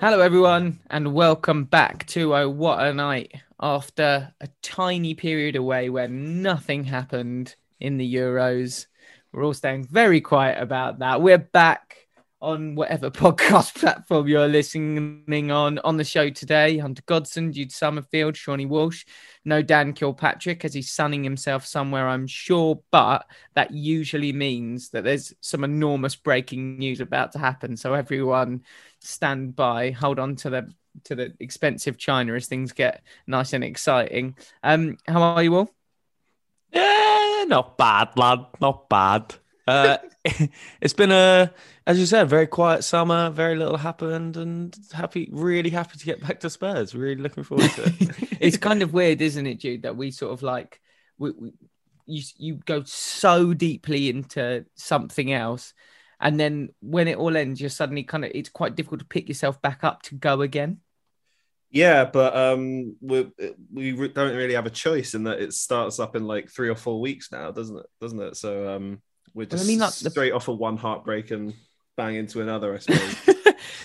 Hello, 0.00 0.20
everyone, 0.20 0.80
and 0.88 1.12
welcome 1.12 1.64
back 1.64 2.06
to 2.06 2.34
Oh 2.34 2.48
What 2.48 2.82
a 2.82 2.94
Night 2.94 3.34
after 3.60 4.32
a 4.40 4.48
tiny 4.62 5.12
period 5.12 5.56
away 5.56 5.90
where 5.90 6.08
nothing 6.08 6.84
happened 6.84 7.54
in 7.80 7.98
the 7.98 8.14
Euros. 8.14 8.86
We're 9.30 9.44
all 9.44 9.52
staying 9.52 9.88
very 9.88 10.22
quiet 10.22 10.58
about 10.58 11.00
that. 11.00 11.20
We're 11.20 11.36
back 11.36 12.08
on 12.40 12.74
whatever 12.74 13.10
podcast 13.10 13.74
platform 13.74 14.26
you're 14.28 14.48
listening 14.48 15.50
on. 15.50 15.78
On 15.80 15.96
the 15.96 16.04
show 16.04 16.30
today, 16.30 16.78
Hunter 16.78 17.02
Godson, 17.06 17.52
Jude 17.52 17.72
Summerfield, 17.72 18.36
Shawnee 18.36 18.66
Walsh, 18.66 19.04
no 19.44 19.62
Dan 19.62 19.92
Kilpatrick 19.92 20.64
as 20.64 20.74
he's 20.74 20.90
sunning 20.90 21.24
himself 21.24 21.66
somewhere, 21.66 22.08
I'm 22.08 22.26
sure, 22.26 22.80
but 22.90 23.26
that 23.54 23.70
usually 23.72 24.32
means 24.32 24.90
that 24.90 25.04
there's 25.04 25.34
some 25.40 25.64
enormous 25.64 26.16
breaking 26.16 26.78
news 26.78 27.00
about 27.00 27.32
to 27.32 27.38
happen. 27.38 27.76
So 27.76 27.94
everyone 27.94 28.62
stand 29.00 29.56
by, 29.56 29.90
hold 29.90 30.18
on 30.18 30.36
to 30.36 30.50
the 30.50 30.72
to 31.04 31.14
the 31.14 31.32
expensive 31.38 31.96
china 31.96 32.34
as 32.34 32.46
things 32.46 32.72
get 32.72 33.02
nice 33.26 33.52
and 33.52 33.62
exciting. 33.62 34.36
Um, 34.62 34.98
how 35.06 35.22
are 35.22 35.42
you 35.42 35.54
all? 35.54 35.74
Yeah, 36.72 37.44
not 37.46 37.78
bad, 37.78 38.16
lad. 38.16 38.46
Not 38.60 38.88
bad. 38.88 39.34
Uh, 39.66 39.98
it's 40.80 40.92
been 40.92 41.12
a, 41.12 41.52
as 41.86 41.98
you 41.98 42.04
said, 42.04 42.28
very 42.28 42.46
quiet 42.46 42.84
summer. 42.84 43.30
Very 43.30 43.56
little 43.56 43.78
happened, 43.78 44.36
and 44.36 44.76
happy, 44.92 45.28
really 45.32 45.70
happy 45.70 45.98
to 45.98 46.04
get 46.04 46.20
back 46.20 46.40
to 46.40 46.50
Spurs. 46.50 46.94
Really 46.94 47.20
looking 47.20 47.42
forward 47.42 47.70
to 47.70 47.84
it. 47.84 48.36
it's 48.40 48.56
kind 48.58 48.82
of 48.82 48.92
weird, 48.92 49.22
isn't 49.22 49.46
it, 49.46 49.60
Jude, 49.60 49.82
that 49.82 49.96
we 49.96 50.10
sort 50.10 50.32
of 50.32 50.42
like 50.42 50.80
we, 51.18 51.30
we 51.30 51.52
you 52.06 52.22
you 52.36 52.54
go 52.66 52.82
so 52.84 53.54
deeply 53.54 54.10
into 54.10 54.66
something 54.74 55.32
else, 55.32 55.72
and 56.20 56.38
then 56.38 56.68
when 56.80 57.08
it 57.08 57.16
all 57.16 57.36
ends, 57.36 57.60
you're 57.60 57.70
suddenly 57.70 58.02
kind 58.02 58.24
of 58.24 58.32
it's 58.34 58.50
quite 58.50 58.76
difficult 58.76 59.00
to 59.00 59.06
pick 59.06 59.28
yourself 59.28 59.62
back 59.62 59.84
up 59.84 60.02
to 60.02 60.16
go 60.16 60.42
again. 60.42 60.80
Yeah, 61.70 62.04
but 62.04 62.36
um, 62.36 62.96
we 63.00 63.30
we 63.72 64.08
don't 64.08 64.36
really 64.36 64.54
have 64.54 64.66
a 64.66 64.70
choice 64.70 65.14
in 65.14 65.24
that 65.24 65.40
it 65.40 65.54
starts 65.54 65.98
up 65.98 66.14
in 66.14 66.26
like 66.26 66.50
three 66.50 66.68
or 66.68 66.74
four 66.74 67.00
weeks 67.00 67.32
now, 67.32 67.52
doesn't 67.52 67.78
it? 67.78 67.86
Doesn't 68.00 68.20
it? 68.20 68.36
So 68.36 68.74
um, 68.74 69.00
we're 69.34 69.46
Well, 69.50 69.60
I 69.60 69.64
mean, 69.64 69.78
like, 69.78 69.94
the- 69.94 70.10
straight 70.10 70.32
off 70.32 70.48
of 70.48 70.58
one 70.58 70.76
heartbreak 70.76 71.30
and 71.30 71.54
bang 71.96 72.14
into 72.16 72.40
another, 72.40 72.74
I 72.74 72.78
suppose. 72.80 73.16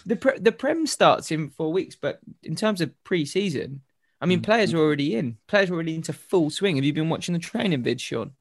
the 0.05 0.15
pre- 0.15 0.39
the 0.39 0.51
prem 0.51 0.85
starts 0.87 1.31
in 1.31 1.49
four 1.49 1.71
weeks, 1.73 1.95
but 1.95 2.19
in 2.43 2.55
terms 2.55 2.81
of 2.81 2.91
pre-season, 3.03 3.81
I 4.21 4.25
mean, 4.27 4.41
players 4.41 4.73
are 4.73 4.77
already 4.79 5.15
in. 5.15 5.37
Players 5.47 5.69
are 5.69 5.73
already 5.73 5.95
into 5.95 6.13
full 6.13 6.49
swing. 6.49 6.77
Have 6.77 6.85
you 6.85 6.93
been 6.93 7.09
watching 7.09 7.33
the 7.33 7.39
training 7.39 7.83
vid, 7.83 7.99
Sean? 8.01 8.31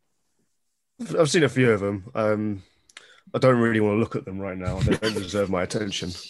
I've 1.19 1.29
seen 1.31 1.43
a 1.43 1.49
few 1.49 1.73
of 1.73 1.81
them. 1.81 2.11
Um, 2.15 2.63
I 3.35 3.39
don't 3.39 3.59
really 3.61 3.81
want 3.81 3.97
to 3.97 4.01
look 4.01 4.15
at 4.15 4.25
them 4.25 4.39
right 4.39 4.57
now. 4.57 4.79
They 4.79 4.97
don't 4.97 5.15
deserve 5.15 5.51
my 5.51 5.63
attention. 5.63 6.11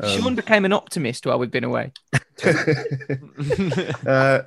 Um, 0.00 0.20
Sean 0.20 0.34
became 0.36 0.64
an 0.64 0.72
optimist 0.72 1.26
while 1.26 1.40
we've 1.40 1.50
been 1.50 1.64
away. 1.64 1.92
uh, 2.44 4.42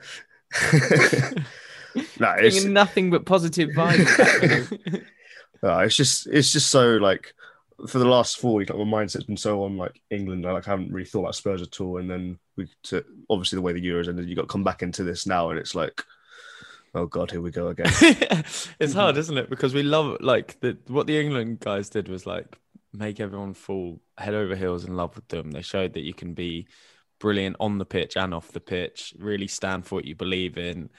no, 2.19 2.35
it's, 2.37 2.55
Bringing 2.55 2.71
nothing 2.73 3.09
but 3.11 3.25
positive 3.25 3.69
vibes. 3.71 5.03
No, 5.63 5.79
it's 5.79 5.95
just 5.95 6.27
it's 6.27 6.51
just 6.51 6.69
so 6.69 6.95
like 6.97 7.33
for 7.87 7.99
the 7.99 8.05
last 8.05 8.39
four 8.39 8.55
weeks, 8.55 8.69
like 8.69 8.79
my 8.87 9.03
mindset's 9.03 9.23
been 9.23 9.37
so 9.37 9.63
on 9.63 9.77
like 9.77 10.01
England. 10.09 10.45
I 10.45 10.51
like 10.51 10.65
haven't 10.65 10.91
really 10.91 11.05
thought 11.05 11.21
about 11.21 11.35
Spurs 11.35 11.61
at 11.61 11.79
all. 11.79 11.97
And 11.97 12.09
then 12.09 12.39
we 12.57 12.67
to 12.83 13.03
obviously 13.29 13.57
the 13.57 13.61
way 13.61 13.73
the 13.73 13.85
Euros 13.85 14.07
ended, 14.07 14.27
you 14.27 14.35
got 14.35 14.43
to 14.43 14.47
come 14.47 14.63
back 14.63 14.81
into 14.81 15.03
this 15.03 15.25
now, 15.25 15.49
and 15.49 15.59
it's 15.59 15.75
like, 15.75 16.03
oh 16.95 17.05
god, 17.05 17.31
here 17.31 17.41
we 17.41 17.51
go 17.51 17.67
again. 17.67 17.87
it's 18.79 18.93
hard, 18.93 19.17
isn't 19.17 19.37
it? 19.37 19.49
Because 19.49 19.73
we 19.73 19.83
love 19.83 20.17
like 20.21 20.59
the 20.59 20.77
what 20.87 21.07
the 21.07 21.19
England 21.19 21.59
guys 21.59 21.89
did 21.89 22.07
was 22.07 22.25
like 22.25 22.57
make 22.93 23.19
everyone 23.19 23.53
fall 23.53 24.01
head 24.17 24.33
over 24.33 24.55
heels 24.55 24.85
in 24.85 24.95
love 24.95 25.15
with 25.15 25.27
them. 25.27 25.51
They 25.51 25.61
showed 25.61 25.93
that 25.93 26.03
you 26.03 26.13
can 26.13 26.33
be 26.33 26.67
brilliant 27.19 27.57
on 27.59 27.77
the 27.77 27.85
pitch 27.85 28.17
and 28.17 28.33
off 28.33 28.51
the 28.51 28.59
pitch, 28.59 29.13
really 29.17 29.47
stand 29.47 29.85
for 29.85 29.95
what 29.95 30.05
you 30.05 30.15
believe 30.15 30.57
in 30.57 30.89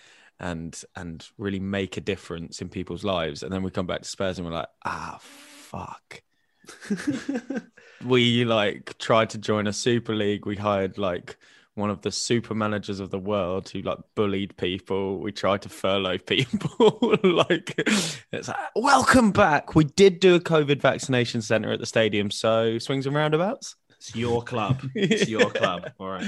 and 0.40 0.82
and 0.96 1.28
really 1.38 1.60
make 1.60 1.96
a 1.96 2.00
difference 2.00 2.60
in 2.60 2.68
people's 2.68 3.04
lives. 3.04 3.42
And 3.42 3.52
then 3.52 3.62
we 3.62 3.70
come 3.70 3.86
back 3.86 4.02
to 4.02 4.08
Spurs 4.08 4.38
and 4.38 4.46
we're 4.46 4.54
like, 4.54 4.68
ah 4.84 5.18
fuck. 5.20 6.22
we 8.04 8.44
like 8.44 8.96
tried 8.98 9.30
to 9.30 9.38
join 9.38 9.66
a 9.66 9.72
super 9.72 10.14
league. 10.14 10.46
We 10.46 10.56
hired 10.56 10.98
like 10.98 11.36
one 11.74 11.90
of 11.90 12.02
the 12.02 12.10
super 12.10 12.54
managers 12.54 13.00
of 13.00 13.10
the 13.10 13.18
world 13.18 13.68
who 13.68 13.82
like 13.82 13.98
bullied 14.14 14.56
people. 14.56 15.20
We 15.20 15.30
tried 15.30 15.62
to 15.62 15.68
furlough 15.68 16.18
people. 16.26 16.98
like 17.22 17.74
it's 18.32 18.48
like, 18.48 18.56
welcome 18.74 19.32
back. 19.32 19.74
We 19.74 19.84
did 19.84 20.20
do 20.20 20.34
a 20.34 20.40
COVID 20.40 20.80
vaccination 20.80 21.42
center 21.42 21.70
at 21.70 21.80
the 21.80 21.86
stadium. 21.86 22.30
So 22.30 22.78
swings 22.78 23.06
and 23.06 23.14
roundabouts. 23.14 23.76
it's 23.90 24.16
your 24.16 24.42
club. 24.42 24.82
It's 24.94 25.28
your 25.28 25.50
club. 25.50 25.90
All 25.98 26.08
right. 26.08 26.26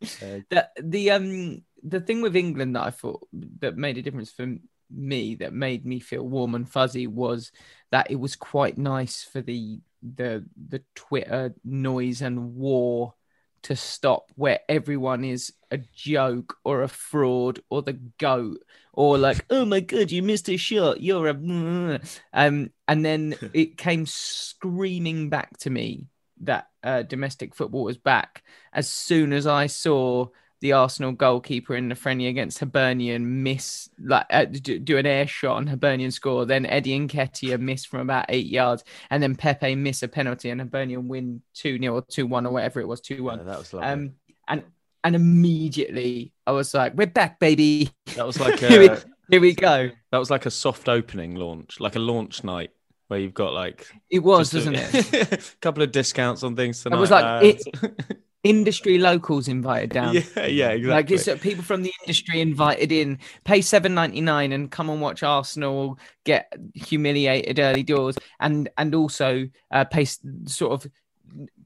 the 0.00 0.68
the 0.82 1.10
um 1.12 1.62
the 1.82 2.00
thing 2.00 2.22
with 2.22 2.36
England 2.36 2.76
that 2.76 2.84
I 2.84 2.90
thought 2.90 3.26
that 3.60 3.76
made 3.76 3.98
a 3.98 4.02
difference 4.02 4.30
for 4.30 4.54
me 4.90 5.34
that 5.36 5.52
made 5.52 5.86
me 5.86 6.00
feel 6.00 6.22
warm 6.22 6.54
and 6.54 6.68
fuzzy 6.68 7.06
was 7.06 7.50
that 7.90 8.10
it 8.10 8.16
was 8.16 8.36
quite 8.36 8.78
nice 8.78 9.24
for 9.24 9.40
the 9.40 9.80
the 10.02 10.44
the 10.68 10.82
Twitter 10.94 11.54
noise 11.64 12.22
and 12.22 12.54
war 12.54 13.14
to 13.62 13.76
stop 13.76 14.30
where 14.34 14.60
everyone 14.68 15.24
is 15.24 15.52
a 15.70 15.78
joke 15.78 16.56
or 16.64 16.82
a 16.82 16.88
fraud 16.88 17.60
or 17.70 17.80
the 17.80 17.92
goat 18.18 18.58
or 18.92 19.16
like 19.16 19.44
oh 19.50 19.64
my 19.64 19.80
god 19.80 20.10
you 20.10 20.22
missed 20.22 20.48
a 20.48 20.56
shot. 20.56 21.00
You're 21.00 21.28
a 21.28 21.34
um 22.32 22.70
and 22.88 23.04
then 23.04 23.34
it 23.54 23.76
came 23.76 24.06
screaming 24.06 25.30
back 25.30 25.56
to 25.58 25.70
me 25.70 26.06
that 26.42 26.68
uh, 26.82 27.02
domestic 27.02 27.54
football 27.54 27.84
was 27.84 27.96
back 27.96 28.42
as 28.72 28.88
soon 28.88 29.32
as 29.32 29.46
I 29.46 29.68
saw 29.68 30.26
the 30.62 30.72
Arsenal 30.72 31.10
goalkeeper 31.10 31.74
in 31.74 31.88
the 31.88 31.94
friendly 31.96 32.28
against 32.28 32.60
Hibernian 32.60 33.42
miss 33.42 33.90
like 34.00 34.26
uh, 34.30 34.44
do, 34.44 34.78
do 34.78 34.96
an 34.96 35.06
air 35.06 35.26
shot 35.26 35.58
and 35.58 35.68
Hibernian 35.68 36.12
score. 36.12 36.46
Then 36.46 36.64
Eddie 36.66 36.98
Nketiah 37.00 37.58
miss 37.58 37.84
from 37.84 38.00
about 38.00 38.26
eight 38.28 38.46
yards, 38.46 38.84
and 39.10 39.20
then 39.20 39.34
Pepe 39.34 39.74
miss 39.74 40.04
a 40.04 40.08
penalty 40.08 40.50
and 40.50 40.60
Hibernian 40.60 41.08
win 41.08 41.42
two 41.52 41.78
0 41.78 41.94
or 41.94 42.02
two 42.02 42.26
one 42.26 42.46
or 42.46 42.52
whatever 42.52 42.80
it 42.80 42.86
was 42.86 43.00
two 43.00 43.24
one. 43.24 43.38
Yeah, 43.38 43.44
that 43.44 43.58
was 43.58 43.72
lovely. 43.74 43.88
Um, 43.88 44.12
and 44.46 44.62
and 45.02 45.16
immediately 45.16 46.32
I 46.46 46.52
was 46.52 46.72
like, 46.72 46.94
"We're 46.94 47.08
back, 47.08 47.40
baby! 47.40 47.90
That 48.14 48.24
was 48.24 48.38
like 48.38 48.58
here, 48.60 48.78
we, 48.78 48.88
a, 48.88 49.02
here 49.30 49.40
we 49.40 49.54
go." 49.54 49.90
that 50.12 50.18
was 50.18 50.30
like 50.30 50.46
a 50.46 50.50
soft 50.50 50.88
opening 50.88 51.34
launch, 51.34 51.80
like 51.80 51.96
a 51.96 52.00
launch 52.00 52.44
night 52.44 52.70
where 53.08 53.18
you've 53.18 53.34
got 53.34 53.52
like 53.52 53.88
It 54.10 54.20
was, 54.20 54.52
just 54.52 54.68
wasn't 54.68 54.76
a, 54.76 55.20
it? 55.20 55.32
a 55.32 55.56
couple 55.60 55.82
of 55.82 55.90
discounts 55.90 56.44
on 56.44 56.54
things 56.54 56.80
tonight. 56.82 57.00
was 57.00 57.10
like, 57.10 57.24
lads. 57.24 57.64
Industry 58.44 58.98
locals 58.98 59.46
invited 59.48 59.90
down. 59.94 60.14
yeah, 60.14 60.22
yeah, 60.46 60.70
exactly. 60.70 60.86
Like 60.86 61.10
it's 61.12 61.28
uh, 61.28 61.36
people 61.36 61.62
from 61.62 61.82
the 61.82 61.92
industry 62.02 62.40
invited 62.40 62.90
in, 62.90 63.18
pay 63.44 63.60
seven 63.60 63.94
ninety 63.94 64.20
nine 64.20 64.52
and 64.52 64.70
come 64.70 64.90
and 64.90 65.00
watch 65.00 65.22
Arsenal 65.22 65.98
get 66.24 66.52
humiliated 66.74 67.58
early 67.60 67.82
doors, 67.84 68.16
and 68.40 68.68
and 68.78 68.94
also 68.94 69.48
uh, 69.70 69.84
pay 69.84 70.04
sort 70.46 70.72
of 70.72 70.90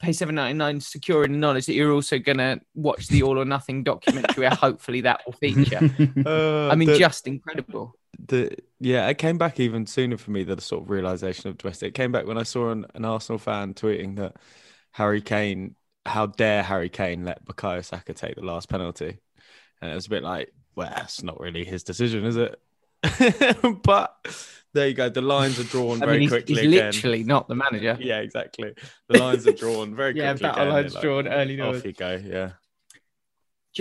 pay 0.01 0.13
seven 0.13 0.35
ninety 0.35 0.59
nine, 0.59 0.79
securing 0.81 1.33
the 1.33 1.39
knowledge 1.39 1.65
that 1.67 1.73
you're 1.75 1.93
also 1.93 2.19
gonna 2.19 2.61
watch 2.75 3.09
the 3.09 3.23
All 3.23 3.39
or 3.39 3.47
Nothing 3.47 3.83
documentary, 3.83 4.43
where 4.43 4.51
hopefully 4.55 5.01
that 5.01 5.23
will 5.25 5.33
feature. 5.33 5.81
Uh, 6.27 6.69
I 6.69 6.75
mean, 6.75 6.89
the- 6.89 6.99
just 6.99 7.27
incredible. 7.27 7.97
the 8.29 8.55
yeah, 8.81 9.09
it 9.09 9.17
came 9.17 9.39
back 9.39 9.59
even 9.61 9.87
sooner 9.87 10.19
for 10.19 10.31
me. 10.31 10.45
Than 10.45 10.57
the 10.57 10.63
sort 10.63 10.83
of 10.83 10.91
realization 10.91 11.49
of 11.49 11.57
domestic. 11.57 11.89
It 11.89 11.95
came 11.95 12.13
back 12.13 12.27
when 12.27 12.37
I 12.37 12.43
saw 12.43 12.71
an, 12.71 12.85
an 12.95 13.07
Arsenal 13.07 13.39
fan 13.39 13.73
tweeting 13.73 14.17
that 14.17 14.37
Harry 14.93 15.23
Kane, 15.23 15.75
how 16.07 16.27
dare 16.27 16.63
Harry 16.63 16.89
Kane 16.89 17.25
let 17.25 17.45
Bukayo 17.45 17.85
Saka 17.85 18.15
take 18.15 18.37
the 18.37 18.43
last 18.45 18.69
penalty, 18.69 19.19
and 19.81 19.91
it 19.91 19.95
was 19.95 20.07
a 20.07 20.11
bit 20.11 20.23
like, 20.23 20.53
well, 20.75 20.93
it's 20.99 21.23
not 21.23 21.41
really 21.41 21.65
his 21.65 21.83
decision, 21.83 22.25
is 22.25 22.37
it? 22.37 22.59
but 23.83 24.15
there 24.75 24.89
you 24.89 24.95
go. 24.95 25.09
The 25.09 25.23
lines 25.23 25.59
are 25.59 25.65
drawn 25.65 26.03
I 26.03 26.07
very 26.07 26.13
mean, 26.13 26.21
he's, 26.23 26.31
quickly 26.31 26.55
he's 26.55 26.65
again. 26.65 26.87
literally 26.87 27.25
not 27.25 27.49
the 27.49 27.55
manager. 27.55 27.97
Yeah, 28.01 28.19
exactly. 28.21 28.73
The 29.09 29.19
lines 29.19 29.47
are 29.47 29.53
drawn 29.53 29.95
very 29.95 30.15
Yeah, 30.17 30.33
quickly. 30.33 30.49
battle 30.49 30.63
again. 30.63 30.75
lines 30.75 30.93
They're 30.93 31.03
drawn 31.03 31.29
early. 31.29 31.61
Off 31.61 31.85
you 31.85 31.93
go. 31.93 32.21
Yeah. 32.25 32.51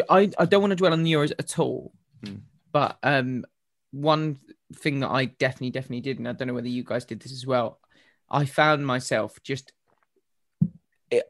I, 0.10 0.30
I 0.38 0.46
don't 0.46 0.62
want 0.62 0.72
to 0.72 0.76
dwell 0.76 0.94
on 0.94 1.04
the 1.04 1.12
Euros 1.14 1.32
at 1.40 1.58
all, 1.60 1.94
Hmm. 2.24 2.36
but 2.72 2.98
um, 3.04 3.46
one 3.92 4.38
thing 4.74 5.00
that 5.02 5.10
I 5.10 5.26
definitely, 5.26 5.70
definitely 5.72 6.02
did, 6.02 6.18
and 6.20 6.28
I 6.28 6.34
don't 6.34 6.48
know 6.50 6.54
whether 6.54 6.68
you 6.68 6.84
guys 6.84 7.06
did 7.06 7.22
this 7.22 7.32
as 7.32 7.46
well, 7.46 7.80
I 8.30 8.46
found 8.46 8.86
myself 8.86 9.38
just, 9.44 9.72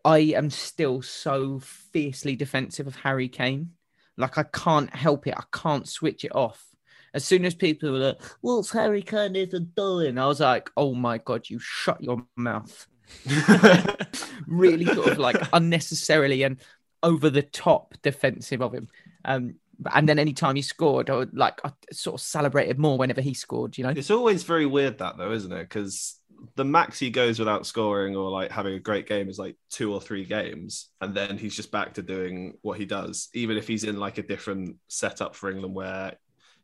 I 0.03 0.19
am 0.19 0.49
still 0.49 1.01
so 1.01 1.59
fiercely 1.59 2.35
defensive 2.35 2.87
of 2.87 2.95
Harry 2.97 3.27
Kane. 3.29 3.71
Like 4.17 4.37
I 4.37 4.43
can't 4.43 4.93
help 4.95 5.27
it. 5.27 5.33
I 5.37 5.43
can't 5.51 5.87
switch 5.87 6.23
it 6.23 6.35
off. 6.35 6.65
As 7.13 7.25
soon 7.25 7.45
as 7.45 7.55
people 7.55 7.91
were 7.91 7.97
like, 7.99 8.21
"What's 8.41 8.71
Harry 8.71 9.01
Kane 9.01 9.35
isn't 9.35 9.75
doing?" 9.75 10.17
I 10.17 10.27
was 10.27 10.39
like, 10.39 10.69
"Oh 10.75 10.93
my 10.93 11.17
god, 11.17 11.49
you 11.49 11.59
shut 11.59 12.01
your 12.01 12.25
mouth!" 12.35 12.87
really 14.47 14.85
sort 14.85 15.09
of 15.09 15.17
like 15.19 15.37
unnecessarily 15.53 16.43
and 16.43 16.57
over 17.03 17.29
the 17.29 17.41
top 17.41 17.93
defensive 18.01 18.61
of 18.61 18.73
him. 18.73 18.87
Um, 19.23 19.55
and 19.93 20.07
then 20.07 20.19
anytime 20.19 20.55
he 20.55 20.61
scored, 20.61 21.09
I 21.09 21.15
would 21.17 21.35
like 21.35 21.59
I 21.63 21.71
sort 21.91 22.15
of 22.15 22.21
celebrated 22.21 22.79
more 22.79 22.97
whenever 22.97 23.21
he 23.21 23.33
scored. 23.33 23.77
You 23.77 23.83
know, 23.85 23.89
It's 23.91 24.11
always 24.11 24.43
very 24.43 24.65
weird 24.65 24.99
that 24.99 25.17
though, 25.17 25.31
isn't 25.31 25.51
it? 25.51 25.63
Because 25.63 26.19
the 26.55 26.65
max 26.65 26.99
he 26.99 27.09
goes 27.09 27.39
without 27.39 27.65
scoring 27.65 28.15
or 28.15 28.29
like 28.29 28.51
having 28.51 28.73
a 28.73 28.79
great 28.79 29.07
game 29.07 29.29
is 29.29 29.39
like 29.39 29.55
two 29.69 29.93
or 29.93 30.01
three 30.01 30.25
games, 30.25 30.89
and 31.01 31.15
then 31.15 31.37
he's 31.37 31.55
just 31.55 31.71
back 31.71 31.93
to 31.95 32.01
doing 32.01 32.57
what 32.61 32.77
he 32.77 32.85
does, 32.85 33.29
even 33.33 33.57
if 33.57 33.67
he's 33.67 33.83
in 33.83 33.99
like 33.99 34.17
a 34.17 34.23
different 34.23 34.77
setup 34.87 35.35
for 35.35 35.49
England 35.49 35.73
where, 35.73 36.13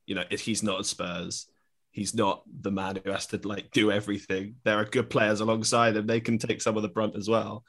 you 0.06 0.16
know, 0.16 0.24
if 0.30 0.42
he's 0.42 0.64
not 0.64 0.80
at 0.80 0.86
Spurs, 0.86 1.48
he's 1.92 2.16
not 2.16 2.44
the 2.62 2.72
man 2.72 3.00
who 3.04 3.12
has 3.12 3.28
to 3.28 3.40
like 3.44 3.72
do 3.72 3.92
everything. 3.92 4.56
There 4.64 4.78
are 4.78 4.86
good 4.86 5.10
players 5.10 5.42
alongside 5.42 5.96
him; 5.96 6.08
they 6.08 6.22
can 6.22 6.38
take 6.38 6.62
some 6.62 6.78
of 6.78 6.84
the 6.84 6.90
brunt 6.90 7.16
as 7.16 7.30
well. 7.30 7.64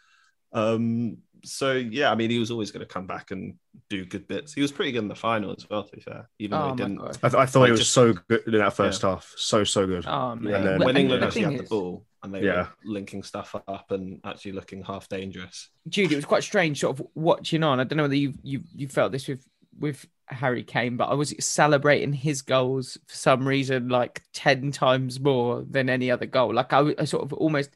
Um, 0.53 1.19
so 1.45 1.73
yeah, 1.73 2.11
I 2.13 2.15
mean, 2.15 2.31
he 2.31 2.39
was 2.39 2.51
always 2.51 2.71
going 2.71 2.87
to 2.87 2.93
come 2.93 3.07
back 3.07 3.31
and 3.33 3.55
do 3.91 4.05
good 4.05 4.29
bits. 4.29 4.53
He 4.55 4.63
was 4.63 4.71
pretty 4.71 4.93
good 4.93 5.01
in 5.01 5.09
the 5.09 5.15
final 5.17 5.53
as 5.57 5.69
well, 5.69 5.83
to 5.83 5.91
be 5.97 6.01
fair, 6.01 6.29
even 6.39 6.57
though 6.59 6.67
oh 6.67 6.71
he 6.71 6.77
didn't. 6.77 7.01
I, 7.01 7.11
th- 7.11 7.35
I 7.35 7.47
thought 7.47 7.61
Like 7.61 7.67
he 7.69 7.71
was 7.73 7.81
just- 7.81 7.93
so 7.93 8.13
good 8.13 8.43
in 8.47 8.59
that 8.59 8.75
first 8.75 9.03
half. 9.03 9.33
So 9.37 9.65
so 9.65 9.87
good. 9.87 10.05
oh 10.07 10.37
man. 10.37 10.55
And 10.55 10.67
then- 10.67 10.79
when 10.81 10.97
England 10.97 11.25
actually 11.25 11.43
thing 11.43 11.53
had 11.53 11.61
the 11.65 11.69
ball 11.69 12.05
and 12.23 12.33
they 12.33 12.45
Yeah. 12.45 12.55
were 12.63 12.69
linking 12.85 13.25
stuff 13.25 13.57
up 13.67 13.91
and 13.91 14.21
actually 14.25 14.53
looking 14.53 14.85
half 14.85 15.09
dangerous. 15.09 15.69
Jude, 15.89 16.13
it 16.13 16.17
was 16.17 16.25
quite 16.25 16.45
strange 16.45 16.79
sort 16.79 17.01
of 17.01 17.07
watching 17.17 17.65
on. 17.65 17.81
I 17.81 17.85
don't 17.85 17.97
know 17.97 18.05
whether 18.05 18.15
you 18.15 18.35
you 18.45 18.61
you 18.75 18.87
felt 18.87 19.11
this 19.11 19.27
with 19.27 19.45
with 19.81 20.07
Harry 20.27 20.63
Kane, 20.63 20.97
but 20.97 21.09
I 21.09 21.15
was 21.15 21.35
celebrating 21.45 22.13
his 22.13 22.43
goals 22.43 22.99
for 23.09 23.17
some 23.17 23.49
reason 23.49 23.89
like 23.89 24.23
ten 24.33 24.71
times 24.71 25.19
more 25.19 25.63
than 25.69 25.89
any 25.91 26.09
other 26.11 26.27
goal. 26.27 26.55
Like 26.55 26.73
I, 26.73 26.95
I 27.01 27.05
sort 27.05 27.25
of 27.25 27.33
almost 27.33 27.71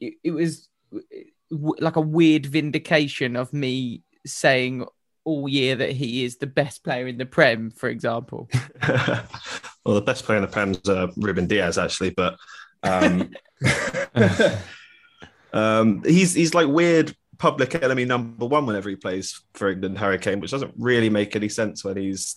it, 0.00 0.14
it 0.24 0.32
was 0.32 0.68
w- 1.50 1.74
like 1.78 1.96
a 1.96 2.00
weird 2.00 2.46
vindication 2.46 3.36
of 3.36 3.52
me 3.52 4.02
saying 4.26 4.84
all 5.24 5.48
year 5.48 5.76
that 5.76 5.92
he 5.92 6.24
is 6.24 6.36
the 6.36 6.46
best 6.46 6.82
player 6.82 7.06
in 7.06 7.18
the 7.18 7.26
Prem, 7.26 7.70
for 7.70 7.88
example. 7.88 8.48
well, 8.88 9.94
the 9.94 10.02
best 10.02 10.24
player 10.24 10.38
in 10.38 10.42
the 10.42 10.48
Prem 10.48 10.72
is 10.72 10.88
uh, 10.88 11.08
Ruben 11.16 11.46
Dias, 11.46 11.78
actually, 11.78 12.10
but 12.10 12.36
um, 12.82 13.30
um, 15.52 16.02
he's 16.04 16.34
he's 16.34 16.54
like 16.54 16.68
weird 16.68 17.14
public 17.38 17.74
enemy 17.82 18.04
number 18.04 18.46
one 18.46 18.66
whenever 18.66 18.88
he 18.88 18.96
plays 18.96 19.42
for 19.54 19.70
England, 19.70 19.98
Harry 19.98 20.18
Kane, 20.18 20.40
which 20.40 20.50
doesn't 20.50 20.74
really 20.76 21.08
make 21.08 21.34
any 21.34 21.48
sense 21.48 21.84
when 21.84 21.96
he's 21.96 22.36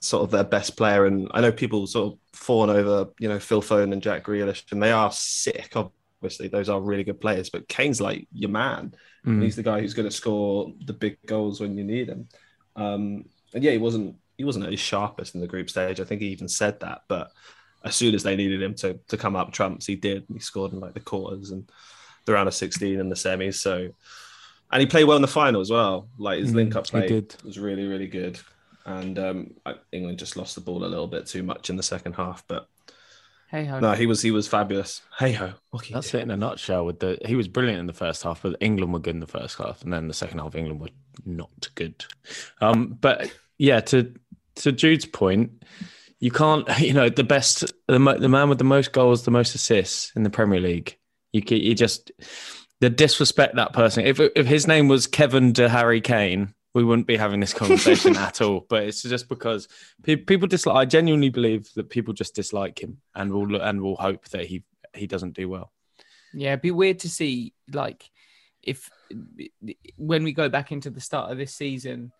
sort 0.00 0.24
of 0.24 0.30
their 0.30 0.44
best 0.44 0.76
player. 0.76 1.06
And 1.06 1.28
I 1.32 1.40
know 1.40 1.52
people 1.52 1.86
sort 1.86 2.14
of 2.14 2.18
fawn 2.32 2.70
over, 2.70 3.10
you 3.18 3.28
know, 3.28 3.38
Phil 3.38 3.62
Foden 3.62 3.92
and 3.92 4.02
Jack 4.02 4.24
Grealish, 4.24 4.70
and 4.72 4.82
they 4.82 4.92
are 4.92 5.12
sick. 5.12 5.76
Obviously, 6.20 6.48
those 6.48 6.68
are 6.68 6.80
really 6.80 7.04
good 7.04 7.20
players, 7.20 7.50
but 7.50 7.68
Kane's 7.68 8.00
like 8.00 8.26
your 8.32 8.50
man. 8.50 8.94
Mm. 9.24 9.42
He's 9.42 9.56
the 9.56 9.62
guy 9.62 9.80
who's 9.80 9.94
going 9.94 10.08
to 10.08 10.14
score 10.14 10.72
the 10.84 10.92
big 10.92 11.18
goals 11.26 11.60
when 11.60 11.76
you 11.76 11.84
need 11.84 12.08
him. 12.08 12.28
Um, 12.76 13.24
and 13.54 13.62
yeah, 13.62 13.72
he 13.72 13.78
wasn't 13.78 14.16
he 14.36 14.44
wasn't 14.44 14.64
at 14.64 14.70
his 14.70 14.80
sharpest 14.80 15.34
in 15.34 15.40
the 15.40 15.46
group 15.46 15.70
stage. 15.70 16.00
I 16.00 16.04
think 16.04 16.20
he 16.20 16.28
even 16.28 16.48
said 16.48 16.80
that. 16.80 17.02
But 17.08 17.30
as 17.84 17.94
soon 17.94 18.14
as 18.14 18.22
they 18.22 18.36
needed 18.36 18.62
him 18.62 18.74
to 18.76 18.98
to 19.08 19.16
come 19.16 19.36
up 19.36 19.52
trumps, 19.52 19.86
he 19.86 19.96
did. 19.96 20.24
He 20.32 20.40
scored 20.40 20.72
in 20.72 20.80
like 20.80 20.94
the 20.94 21.00
quarters 21.00 21.50
and 21.50 21.70
the 22.24 22.32
round 22.32 22.48
of 22.48 22.54
sixteen 22.54 23.00
and 23.00 23.10
the 23.10 23.16
semis. 23.16 23.54
So, 23.54 23.88
and 24.72 24.80
he 24.80 24.86
played 24.86 25.04
well 25.04 25.16
in 25.16 25.22
the 25.22 25.28
final 25.28 25.60
as 25.60 25.70
well. 25.70 26.08
Like 26.18 26.40
his 26.40 26.52
Mm, 26.52 26.54
link 26.54 26.76
up 26.76 26.86
play 26.86 27.22
was 27.44 27.58
really 27.58 27.86
really 27.86 28.08
good. 28.08 28.40
And 28.86 29.18
um, 29.18 29.50
England 29.92 30.18
just 30.18 30.36
lost 30.36 30.54
the 30.54 30.62
ball 30.62 30.84
a 30.84 30.86
little 30.86 31.06
bit 31.08 31.26
too 31.26 31.42
much 31.42 31.68
in 31.68 31.76
the 31.76 31.82
second 31.82 32.14
half. 32.14 32.42
But 32.48 32.66
Hey 33.50 33.64
ho. 33.64 33.80
no, 33.80 33.92
he 33.92 34.06
was 34.06 34.20
he 34.20 34.30
was 34.30 34.46
fabulous. 34.46 35.00
Hey 35.18 35.32
ho, 35.32 35.52
what 35.70 35.86
That's 35.90 36.10
do? 36.10 36.18
it 36.18 36.22
in 36.22 36.30
a 36.30 36.36
nutshell. 36.36 36.84
With 36.84 37.00
the 37.00 37.18
he 37.24 37.34
was 37.34 37.48
brilliant 37.48 37.80
in 37.80 37.86
the 37.86 37.92
first 37.94 38.22
half, 38.22 38.42
but 38.42 38.56
England 38.60 38.92
were 38.92 38.98
good 38.98 39.14
in 39.14 39.20
the 39.20 39.26
first 39.26 39.56
half, 39.58 39.82
and 39.82 39.92
then 39.92 40.06
the 40.08 40.14
second 40.14 40.38
half 40.40 40.54
England 40.54 40.80
were 40.80 40.90
not 41.24 41.68
good. 41.74 42.04
Um, 42.60 42.96
but 43.00 43.34
yeah, 43.56 43.80
to 43.80 44.12
to 44.56 44.72
Jude's 44.72 45.06
point, 45.06 45.64
you 46.20 46.30
can't. 46.30 46.68
You 46.80 46.92
know, 46.92 47.08
the 47.08 47.24
best, 47.24 47.72
the 47.86 47.98
mo- 47.98 48.18
the 48.18 48.28
man 48.28 48.48
with 48.50 48.58
the 48.58 48.64
most 48.64 48.92
goals, 48.92 49.24
the 49.24 49.30
most 49.30 49.54
assists 49.54 50.12
in 50.14 50.24
the 50.24 50.30
Premier 50.30 50.60
League. 50.60 50.98
You 51.32 51.42
you 51.48 51.74
just 51.74 52.12
the 52.80 52.90
disrespect 52.90 53.56
that 53.56 53.72
person. 53.72 54.04
If 54.04 54.20
if 54.20 54.46
his 54.46 54.66
name 54.66 54.88
was 54.88 55.06
Kevin 55.06 55.52
De 55.52 55.68
Harry 55.68 56.00
Kane, 56.00 56.54
we 56.78 56.84
wouldn't 56.84 57.08
be 57.08 57.16
having 57.16 57.40
this 57.40 57.52
conversation 57.52 58.16
at 58.28 58.40
all. 58.40 58.64
But 58.68 58.84
it's 58.84 59.02
just 59.02 59.28
because 59.28 59.66
pe- 60.04 60.14
people 60.14 60.46
dislike. 60.46 60.76
I 60.76 60.84
genuinely 60.84 61.28
believe 61.28 61.68
that 61.74 61.90
people 61.90 62.14
just 62.14 62.36
dislike 62.36 62.78
him 62.80 62.98
and 63.16 63.32
will 63.32 63.48
look- 63.48 63.62
and 63.64 63.80
will 63.82 63.96
hope 63.96 64.28
that 64.28 64.46
he 64.46 64.62
he 64.94 65.08
doesn't 65.08 65.34
do 65.34 65.48
well. 65.48 65.72
Yeah, 66.32 66.50
it'd 66.50 66.62
be 66.62 66.70
weird 66.70 67.00
to 67.00 67.08
see 67.08 67.52
like 67.72 68.08
if 68.62 68.88
when 69.96 70.22
we 70.22 70.32
go 70.32 70.48
back 70.48 70.70
into 70.70 70.90
the 70.90 71.00
start 71.00 71.32
of 71.32 71.38
this 71.38 71.52
season, 71.52 72.12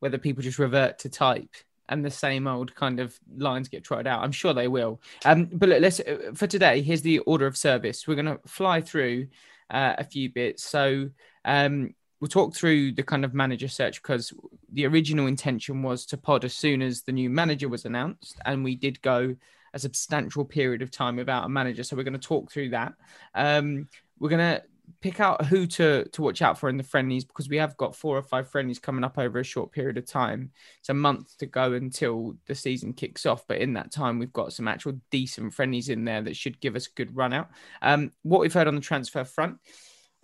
whether 0.00 0.16
people 0.16 0.42
just 0.42 0.58
revert 0.58 1.00
to 1.00 1.10
type 1.10 1.54
and 1.90 2.02
the 2.02 2.10
same 2.10 2.46
old 2.46 2.74
kind 2.74 2.98
of 2.98 3.18
lines 3.36 3.68
get 3.68 3.84
trotted 3.84 4.06
out. 4.06 4.22
I'm 4.24 4.32
sure 4.32 4.54
they 4.54 4.66
will. 4.66 5.00
Um, 5.26 5.44
but 5.52 5.68
look, 5.68 5.80
let's 5.82 6.00
uh, 6.00 6.32
for 6.34 6.46
today. 6.46 6.80
Here's 6.80 7.02
the 7.02 7.18
order 7.20 7.46
of 7.46 7.54
service. 7.54 8.08
We're 8.08 8.14
gonna 8.16 8.38
fly 8.46 8.80
through 8.80 9.28
uh, 9.68 9.94
a 9.98 10.04
few 10.04 10.30
bits. 10.30 10.64
So 10.64 11.10
um, 11.44 11.94
we'll 12.20 12.28
talk 12.28 12.54
through 12.54 12.92
the 12.92 13.02
kind 13.02 13.24
of 13.24 13.34
manager 13.34 13.68
search 13.68 14.02
because 14.02 14.32
the 14.72 14.86
original 14.86 15.26
intention 15.26 15.82
was 15.82 16.06
to 16.06 16.16
pod 16.16 16.44
as 16.44 16.54
soon 16.54 16.82
as 16.82 17.02
the 17.02 17.12
new 17.12 17.30
manager 17.30 17.68
was 17.68 17.84
announced, 17.84 18.38
and 18.44 18.64
we 18.64 18.76
did 18.76 19.00
go 19.02 19.36
a 19.74 19.78
substantial 19.78 20.44
period 20.44 20.82
of 20.82 20.90
time 20.90 21.16
without 21.16 21.44
a 21.44 21.48
manager. 21.48 21.82
So 21.82 21.96
we're 21.96 22.04
going 22.04 22.14
to 22.14 22.18
talk 22.18 22.50
through 22.50 22.70
that. 22.70 22.94
Um, 23.34 23.88
we're 24.18 24.30
going 24.30 24.56
to 24.56 24.62
pick 25.00 25.20
out 25.20 25.44
who 25.46 25.66
to 25.66 26.04
to 26.04 26.22
watch 26.22 26.42
out 26.42 26.58
for 26.58 26.68
in 26.68 26.76
the 26.76 26.82
friendlies 26.82 27.24
because 27.24 27.48
we 27.48 27.56
have 27.56 27.76
got 27.76 27.94
four 27.94 28.16
or 28.16 28.22
five 28.22 28.48
friendlies 28.48 28.78
coming 28.78 29.04
up 29.04 29.18
over 29.18 29.38
a 29.38 29.44
short 29.44 29.72
period 29.72 29.98
of 29.98 30.06
time. 30.06 30.50
It's 30.78 30.88
a 30.88 30.94
month 30.94 31.36
to 31.38 31.46
go 31.46 31.72
until 31.72 32.36
the 32.46 32.54
season 32.54 32.92
kicks 32.92 33.26
off, 33.26 33.46
but 33.46 33.58
in 33.58 33.74
that 33.74 33.90
time 33.92 34.18
we've 34.18 34.32
got 34.32 34.52
some 34.52 34.68
actual 34.68 34.98
decent 35.10 35.52
friendlies 35.52 35.88
in 35.88 36.04
there 36.04 36.22
that 36.22 36.36
should 36.36 36.60
give 36.60 36.76
us 36.76 36.86
a 36.86 36.94
good 36.94 37.14
run 37.16 37.32
out. 37.32 37.50
Um, 37.82 38.12
what 38.22 38.40
we've 38.40 38.52
heard 38.52 38.68
on 38.68 38.74
the 38.74 38.80
transfer 38.80 39.24
front. 39.24 39.58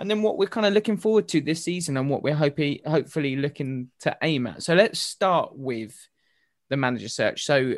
And 0.03 0.11
then 0.11 0.21
what 0.21 0.37
we're 0.37 0.49
kind 0.49 0.67
of 0.67 0.73
looking 0.73 0.97
forward 0.97 1.29
to 1.29 1.41
this 1.41 1.63
season 1.63 1.97
and 1.97 2.11
what 2.11 2.25
we're 2.25 2.35
hoping 2.35 2.81
hopefully 2.85 3.37
looking 3.37 3.89
to 4.01 4.17
aim 4.21 4.49
at. 4.49 4.65
So 4.65 4.75
let's 4.75 4.99
start 4.99 5.57
with 5.57 5.97
the 6.71 6.77
manager 6.77 7.09
search. 7.09 7.45
So 7.45 7.75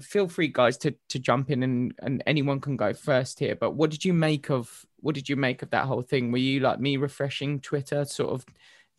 feel 0.00 0.26
free, 0.26 0.48
guys, 0.48 0.76
to 0.78 0.96
to 1.10 1.20
jump 1.20 1.52
in 1.52 1.62
and 1.62 1.94
and 2.00 2.20
anyone 2.26 2.58
can 2.60 2.76
go 2.76 2.92
first 2.94 3.38
here. 3.38 3.54
But 3.54 3.76
what 3.76 3.90
did 3.90 4.04
you 4.04 4.12
make 4.12 4.50
of 4.50 4.84
what 4.96 5.14
did 5.14 5.28
you 5.28 5.36
make 5.36 5.62
of 5.62 5.70
that 5.70 5.84
whole 5.84 6.02
thing? 6.02 6.32
Were 6.32 6.38
you 6.38 6.58
like 6.58 6.80
me 6.80 6.96
refreshing 6.96 7.60
Twitter, 7.60 8.04
sort 8.04 8.30
of 8.32 8.44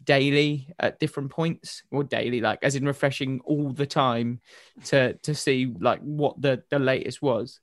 daily 0.01 0.73
at 0.79 0.99
different 0.99 1.31
points, 1.31 1.83
or 1.91 2.05
daily, 2.05 2.39
like 2.39 2.59
as 2.61 2.77
in 2.77 2.85
refreshing 2.85 3.41
all 3.43 3.71
the 3.73 3.87
time 3.87 4.39
to 4.85 5.15
to 5.15 5.35
see 5.35 5.73
like 5.81 5.99
what 5.99 6.41
the 6.41 6.63
the 6.69 6.79
latest 6.79 7.21
was? 7.21 7.59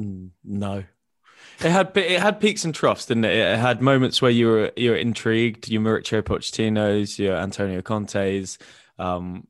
Mm, 0.00 0.30
No. 0.42 0.82
It 1.60 1.70
had 1.70 1.96
it 1.96 2.20
had 2.20 2.40
peaks 2.40 2.64
and 2.64 2.74
troughs, 2.74 3.06
didn't 3.06 3.24
it? 3.24 3.36
It 3.36 3.58
had 3.58 3.80
moments 3.80 4.20
where 4.20 4.30
you 4.30 4.48
were 4.48 4.72
you 4.76 4.90
were 4.90 4.96
intrigued, 4.96 5.68
your 5.68 5.82
Mauricio 5.82 6.22
Pochettino's, 6.22 7.18
your 7.18 7.36
Antonio 7.36 7.82
Conte's, 7.82 8.58
um, 8.98 9.46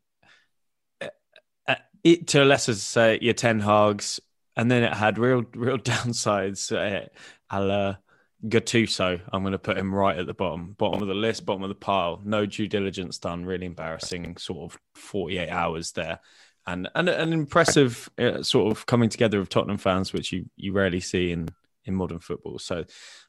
uh, 1.00 1.76
it, 2.04 2.26
to 2.28 2.42
a 2.42 2.44
lesser 2.44 2.74
say 2.74 3.18
your 3.22 3.34
Ten 3.34 3.60
Hags, 3.60 4.20
and 4.56 4.70
then 4.70 4.82
it 4.82 4.92
had 4.92 5.18
real 5.18 5.44
real 5.54 5.78
downsides. 5.78 6.70
Uh, 6.70 7.08
a 7.50 7.60
la 7.60 7.96
Gattuso, 8.44 9.20
I'm 9.32 9.42
going 9.42 9.52
to 9.52 9.58
put 9.58 9.78
him 9.78 9.94
right 9.94 10.18
at 10.18 10.26
the 10.26 10.34
bottom, 10.34 10.72
bottom 10.72 11.00
of 11.00 11.06
the 11.06 11.14
list, 11.14 11.46
bottom 11.46 11.62
of 11.62 11.68
the 11.68 11.76
pile. 11.76 12.20
No 12.24 12.44
due 12.44 12.66
diligence 12.66 13.18
done. 13.18 13.44
Really 13.44 13.66
embarrassing. 13.66 14.36
Sort 14.36 14.72
of 14.72 14.80
48 14.96 15.48
hours 15.48 15.92
there, 15.92 16.18
and 16.66 16.88
and 16.94 17.08
an 17.08 17.32
impressive 17.32 18.10
uh, 18.18 18.42
sort 18.42 18.76
of 18.76 18.84
coming 18.86 19.08
together 19.08 19.38
of 19.38 19.48
Tottenham 19.48 19.78
fans, 19.78 20.12
which 20.12 20.32
you 20.32 20.50
you 20.56 20.72
rarely 20.72 21.00
see 21.00 21.30
in 21.30 21.48
in 21.84 21.94
modern 21.94 22.20
football. 22.20 22.58
So 22.58 22.84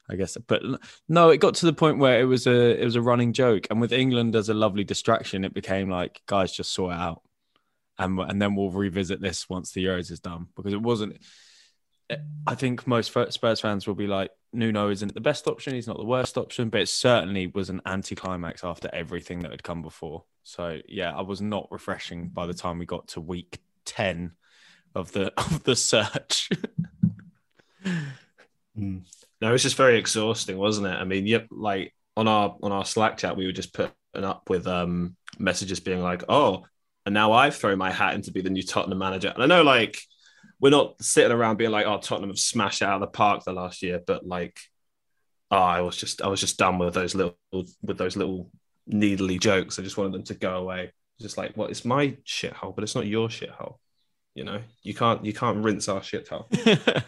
I 0.08 0.16
guess, 0.16 0.36
but 0.46 0.62
no, 1.08 1.30
it 1.30 1.38
got 1.38 1.54
to 1.56 1.66
the 1.66 1.72
point 1.72 1.98
where 1.98 2.20
it 2.20 2.24
was 2.24 2.46
a 2.46 2.80
it 2.80 2.84
was 2.84 2.96
a 2.96 3.02
running 3.02 3.32
joke, 3.32 3.66
and 3.70 3.80
with 3.80 3.92
England 3.92 4.36
as 4.36 4.48
a 4.48 4.54
lovely 4.54 4.84
distraction, 4.84 5.44
it 5.44 5.54
became 5.54 5.88
like 5.90 6.22
guys 6.26 6.52
just 6.52 6.72
sort 6.72 6.94
it 6.94 6.98
out, 6.98 7.22
and 7.98 8.18
and 8.18 8.40
then 8.40 8.54
we'll 8.54 8.70
revisit 8.70 9.20
this 9.20 9.48
once 9.48 9.72
the 9.72 9.84
Euros 9.84 10.10
is 10.10 10.20
done 10.20 10.48
because 10.56 10.72
it 10.72 10.82
wasn't. 10.82 11.18
Eh, 12.10 12.16
I 12.46 12.54
think 12.54 12.86
most 12.86 13.12
Spurs 13.30 13.60
fans 13.60 13.86
will 13.86 13.94
be 13.94 14.06
like, 14.06 14.30
Nuno 14.52 14.90
isn't 14.90 15.14
the 15.14 15.20
best 15.20 15.46
option. 15.46 15.74
He's 15.74 15.86
not 15.86 15.96
the 15.96 16.04
worst 16.04 16.36
option, 16.36 16.68
but 16.68 16.82
it 16.82 16.88
certainly 16.88 17.46
was 17.46 17.70
an 17.70 17.80
anticlimax 17.86 18.62
after 18.62 18.90
everything 18.92 19.40
that 19.40 19.50
had 19.50 19.62
come 19.62 19.80
before. 19.80 20.24
So 20.42 20.80
yeah, 20.86 21.16
I 21.16 21.22
was 21.22 21.40
not 21.40 21.68
refreshing 21.70 22.28
by 22.28 22.46
the 22.46 22.54
time 22.54 22.78
we 22.78 22.86
got 22.86 23.08
to 23.08 23.20
week 23.20 23.58
ten 23.86 24.32
of 24.94 25.12
the 25.12 25.32
of 25.38 25.64
the 25.64 25.76
search. 25.76 26.50
No, 28.76 29.52
it's 29.54 29.62
just 29.62 29.76
very 29.76 29.98
exhausting, 29.98 30.56
wasn't 30.58 30.86
it? 30.86 30.96
I 30.96 31.04
mean, 31.04 31.26
yep, 31.26 31.46
like 31.50 31.94
on 32.16 32.28
our 32.28 32.56
on 32.62 32.72
our 32.72 32.84
Slack 32.84 33.18
chat, 33.18 33.36
we 33.36 33.46
were 33.46 33.52
just 33.52 33.74
putting 33.74 33.92
up 34.14 34.48
with 34.48 34.66
um 34.66 35.16
messages 35.38 35.80
being 35.80 36.00
like, 36.02 36.24
"Oh, 36.28 36.64
and 37.06 37.12
now 37.14 37.32
I've 37.32 37.56
thrown 37.56 37.78
my 37.78 37.90
hat 37.90 38.14
in 38.14 38.22
to 38.22 38.32
be 38.32 38.40
the 38.40 38.50
new 38.50 38.62
Tottenham 38.62 38.98
manager." 38.98 39.28
And 39.28 39.42
I 39.42 39.46
know, 39.46 39.62
like, 39.62 40.00
we're 40.60 40.70
not 40.70 41.02
sitting 41.02 41.32
around 41.32 41.56
being 41.58 41.70
like, 41.70 41.86
"Oh, 41.86 41.98
Tottenham 41.98 42.30
have 42.30 42.38
smashed 42.38 42.82
it 42.82 42.86
out 42.86 42.96
of 42.96 43.00
the 43.02 43.06
park 43.08 43.44
the 43.44 43.52
last 43.52 43.82
year," 43.82 44.00
but 44.06 44.26
like, 44.26 44.58
oh, 45.50 45.56
I 45.56 45.80
was 45.82 45.96
just 45.96 46.22
I 46.22 46.28
was 46.28 46.40
just 46.40 46.58
done 46.58 46.78
with 46.78 46.94
those 46.94 47.14
little 47.14 47.38
with 47.82 47.98
those 47.98 48.16
little 48.16 48.50
needly 48.86 49.38
jokes. 49.38 49.78
I 49.78 49.82
just 49.82 49.96
wanted 49.96 50.12
them 50.12 50.24
to 50.24 50.34
go 50.34 50.56
away. 50.56 50.92
Just 51.20 51.38
like, 51.38 51.56
well, 51.56 51.68
it's 51.68 51.84
my 51.84 52.16
shithole, 52.26 52.74
but 52.74 52.82
it's 52.84 52.94
not 52.96 53.06
your 53.06 53.28
shithole. 53.28 53.76
You 54.34 54.44
know, 54.44 54.60
you 54.82 54.94
can't 54.94 55.24
you 55.24 55.32
can't 55.32 55.62
rinse 55.64 55.88
our 55.88 56.00
shithole. 56.00 56.46
it 56.50 57.04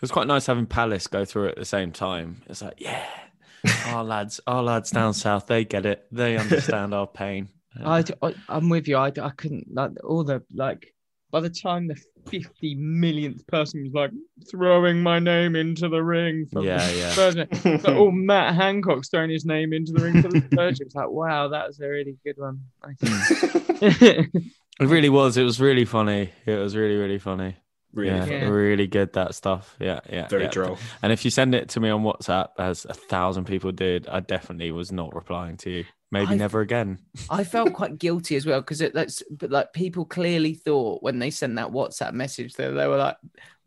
was 0.00 0.10
quite 0.10 0.26
nice 0.26 0.46
having 0.46 0.66
Palace 0.66 1.06
go 1.06 1.24
through 1.24 1.46
it 1.46 1.50
at 1.50 1.56
the 1.58 1.64
same 1.64 1.92
time. 1.92 2.42
It's 2.48 2.60
like, 2.60 2.80
yeah, 2.80 3.06
our 3.86 4.02
lads, 4.02 4.40
our 4.46 4.62
lads 4.62 4.90
down 4.90 5.14
south, 5.14 5.46
they 5.46 5.64
get 5.64 5.86
it. 5.86 6.06
They 6.10 6.36
understand 6.36 6.92
our 6.92 7.06
pain. 7.06 7.48
I, 7.84 8.04
I 8.22 8.34
I'm 8.48 8.68
with 8.68 8.88
you. 8.88 8.96
I, 8.96 9.12
I 9.20 9.30
couldn't 9.36 9.68
like 9.72 9.92
all 10.02 10.24
the 10.24 10.42
like 10.52 10.92
by 11.30 11.40
the 11.40 11.50
time 11.50 11.88
the 11.88 11.96
50 12.28 12.74
millionth 12.76 13.46
person 13.46 13.82
was 13.84 13.92
like 13.92 14.10
throwing 14.50 15.02
my 15.02 15.18
name 15.18 15.56
into 15.56 15.88
the 15.88 16.02
ring 16.02 16.46
for 16.52 16.62
Yeah, 16.62 16.88
yeah. 16.90 17.10
Spurs, 17.10 17.34
but, 17.34 17.88
oh 17.88 18.10
Matt 18.12 18.54
Hancock's 18.54 19.08
throwing 19.08 19.30
his 19.30 19.44
name 19.44 19.72
into 19.72 19.92
the 19.92 20.02
ring 20.02 20.22
for 20.22 20.28
the 20.28 20.42
Spurs. 20.52 20.80
It's 20.80 20.94
like 20.94 21.10
wow, 21.10 21.48
that 21.48 21.66
was 21.66 21.80
a 21.80 21.88
really 21.88 22.16
good 22.24 22.36
one. 22.38 22.60
I 22.82 22.94
think. 22.94 24.32
Hmm. 24.32 24.38
It 24.78 24.88
really 24.88 25.08
was. 25.08 25.38
It 25.38 25.42
was 25.42 25.58
really 25.58 25.86
funny. 25.86 26.30
It 26.44 26.56
was 26.56 26.76
really, 26.76 26.96
really 26.96 27.18
funny. 27.18 27.56
Really 27.94 28.10
yeah. 28.10 28.26
Yeah. 28.26 28.48
really 28.48 28.86
good 28.86 29.14
that 29.14 29.34
stuff. 29.34 29.74
Yeah, 29.80 30.00
yeah. 30.10 30.28
Very 30.28 30.44
yeah. 30.44 30.50
droll. 30.50 30.78
And 31.02 31.12
if 31.12 31.24
you 31.24 31.30
send 31.30 31.54
it 31.54 31.70
to 31.70 31.80
me 31.80 31.88
on 31.88 32.02
WhatsApp, 32.02 32.48
as 32.58 32.84
a 32.84 32.92
thousand 32.92 33.46
people 33.46 33.72
did, 33.72 34.06
I 34.06 34.20
definitely 34.20 34.70
was 34.72 34.92
not 34.92 35.14
replying 35.14 35.56
to 35.58 35.70
you. 35.70 35.84
Maybe 36.10 36.32
I- 36.32 36.36
never 36.36 36.60
again. 36.60 36.98
I 37.30 37.42
felt 37.44 37.72
quite 37.72 37.98
guilty 37.98 38.36
as 38.36 38.46
well 38.46 38.60
because 38.60 38.78
that's 38.78 39.22
but 39.30 39.50
like 39.50 39.72
people 39.72 40.04
clearly 40.04 40.54
thought 40.54 41.02
when 41.02 41.18
they 41.18 41.30
sent 41.30 41.56
that 41.56 41.68
WhatsApp 41.68 42.12
message 42.12 42.54
that 42.54 42.70
they 42.70 42.86
were 42.86 42.96
like, 42.96 43.16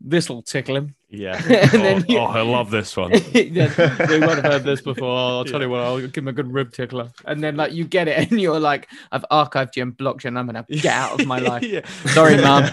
"This'll 0.00 0.42
tickle 0.42 0.76
him." 0.76 0.94
Yeah. 1.10 1.36
And 1.48 1.74
oh, 1.74 1.82
then 1.82 2.04
you- 2.08 2.18
oh, 2.18 2.24
I 2.24 2.40
love 2.42 2.70
this 2.70 2.96
one. 2.96 3.12
Yeah, 3.34 4.06
we 4.08 4.20
won't 4.20 4.42
have 4.42 4.52
heard 4.52 4.64
this 4.64 4.80
before. 4.80 5.14
I'll 5.16 5.44
tell 5.44 5.60
you 5.60 5.68
what, 5.68 5.80
I'll 5.82 6.00
give 6.00 6.16
him 6.16 6.28
a 6.28 6.32
good 6.32 6.50
rib 6.52 6.72
tickler. 6.72 7.10
And 7.26 7.42
then 7.42 7.56
like 7.56 7.72
you 7.72 7.84
get 7.84 8.08
it, 8.08 8.30
and 8.30 8.40
you're 8.40 8.60
like, 8.60 8.88
I've 9.12 9.24
archived 9.30 9.76
you 9.76 9.82
and 9.82 9.96
blocked 9.96 10.24
you, 10.24 10.28
and 10.28 10.38
I'm 10.38 10.46
gonna 10.46 10.64
get 10.68 10.86
out 10.86 11.20
of 11.20 11.26
my 11.26 11.38
life. 11.40 11.62
yeah. 11.62 11.86
Sorry, 12.06 12.36
mom. 12.40 12.64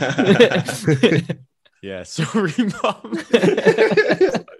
Yeah. 1.81 2.03
Sorry, 2.03 2.53
mum. 2.81 3.13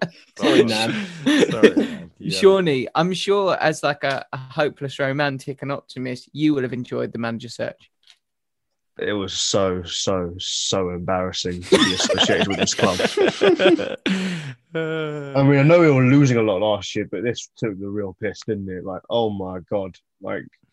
Sorry, 0.38 0.64
Nan. 0.64 1.06
Sorry, 1.50 1.74
Nan. 1.76 2.10
Yeah. 2.18 2.38
Shawnee, 2.38 2.88
I'm 2.94 3.12
sure 3.12 3.56
as 3.60 3.82
like 3.82 4.02
a, 4.04 4.26
a 4.32 4.36
hopeless 4.36 4.98
romantic 4.98 5.62
and 5.62 5.70
optimist, 5.70 6.28
you 6.32 6.54
would 6.54 6.64
have 6.64 6.72
enjoyed 6.72 7.12
the 7.12 7.18
manager 7.18 7.48
search. 7.48 7.90
It 8.98 9.12
was 9.12 9.32
so, 9.32 9.84
so, 9.84 10.34
so 10.38 10.90
embarrassing 10.90 11.62
to 11.62 11.78
be 11.78 11.94
associated 11.94 12.48
with 12.48 12.56
this 12.56 12.74
club. 12.74 12.98
I 14.74 15.42
mean, 15.42 15.58
I 15.58 15.62
know 15.62 15.80
we 15.80 15.90
were 15.90 16.02
losing 16.02 16.36
a 16.36 16.42
lot 16.42 16.60
last 16.60 16.96
year, 16.96 17.08
but 17.10 17.22
this 17.22 17.48
took 17.56 17.78
the 17.78 17.88
real 17.88 18.16
piss, 18.20 18.40
didn't 18.46 18.68
it? 18.68 18.84
Like, 18.84 19.02
oh 19.08 19.30
my 19.30 19.60
god, 19.70 19.96
like, 20.20 20.42
what 20.42 20.67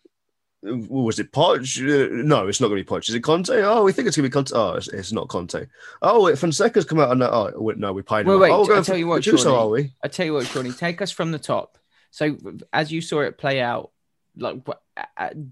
was 0.88 1.18
it 1.18 1.32
Poch? 1.32 1.78
Uh, 1.78 2.08
no, 2.10 2.48
it's 2.48 2.60
not 2.60 2.68
going 2.68 2.82
to 2.82 2.84
be 2.84 2.88
Poch. 2.88 3.08
Is 3.08 3.14
it 3.14 3.20
Conte? 3.20 3.50
Oh, 3.50 3.84
we 3.84 3.92
think 3.92 4.08
it's 4.08 4.16
going 4.16 4.24
to 4.24 4.28
be 4.28 4.32
Conte. 4.32 4.52
Oh, 4.54 4.74
it's, 4.74 4.88
it's 4.88 5.12
not 5.12 5.28
Conte. 5.28 5.66
Oh, 6.02 6.24
wait, 6.24 6.38
Fonseca's 6.38 6.84
come 6.84 7.00
out. 7.00 7.12
And, 7.12 7.22
oh, 7.22 7.52
wait, 7.56 7.78
no, 7.78 7.92
we 7.92 8.02
pied 8.02 8.26
him. 8.26 8.38
Wait, 8.38 8.50
oh, 8.50 8.54
I'll 8.54 8.66
going 8.66 8.82
tell 8.82 8.96
you 8.96 9.06
what, 9.06 9.24
Shawnee. 9.24 9.46
are 9.46 9.68
we? 9.68 9.92
I 10.02 10.08
tell 10.08 10.26
you 10.26 10.34
what, 10.34 10.46
Shawnee, 10.46 10.72
take 10.72 11.00
us 11.00 11.10
from 11.10 11.32
the 11.32 11.38
top. 11.38 11.78
So 12.10 12.36
as 12.72 12.90
you 12.90 13.00
saw 13.00 13.20
it 13.20 13.38
play 13.38 13.60
out, 13.60 13.90
like 14.36 14.66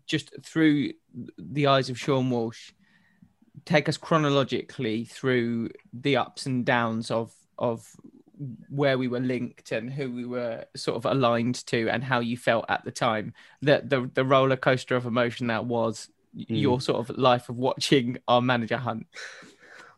just 0.06 0.34
through 0.42 0.92
the 1.38 1.66
eyes 1.66 1.90
of 1.90 1.98
Sean 1.98 2.30
Walsh, 2.30 2.72
take 3.64 3.88
us 3.88 3.96
chronologically 3.96 5.04
through 5.04 5.70
the 5.92 6.16
ups 6.16 6.46
and 6.46 6.64
downs 6.64 7.10
of 7.10 7.32
of 7.58 7.88
where 8.68 8.98
we 8.98 9.08
were 9.08 9.20
linked 9.20 9.72
and 9.72 9.92
who 9.92 10.12
we 10.12 10.24
were 10.24 10.64
sort 10.76 10.96
of 10.96 11.06
aligned 11.06 11.66
to 11.66 11.88
and 11.88 12.02
how 12.02 12.20
you 12.20 12.36
felt 12.36 12.64
at 12.68 12.84
the 12.84 12.92
time. 12.92 13.34
The 13.62 13.82
the, 13.84 14.10
the 14.14 14.24
roller 14.24 14.56
coaster 14.56 14.96
of 14.96 15.06
emotion 15.06 15.48
that 15.48 15.66
was 15.66 16.08
your 16.34 16.80
sort 16.80 16.98
of 16.98 17.16
life 17.16 17.48
of 17.48 17.56
watching 17.56 18.18
our 18.26 18.42
manager 18.42 18.76
hunt. 18.76 19.06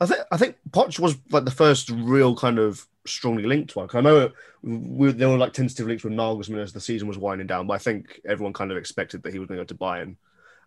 I 0.00 0.06
think 0.06 0.20
I 0.30 0.36
think 0.36 0.56
Poch 0.70 0.98
was 0.98 1.16
like 1.30 1.44
the 1.44 1.50
first 1.50 1.90
real 1.90 2.36
kind 2.36 2.58
of 2.58 2.86
strongly 3.06 3.44
linked 3.44 3.76
one. 3.76 3.88
I 3.94 4.00
know 4.00 4.30
we, 4.62 5.12
there 5.12 5.28
were 5.28 5.38
like 5.38 5.52
tentative 5.52 5.86
links 5.86 6.04
with 6.04 6.12
Nagelsmann 6.12 6.62
as 6.62 6.72
the 6.72 6.80
season 6.80 7.08
was 7.08 7.18
winding 7.18 7.46
down, 7.46 7.66
but 7.66 7.74
I 7.74 7.78
think 7.78 8.20
everyone 8.26 8.52
kind 8.52 8.70
of 8.70 8.76
expected 8.76 9.22
that 9.22 9.32
he 9.32 9.38
was 9.38 9.48
going 9.48 9.58
to 9.58 9.64
go 9.64 9.68
to 9.68 9.74
Bayern. 9.74 10.16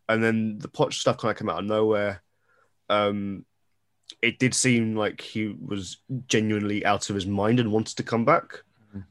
And 0.08 0.24
then 0.24 0.58
the 0.58 0.70
Poch 0.70 0.94
stuff 0.94 1.18
kind 1.18 1.32
of 1.32 1.38
came 1.38 1.50
out 1.50 1.60
of 1.60 1.66
nowhere. 1.66 2.24
Um, 2.90 3.46
it 4.22 4.40
did 4.40 4.54
seem 4.54 4.96
like 4.96 5.22
he 5.22 5.56
was 5.66 5.98
genuinely 6.28 6.86
out 6.86 7.10
of 7.10 7.16
his 7.16 7.26
mind 7.26 7.60
and 7.60 7.72
wanted 7.72 7.98
to 7.98 8.04
come 8.04 8.26
back. 8.26 8.64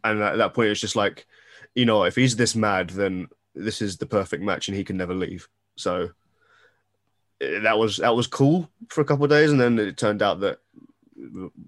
And 0.05 0.21
at 0.23 0.37
that 0.37 0.55
point, 0.55 0.71
it's 0.71 0.81
just 0.81 0.97
like, 0.97 1.27
you 1.75 1.87
know, 1.87 2.05
if 2.05 2.17
he's 2.17 2.37
this 2.37 2.57
mad, 2.57 2.91
then 2.91 3.29
this 3.55 3.81
is 3.81 3.97
the 3.97 4.07
perfect 4.07 4.43
match, 4.43 4.69
and 4.69 4.77
he 4.77 4.85
can 4.85 4.97
never 4.97 5.15
leave. 5.15 5.49
So 5.77 6.11
eh, 7.41 7.61
that 7.61 7.79
was 7.79 7.99
that 7.99 8.17
was 8.17 8.27
cool 8.27 8.69
for 8.89 9.01
a 9.01 9.05
couple 9.05 9.25
of 9.25 9.31
days, 9.31 9.51
and 9.51 9.61
then 9.61 9.79
it 9.79 9.97
turned 9.97 10.23
out 10.23 10.41
that 10.41 10.59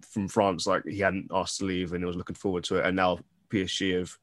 from 0.03 0.29
France, 0.29 0.67
like 0.67 0.85
he 0.85 0.99
hadn't 0.99 1.31
asked 1.33 1.59
to 1.59 1.65
leave, 1.65 1.93
and 1.93 2.03
he 2.03 2.07
was 2.07 2.17
looking 2.17 2.37
forward 2.37 2.65
to 2.65 2.77
it. 2.77 2.87
And 2.87 2.97
now 2.97 3.21
PSG 3.51 3.97
have 3.99 4.17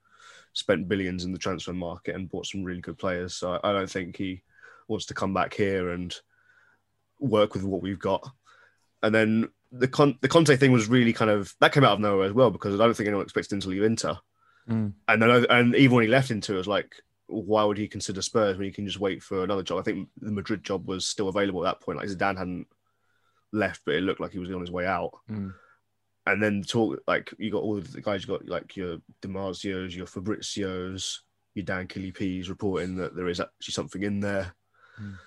spent 0.53 0.87
billions 0.87 1.23
in 1.23 1.31
the 1.31 1.37
transfer 1.37 1.73
market 1.73 2.15
and 2.15 2.29
bought 2.29 2.47
some 2.47 2.63
really 2.63 2.81
good 2.81 2.97
players. 2.97 3.35
So 3.35 3.59
I 3.63 3.71
don't 3.71 3.89
think 3.89 4.17
he 4.17 4.41
wants 4.87 5.05
to 5.07 5.13
come 5.13 5.33
back 5.33 5.53
here 5.53 5.91
and 5.91 6.15
work 7.19 7.53
with 7.53 7.63
what 7.63 7.81
we've 7.81 7.99
got. 7.99 8.27
And 9.03 9.13
then 9.13 9.49
the 9.71 9.87
Con- 9.87 10.17
the 10.21 10.27
Conte 10.27 10.55
thing 10.55 10.71
was 10.71 10.87
really 10.87 11.13
kind 11.13 11.31
of 11.31 11.53
that 11.59 11.73
came 11.73 11.83
out 11.83 11.93
of 11.93 11.99
nowhere 11.99 12.27
as 12.27 12.33
well 12.33 12.51
because 12.51 12.79
I 12.79 12.83
don't 12.83 12.95
think 12.95 13.07
anyone 13.07 13.23
expected 13.23 13.53
him 13.53 13.61
to 13.61 13.69
leave 13.69 13.83
Inter. 13.83 14.17
Mm. 14.69 14.93
And 15.07 15.21
then 15.21 15.45
and 15.49 15.75
even 15.75 15.95
when 15.95 16.03
he 16.03 16.09
left 16.09 16.31
Inter, 16.31 16.55
it 16.55 16.57
was 16.57 16.67
like, 16.67 16.95
why 17.27 17.63
would 17.63 17.77
he 17.77 17.87
consider 17.87 18.21
Spurs 18.21 18.57
when 18.57 18.65
he 18.65 18.71
can 18.71 18.85
just 18.85 18.99
wait 18.99 19.21
for 19.21 19.43
another 19.43 19.63
job? 19.63 19.79
I 19.79 19.83
think 19.83 20.09
the 20.19 20.31
Madrid 20.31 20.63
job 20.63 20.87
was 20.87 21.05
still 21.05 21.29
available 21.29 21.65
at 21.65 21.79
that 21.79 21.85
point. 21.85 21.97
Like 21.97 22.09
Zidane 22.09 22.37
hadn't 22.37 22.67
left, 23.51 23.81
but 23.85 23.95
it 23.95 24.01
looked 24.01 24.19
like 24.19 24.31
he 24.31 24.39
was 24.39 24.51
on 24.51 24.61
his 24.61 24.71
way 24.71 24.85
out. 24.85 25.11
Mm. 25.29 25.53
And 26.25 26.43
then 26.43 26.63
talk 26.63 26.99
like 27.07 27.33
you 27.37 27.51
got 27.51 27.63
all 27.63 27.79
the 27.79 28.01
guys, 28.01 28.23
you 28.23 28.27
got 28.27 28.47
like 28.47 28.75
your 28.75 28.97
Di 29.21 29.29
Marzio's, 29.29 29.95
your 29.95 30.07
Fabrizios, 30.07 31.19
your 31.53 31.63
Dan 31.63 31.87
Killy 31.87 32.11
P's 32.11 32.49
reporting 32.49 32.95
that 32.97 33.15
there 33.15 33.29
is 33.29 33.39
actually 33.39 33.73
something 33.73 34.03
in 34.03 34.19
there. 34.19 34.53
Mm. 35.01 35.17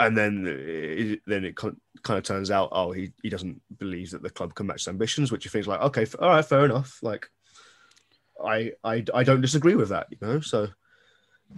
And 0.00 0.16
then 0.16 0.46
it, 0.46 1.20
then 1.26 1.44
it 1.44 1.56
kind 1.56 1.76
of 2.06 2.22
turns 2.22 2.50
out, 2.50 2.68
oh, 2.70 2.92
he, 2.92 3.12
he 3.22 3.28
doesn't 3.28 3.60
believe 3.78 4.12
that 4.12 4.22
the 4.22 4.30
club 4.30 4.54
can 4.54 4.66
match 4.66 4.82
his 4.82 4.88
ambitions, 4.88 5.32
which 5.32 5.44
you 5.44 5.50
think 5.50 5.62
is 5.62 5.68
like, 5.68 5.80
okay, 5.80 6.06
all 6.20 6.28
right, 6.28 6.44
fair 6.44 6.64
enough. 6.64 7.00
Like, 7.02 7.28
I, 8.42 8.72
I 8.84 9.04
I 9.12 9.24
don't 9.24 9.40
disagree 9.40 9.74
with 9.74 9.88
that, 9.88 10.06
you 10.10 10.18
know. 10.20 10.40
So, 10.40 10.68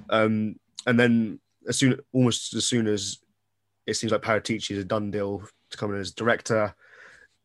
um, 0.09 0.57
and 0.87 0.99
then 0.99 1.41
as 1.69 1.79
soon, 1.79 2.01
almost 2.13 2.55
as 2.55 2.65
soon 2.65 2.87
as 2.87 3.19
it 3.87 3.95
seems 3.95 4.13
like 4.13 4.23
Paratici 4.23 4.71
is 4.71 4.79
a 4.79 4.85
done 4.85 5.11
deal 5.11 5.43
to 5.71 5.77
come 5.77 5.95
in 5.95 6.01
as 6.01 6.13
director, 6.13 6.75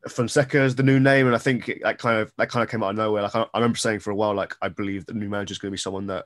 Fonseca 0.08 0.62
is 0.62 0.74
the 0.74 0.82
new 0.82 1.00
name, 1.00 1.26
and 1.26 1.34
I 1.34 1.38
think 1.38 1.70
that 1.82 1.98
kind 1.98 2.20
of 2.20 2.32
that 2.38 2.48
kind 2.48 2.62
of 2.62 2.70
came 2.70 2.82
out 2.82 2.90
of 2.90 2.96
nowhere. 2.96 3.22
Like 3.22 3.34
I, 3.34 3.42
I 3.52 3.58
remember 3.58 3.76
saying 3.76 4.00
for 4.00 4.10
a 4.10 4.16
while, 4.16 4.34
like 4.34 4.54
I 4.62 4.68
believe 4.68 5.04
the 5.04 5.12
new 5.12 5.28
manager 5.28 5.52
is 5.52 5.58
going 5.58 5.70
to 5.70 5.76
be 5.76 5.78
someone 5.78 6.06
that 6.06 6.24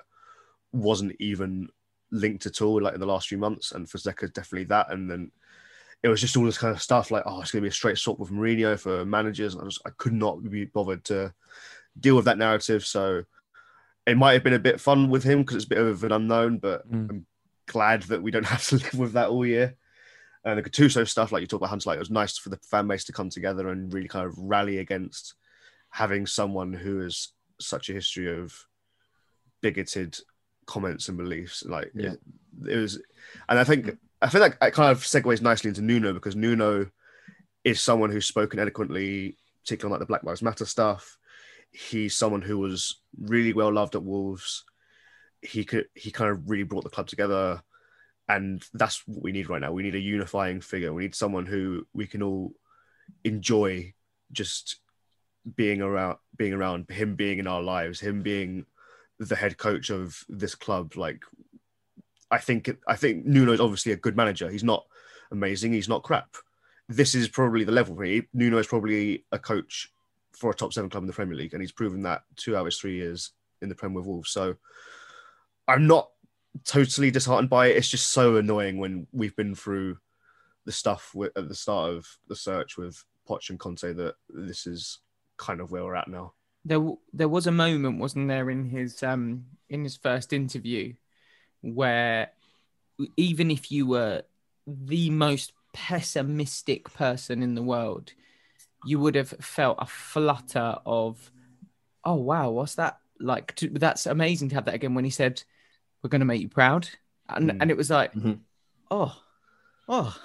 wasn't 0.73 1.17
even 1.19 1.69
linked 2.11 2.47
at 2.47 2.63
all, 2.63 2.81
like 2.81 2.95
in 2.95 3.01
the 3.01 3.07
last 3.07 3.29
few 3.29 3.39
months, 3.39 3.73
and 3.73 3.89
Fonseca 3.89 4.27
is 4.27 4.31
definitely 4.33 4.65
that. 4.67 4.93
And 4.93 5.11
then 5.11 5.31
it 6.03 6.09
was 6.09 6.21
just 6.21 6.37
all 6.37 6.45
this 6.45 6.59
kind 6.59 6.75
of 6.75 6.83
stuff, 6.83 7.11
like 7.11 7.25
oh, 7.27 7.41
it's 7.41 7.51
going 7.51 7.63
to 7.63 7.67
be 7.67 7.71
a 7.71 7.73
straight 7.73 7.99
swap 7.99 8.19
with 8.19 8.31
Mourinho 8.31 8.79
for 8.79 9.05
managers. 9.05 9.55
And 9.55 9.63
I 9.63 9.67
just 9.67 9.83
I 9.87 9.91
could 9.97 10.13
not 10.13 10.43
be 10.43 10.65
bothered 10.65 11.05
to 11.05 11.33
deal 11.99 12.17
with 12.17 12.25
that 12.27 12.39
narrative. 12.39 12.87
So 12.87 13.25
it 14.07 14.17
might 14.17 14.33
have 14.33 14.45
been 14.45 14.55
a 14.55 14.59
bit 14.59 14.81
fun 14.81 15.11
with 15.11 15.23
him 15.23 15.41
because 15.41 15.57
it's 15.57 15.67
a 15.67 15.69
bit 15.69 15.79
of 15.79 16.05
an 16.05 16.13
unknown, 16.13 16.59
but 16.59 16.91
Mm. 16.91 17.11
I'm 17.11 17.27
glad 17.67 18.03
that 18.05 18.23
we 18.23 18.31
don't 18.31 18.47
have 18.47 18.67
to 18.69 18.77
live 18.77 18.95
with 18.95 19.13
that 19.13 19.29
all 19.29 19.47
year. 19.47 19.77
And 20.45 20.59
the 20.59 20.63
Gattuso 20.63 21.07
stuff, 21.07 21.33
like 21.33 21.43
you 21.43 21.47
talk 21.47 21.61
about 21.61 21.71
Hunter, 21.71 21.91
like 21.91 21.97
it 21.97 22.01
was 22.01 22.11
nice 22.11 22.39
for 22.39 22.49
the 22.49 22.57
fan 22.59 22.89
base 22.89 23.05
to 23.05 23.13
come 23.13 23.29
together 23.29 23.69
and 23.69 23.93
really 23.93 24.09
kind 24.09 24.27
of 24.27 24.39
rally 24.39 24.79
against 24.79 25.35
having 25.91 26.27
someone 26.27 26.73
who 26.73 27.01
has 27.01 27.29
such 27.61 27.91
a 27.91 27.93
history 27.93 28.41
of 28.41 28.67
bigoted 29.61 30.19
comments 30.71 31.09
and 31.09 31.19
beliefs. 31.19 31.65
Like 31.67 31.91
Yeah. 31.95 32.13
it, 32.13 32.21
it 32.69 32.77
was, 32.77 33.03
and 33.49 33.59
I 33.59 33.65
think 33.65 33.99
I 34.23 34.29
feel 34.29 34.41
like 34.41 34.57
it 34.63 34.73
kind 34.73 34.91
of 34.93 35.03
segues 35.03 35.43
nicely 35.43 35.69
into 35.69 35.83
Nuno 35.83 36.13
because 36.13 36.37
Nuno 36.37 36.87
is 37.65 37.81
someone 37.81 38.11
who's 38.11 38.27
spoken 38.27 38.59
eloquently, 38.59 39.37
particularly 39.63 39.93
on 39.95 39.99
like 39.99 40.07
the 40.07 40.11
Black 40.11 40.25
Lives 40.25 40.43
Matter 40.43 40.65
stuff. 40.65 41.19
He's 41.73 42.17
someone 42.17 42.43
who 42.43 42.59
was 42.59 43.01
really 43.19 43.53
well 43.53 43.73
loved 43.73 43.95
at 43.95 44.03
Wolves. 44.03 44.65
He 45.43 45.65
could 45.65 45.87
he 45.95 46.11
kind 46.11 46.31
of 46.31 46.49
really 46.49 46.65
brought 46.65 46.85
the 46.85 46.91
club 46.91 47.07
together, 47.09 47.63
and 48.29 48.63
that's 48.75 49.03
what 49.07 49.23
we 49.23 49.33
need 49.33 49.49
right 49.49 49.61
now. 49.61 49.73
We 49.73 49.83
need 49.83 49.95
a 49.95 50.01
unifying 50.01 50.61
figure. 50.61 50.93
We 50.93 51.03
need 51.03 51.15
someone 51.15 51.47
who 51.47 51.87
we 51.93 52.07
can 52.07 52.23
all 52.23 52.53
enjoy 53.25 53.95
just 54.33 54.81
being 55.57 55.81
around, 55.81 56.19
being 56.37 56.53
around 56.53 56.91
him, 56.91 57.17
being 57.17 57.39
in 57.39 57.47
our 57.47 57.63
lives, 57.63 58.01
him 58.01 58.23
being 58.23 58.67
the 59.29 59.37
head 59.37 59.59
coach 59.59 59.91
of 59.91 60.25
this 60.29 60.55
club. 60.55 60.97
Like, 60.97 61.23
I 62.31 62.39
think 62.39 62.71
I 62.89 62.97
think 62.97 63.25
Nuno 63.27 63.53
is 63.53 63.61
obviously 63.61 63.93
a 63.93 63.97
good 63.97 64.17
manager. 64.17 64.51
He's 64.51 64.65
not 64.65 64.85
amazing. 65.31 65.73
He's 65.73 65.89
not 65.89 66.03
crap. 66.03 66.37
This 66.89 67.15
is 67.15 67.29
probably 67.29 67.65
the 67.65 67.73
level 67.73 67.95
for 67.95 68.05
him. 68.05 68.27
Nuno 68.33 68.59
is 68.59 68.67
probably 68.67 69.25
a 69.31 69.39
coach 69.39 69.93
for 70.33 70.51
a 70.51 70.55
top 70.55 70.73
seven 70.73 70.91
club 70.91 71.05
in 71.05 71.07
the 71.07 71.13
Premier 71.13 71.37
League, 71.37 71.53
and 71.53 71.63
he's 71.63 71.73
proven 71.73 72.03
that 72.03 72.23
two 72.37 72.57
out 72.57 72.61
of 72.61 72.67
his 72.67 72.79
three 72.79 72.97
years 72.97 73.33
in 73.63 73.69
the 73.69 73.75
Premier 73.75 73.99
with 73.99 74.07
Wolves. 74.07 74.31
So 74.31 74.57
I'm 75.69 75.87
not 75.87 76.11
totally 76.65 77.11
disheartened 77.11 77.51
by 77.51 77.69
it. 77.69 77.77
It's 77.77 77.91
just 77.91 78.09
so 78.09 78.37
annoying 78.37 78.79
when 78.79 79.07
we've 79.13 79.37
been 79.37 79.55
through 79.55 79.99
the 80.65 80.73
stuff 80.73 81.15
at 81.37 81.49
the 81.49 81.55
start 81.55 81.91
of 81.91 82.07
the 82.29 82.37
search 82.37 82.77
with 82.77 83.05
Poch 83.29 83.51
and 83.51 83.59
Conte 83.59 83.93
that 83.93 84.15
this 84.29 84.67
is 84.67 84.99
kind 85.37 85.61
of 85.61 85.71
where 85.71 85.85
we're 85.85 85.95
at 85.95 86.09
now. 86.09 86.33
There 86.65 86.79
w- 86.79 86.99
there 87.13 87.29
was 87.29 87.47
a 87.47 87.53
moment 87.53 87.99
wasn't 87.99 88.29
there 88.29 88.51
in 88.51 88.65
his 88.69 89.03
um 89.03 89.47
in 89.69 89.83
his 89.85 89.97
first 89.97 90.33
interview 90.33 90.93
where 91.63 92.31
even 93.17 93.51
if 93.51 93.71
you 93.73 93.87
were 93.87 94.23
the 94.67 95.11
most 95.11 95.53
pessimistic 95.73 96.93
person 96.93 97.43
in 97.43 97.55
the 97.55 97.63
world 97.63 98.13
you 98.85 98.99
would 98.99 99.15
have 99.15 99.31
felt 99.41 99.77
a 99.81 99.87
flutter 99.87 100.77
of 100.85 101.31
oh 102.05 102.15
wow 102.15 102.51
what's 102.51 102.75
that 102.75 102.99
like 103.21 103.55
to, 103.55 103.69
that's 103.69 104.07
amazing 104.07 104.49
to 104.49 104.55
have 104.55 104.65
that 104.65 104.75
again 104.75 104.95
when 104.95 105.05
he 105.05 105.11
said 105.11 105.43
we're 106.03 106.09
going 106.11 106.21
to 106.21 106.25
make 106.27 106.41
you 106.41 106.49
proud 106.49 106.89
and 107.29 107.51
Mm. 107.51 107.59
and 107.61 107.71
it 107.71 107.77
was 107.77 107.91
like 107.91 108.13
Mhm. 108.15 108.41
oh 108.91 109.15
oh 109.89 110.17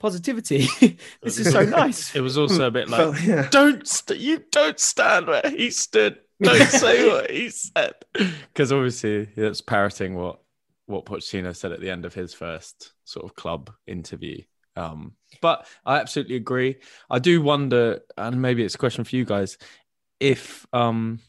positivity 0.00 0.66
this 1.22 1.38
is 1.38 1.50
so 1.50 1.62
nice 1.64 2.14
It 2.14 2.20
was 2.20 2.36
also 2.36 2.66
a 2.66 2.70
bit 2.70 2.88
like, 2.88 3.00
Felt- 3.00 3.22
yeah. 3.22 3.48
don't 3.50 3.86
st- 3.86 4.20
you 4.20 4.42
don't 4.50 4.78
stand 4.78 5.26
where 5.26 5.42
he 5.48 5.70
stood. 5.70 6.18
Don't 6.42 6.68
say 6.68 7.08
what 7.08 7.30
he 7.30 7.48
said, 7.48 7.94
because 8.12 8.72
obviously 8.72 9.24
that's 9.36 9.60
parroting 9.60 10.14
what 10.14 10.40
what 10.86 11.06
Pochettino 11.06 11.54
said 11.56 11.72
at 11.72 11.80
the 11.80 11.90
end 11.90 12.04
of 12.04 12.12
his 12.12 12.34
first 12.34 12.92
sort 13.04 13.24
of 13.24 13.34
club 13.36 13.70
interview. 13.86 14.42
Um, 14.76 15.12
but 15.40 15.66
I 15.86 16.00
absolutely 16.00 16.36
agree. 16.36 16.76
I 17.08 17.20
do 17.20 17.40
wonder, 17.40 18.00
and 18.18 18.42
maybe 18.42 18.64
it's 18.64 18.74
a 18.74 18.78
question 18.78 19.04
for 19.04 19.14
you 19.16 19.24
guys, 19.24 19.56
if 20.20 20.66
um 20.72 21.20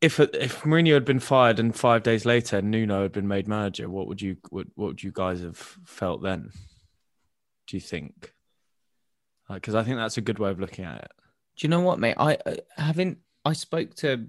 if 0.00 0.18
if 0.18 0.62
Mourinho 0.62 0.94
had 0.94 1.04
been 1.04 1.20
fired 1.20 1.58
and 1.58 1.74
five 1.74 2.02
days 2.02 2.24
later 2.24 2.60
Nuno 2.60 3.02
had 3.02 3.12
been 3.12 3.28
made 3.28 3.46
manager, 3.46 3.88
what 3.88 4.08
would 4.08 4.20
you 4.20 4.36
what, 4.50 4.66
what 4.74 4.86
would 4.88 5.02
you 5.02 5.12
guys 5.12 5.40
have 5.42 5.56
felt 5.56 6.22
then? 6.22 6.50
Do 7.70 7.76
you 7.76 7.80
think? 7.80 8.34
Because 9.48 9.76
I 9.76 9.84
think 9.84 9.96
that's 9.96 10.16
a 10.16 10.20
good 10.22 10.40
way 10.40 10.50
of 10.50 10.58
looking 10.58 10.84
at 10.84 11.02
it. 11.04 11.10
Do 11.56 11.66
you 11.66 11.68
know 11.68 11.80
what, 11.80 12.00
mate? 12.00 12.16
I 12.18 12.36
uh, 12.44 12.56
haven't. 12.76 13.18
I 13.44 13.52
spoke 13.52 13.94
to. 13.96 14.26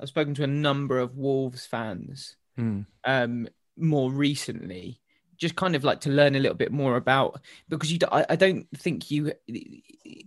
I've 0.00 0.08
spoken 0.08 0.32
to 0.34 0.44
a 0.44 0.46
number 0.48 0.98
of 0.98 1.16
Wolves 1.16 1.66
fans 1.66 2.36
Mm. 2.58 2.86
um 3.04 3.46
more 3.76 4.10
recently, 4.10 5.00
just 5.36 5.54
kind 5.54 5.76
of 5.76 5.84
like 5.84 6.00
to 6.00 6.10
learn 6.10 6.34
a 6.34 6.40
little 6.40 6.56
bit 6.56 6.72
more 6.72 6.96
about 6.96 7.40
because 7.68 7.92
you. 7.92 7.98
I 8.10 8.36
don't 8.36 8.66
think 8.74 9.10
you, 9.10 9.32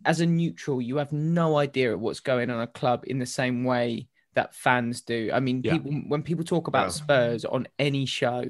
as 0.05 0.21
a 0.21 0.25
neutral, 0.25 0.81
you 0.81 0.97
have 0.97 1.11
no 1.11 1.57
idea 1.57 1.97
what's 1.97 2.19
going 2.21 2.49
on 2.51 2.61
a 2.61 2.67
club 2.67 3.03
in 3.07 3.17
the 3.17 3.25
same 3.25 3.63
way 3.63 4.07
that 4.35 4.55
fans 4.55 5.01
do. 5.01 5.29
I 5.33 5.39
mean, 5.39 5.61
Yeah. 5.63 5.73
people 5.73 5.91
when 6.07 6.21
people 6.23 6.45
talk 6.45 6.67
about 6.67 6.85
Yeah. 6.85 6.89
Spurs 7.01 7.43
on 7.43 7.67
any 7.79 8.05
show, 8.05 8.45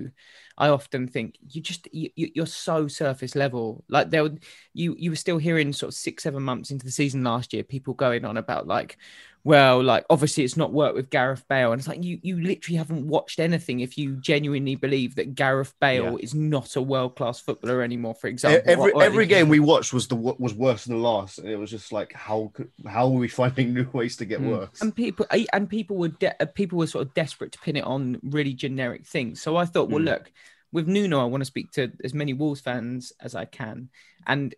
I 0.65 0.69
often 0.69 1.07
think 1.07 1.37
you 1.49 1.59
just 1.61 1.87
you, 1.91 2.09
you- 2.15 2.31
you're 2.35 2.45
so 2.67 2.87
surface 2.87 3.33
level. 3.35 3.83
Like 3.89 4.09
there, 4.11 4.23
would- 4.23 4.43
you 4.73 4.95
you 4.97 5.09
were 5.09 5.15
still 5.25 5.39
hearing 5.39 5.73
sort 5.73 5.89
of 5.91 5.95
six 5.95 6.23
seven 6.23 6.43
months 6.43 6.71
into 6.71 6.85
the 6.85 6.91
season 6.91 7.23
last 7.23 7.51
year, 7.53 7.63
people 7.63 7.93
going 8.05 8.23
on 8.25 8.37
about 8.37 8.67
like, 8.67 8.97
well, 9.43 9.81
like 9.83 10.05
obviously 10.09 10.43
it's 10.43 10.55
not 10.55 10.71
worked 10.71 10.95
with 10.95 11.09
Gareth 11.09 11.45
Bale, 11.49 11.71
and 11.71 11.79
it's 11.79 11.87
like 11.87 12.03
you 12.03 12.19
you 12.21 12.39
literally 12.39 12.77
haven't 12.77 13.07
watched 13.07 13.39
anything 13.39 13.79
if 13.79 13.97
you 13.97 14.15
genuinely 14.17 14.75
believe 14.75 15.15
that 15.15 15.33
Gareth 15.35 15.73
Bale 15.81 16.17
is 16.17 16.35
not 16.35 16.75
a 16.75 16.81
world 16.81 17.15
class 17.15 17.39
footballer 17.39 17.81
anymore. 17.81 18.13
For 18.13 18.27
example, 18.27 18.61
every 18.73 18.91
Or- 18.91 18.97
or- 18.97 19.03
every 19.03 19.25
game 19.25 19.49
we 19.49 19.59
watched 19.59 19.93
was 19.93 20.07
the 20.07 20.15
was 20.15 20.53
worse 20.53 20.85
than 20.85 20.95
the 20.97 21.01
last, 21.01 21.39
and 21.39 21.49
it 21.49 21.57
was 21.57 21.71
just 21.71 21.91
like 21.91 22.13
how 22.13 22.53
how 22.87 23.05
are 23.07 23.19
we 23.25 23.27
finding 23.27 23.73
new 23.73 23.87
ways 23.93 24.15
to 24.17 24.25
get 24.25 24.39
Mm. 24.41 24.49
worse? 24.51 24.81
and 24.81 24.95
people 24.95 25.25
and 25.53 25.67
people 25.67 25.97
were 25.97 26.09
de- 26.23 26.35
people 26.53 26.77
were 26.77 26.87
sort 26.87 27.07
of 27.07 27.13
desperate 27.15 27.51
to 27.53 27.59
pin 27.65 27.75
it 27.77 27.83
on 27.83 28.19
really 28.23 28.53
generic 28.53 29.05
things. 29.07 29.41
So 29.41 29.57
I 29.57 29.65
thought, 29.65 29.89
well, 29.89 30.01
Mm. 30.01 30.05
look, 30.05 30.31
with 30.71 30.87
Nuno, 30.87 31.19
I 31.19 31.25
want 31.25 31.41
to 31.41 31.45
speak 31.45 31.71
to 31.73 31.91
as 32.03 32.13
many 32.13 32.33
Wolves 32.33 32.61
fans 32.61 33.13
as 33.21 33.35
I 33.35 33.45
can, 33.45 33.89
and 34.27 34.55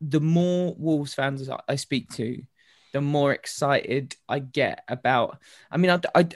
the 0.00 0.20
more 0.20 0.74
Wolves 0.78 1.14
fans 1.14 1.48
I- 1.48 1.76
speak 1.76 2.08
to, 2.10 2.42
the 2.92 3.00
more 3.00 3.32
excited 3.32 4.16
I 4.28 4.40
get 4.40 4.82
about. 4.88 5.38
I 5.70 5.76
mean, 5.76 5.90
I, 5.92 6.00
I, 6.14 6.28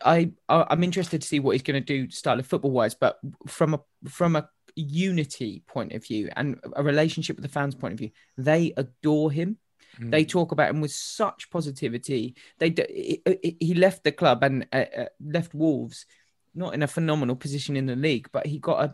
I 0.48 0.66
I'm 0.70 0.84
interested 0.84 1.20
to 1.22 1.26
see 1.26 1.40
what 1.40 1.52
he's 1.52 1.62
going 1.62 1.82
to 1.82 1.86
do, 1.98 2.10
style 2.10 2.38
of 2.38 2.46
football 2.46 2.70
wise, 2.70 2.94
but 2.94 3.18
from 3.46 3.74
a 3.74 3.80
from 4.08 4.36
a 4.36 4.48
unity 4.76 5.62
point 5.66 5.92
of 5.92 6.04
view 6.04 6.28
and 6.36 6.58
a 6.74 6.82
relationship 6.82 7.36
with 7.36 7.44
the 7.44 7.48
fans 7.48 7.74
point 7.74 7.92
of 7.92 7.98
view, 7.98 8.10
they 8.36 8.72
adore 8.76 9.30
him. 9.30 9.56
Mm. 10.00 10.10
They 10.10 10.24
talk 10.24 10.50
about 10.52 10.70
him 10.70 10.80
with 10.80 10.90
such 10.92 11.50
positivity. 11.50 12.34
They 12.58 12.70
d- 12.70 13.20
he- 13.24 13.38
he 13.42 13.56
he 13.60 13.74
left 13.74 14.04
the 14.04 14.12
club 14.12 14.42
and 14.42 14.66
uh, 14.72 14.84
uh, 14.96 15.04
left 15.20 15.54
Wolves 15.54 16.06
not 16.54 16.74
in 16.74 16.82
a 16.82 16.88
phenomenal 16.88 17.36
position 17.36 17.76
in 17.76 17.86
the 17.86 17.96
league, 17.96 18.28
but 18.32 18.46
he 18.46 18.58
got 18.58 18.84
a 18.84 18.92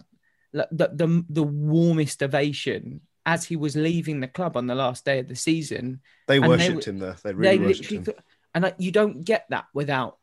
the 0.52 0.90
the, 0.92 1.24
the 1.28 1.42
warmest 1.42 2.22
ovation 2.22 3.02
as 3.26 3.44
he 3.44 3.56
was 3.56 3.76
leaving 3.76 4.20
the 4.20 4.28
club 4.28 4.56
on 4.56 4.66
the 4.66 4.74
last 4.74 5.04
day 5.04 5.18
of 5.18 5.28
the 5.28 5.36
season. 5.36 6.00
They 6.26 6.38
and 6.38 6.48
worshipped 6.48 6.86
were- 6.86 6.92
him 6.92 6.98
there. 6.98 7.16
They 7.22 7.30
they 7.30 7.34
really 7.34 7.58
worshipped 7.58 8.08
him. 8.08 8.14
and 8.54 8.64
like, 8.64 8.76
you 8.78 8.92
don't 8.92 9.24
get 9.24 9.46
that 9.50 9.66
without 9.74 10.18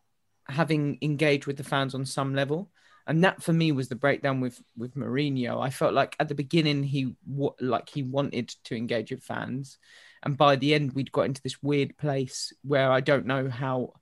having 0.47 0.97
engaged 1.01 1.45
with 1.45 1.57
the 1.57 1.63
fans 1.63 1.93
on 1.93 2.05
some 2.05 2.33
level. 2.33 2.71
And 3.05 3.23
that 3.23 3.41
for 3.41 3.53
me 3.53 3.71
was 3.71 3.87
the 3.87 3.95
breakdown 3.95 4.41
with 4.41 4.61
with 4.75 4.95
Mourinho. 4.95 5.61
I 5.61 5.69
felt 5.69 5.93
like 5.93 6.15
at 6.19 6.27
the 6.27 6.35
beginning 6.35 6.83
he 6.83 7.15
like 7.61 7.87
he 7.89 8.03
wanted 8.03 8.49
to 8.65 8.75
engage 8.75 9.11
with 9.11 9.23
fans, 9.23 9.77
and 10.23 10.35
by 10.35 10.57
the 10.57 10.73
end 10.73 10.91
we'd 10.91 11.13
got 11.13 11.25
into 11.25 11.41
this 11.41 11.63
weird 11.63 11.97
place 11.97 12.51
where 12.63 12.91
I 12.91 12.99
don't 12.99 13.25
know 13.25 13.49
how. 13.49 13.93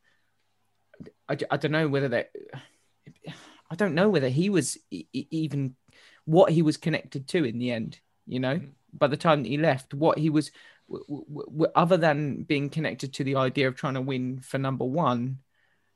I, 1.29 1.37
I 1.51 1.57
don't 1.57 1.71
know 1.71 1.87
whether 1.87 2.07
that. 2.09 2.31
I 3.71 3.75
don't 3.75 3.95
know 3.95 4.09
whether 4.09 4.29
he 4.29 4.49
was 4.49 4.77
e- 4.91 5.05
even 5.11 5.75
what 6.25 6.51
he 6.51 6.61
was 6.61 6.77
connected 6.77 7.27
to 7.29 7.43
in 7.43 7.57
the 7.57 7.71
end. 7.71 7.99
You 8.27 8.39
know, 8.39 8.55
mm-hmm. 8.55 8.69
by 8.93 9.07
the 9.07 9.17
time 9.17 9.43
that 9.43 9.49
he 9.49 9.57
left, 9.57 9.93
what 9.93 10.17
he 10.17 10.29
was, 10.29 10.51
w- 10.89 11.05
w- 11.07 11.45
w- 11.45 11.71
other 11.75 11.97
than 11.97 12.43
being 12.43 12.69
connected 12.69 13.13
to 13.13 13.23
the 13.23 13.35
idea 13.35 13.67
of 13.67 13.75
trying 13.75 13.93
to 13.95 14.01
win 14.01 14.39
for 14.39 14.57
number 14.57 14.85
one, 14.85 15.39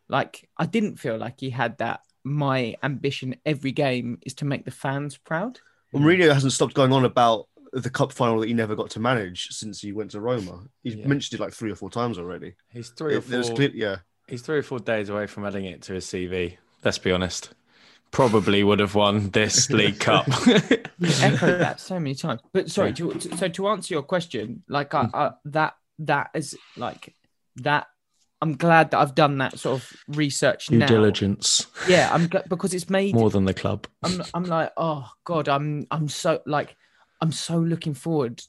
like 0.07 0.47
I 0.57 0.65
didn't 0.65 0.97
feel 0.97 1.17
like 1.17 1.39
he 1.39 1.49
had 1.49 1.77
that. 1.79 2.01
My 2.23 2.75
ambition 2.83 3.35
every 3.45 3.71
game 3.71 4.19
is 4.25 4.33
to 4.35 4.45
make 4.45 4.65
the 4.65 4.71
fans 4.71 5.17
proud. 5.17 5.59
Well, 5.91 6.03
Mourinho 6.03 6.31
hasn't 6.33 6.53
stopped 6.53 6.73
going 6.75 6.91
on 6.91 7.05
about 7.05 7.47
the 7.71 7.89
cup 7.89 8.11
final 8.11 8.39
that 8.39 8.47
he 8.47 8.53
never 8.53 8.75
got 8.75 8.89
to 8.91 8.99
manage 8.99 9.47
since 9.49 9.79
he 9.79 9.91
went 9.91 10.11
to 10.11 10.19
Roma. 10.21 10.65
He's 10.83 10.95
Yeah. 10.95 11.07
mentioned 11.07 11.39
it 11.39 11.43
like 11.43 11.53
three 11.53 11.71
or 11.71 11.75
four 11.75 11.89
times 11.89 12.17
already. 12.19 12.55
He's 12.69 12.89
three 12.89 13.15
or 13.15 13.19
It- 13.19 13.27
there's 13.27 13.47
four. 13.47 13.55
clear- 13.55 13.71
yeah, 13.73 13.97
He's 14.27 14.41
three 14.43 14.57
or 14.59 14.63
four 14.63 14.79
days 14.79 15.09
away 15.09 15.25
from 15.27 15.45
adding 15.45 15.65
it 15.65 15.81
to 15.83 15.93
his 15.93 16.05
CV. 16.05 16.57
Let's 16.83 16.97
be 16.97 17.11
honest, 17.11 17.49
probably 18.11 18.63
would 18.63 18.79
have 18.79 18.95
won 18.95 19.29
this 19.31 19.69
League 19.79 19.99
Cup. 19.99 20.27
You 20.27 21.07
that 21.07 21.79
so 21.79 21.99
many 21.99 22.15
times. 22.15 22.41
But 22.53 22.69
sorry, 22.69 22.93
to, 22.93 23.13
to- 23.13 23.37
so 23.37 23.47
to 23.47 23.67
answer 23.69 23.93
your 23.93 24.03
question, 24.03 24.63
like 24.67 24.93
I, 24.93 25.03
hmm. 25.03 25.15
I 25.15 25.31
that 25.45 25.75
that 25.99 26.29
is 26.33 26.57
like 26.77 27.15
that. 27.57 27.87
I'm 28.41 28.55
glad 28.55 28.91
that 28.91 28.99
I've 28.99 29.15
done 29.15 29.39
that 29.39 29.59
sort 29.59 29.81
of 29.81 29.93
research 30.07 30.67
Due 30.67 30.77
now. 30.77 30.87
diligence 30.87 31.67
Yeah, 31.89 32.09
I'm 32.09 32.29
because 32.47 32.73
it's 32.73 32.89
made 32.89 33.13
more 33.13 33.29
than 33.29 33.43
the 33.43 33.53
club. 33.53 33.85
I'm 34.01 34.23
I'm 34.33 34.45
like, 34.45 34.71
oh 34.77 35.09
god, 35.25 35.49
I'm 35.49 35.85
I'm 35.91 36.07
so 36.07 36.41
like 36.45 36.77
I'm 37.19 37.33
so 37.33 37.57
looking 37.57 37.93
forward 37.93 38.41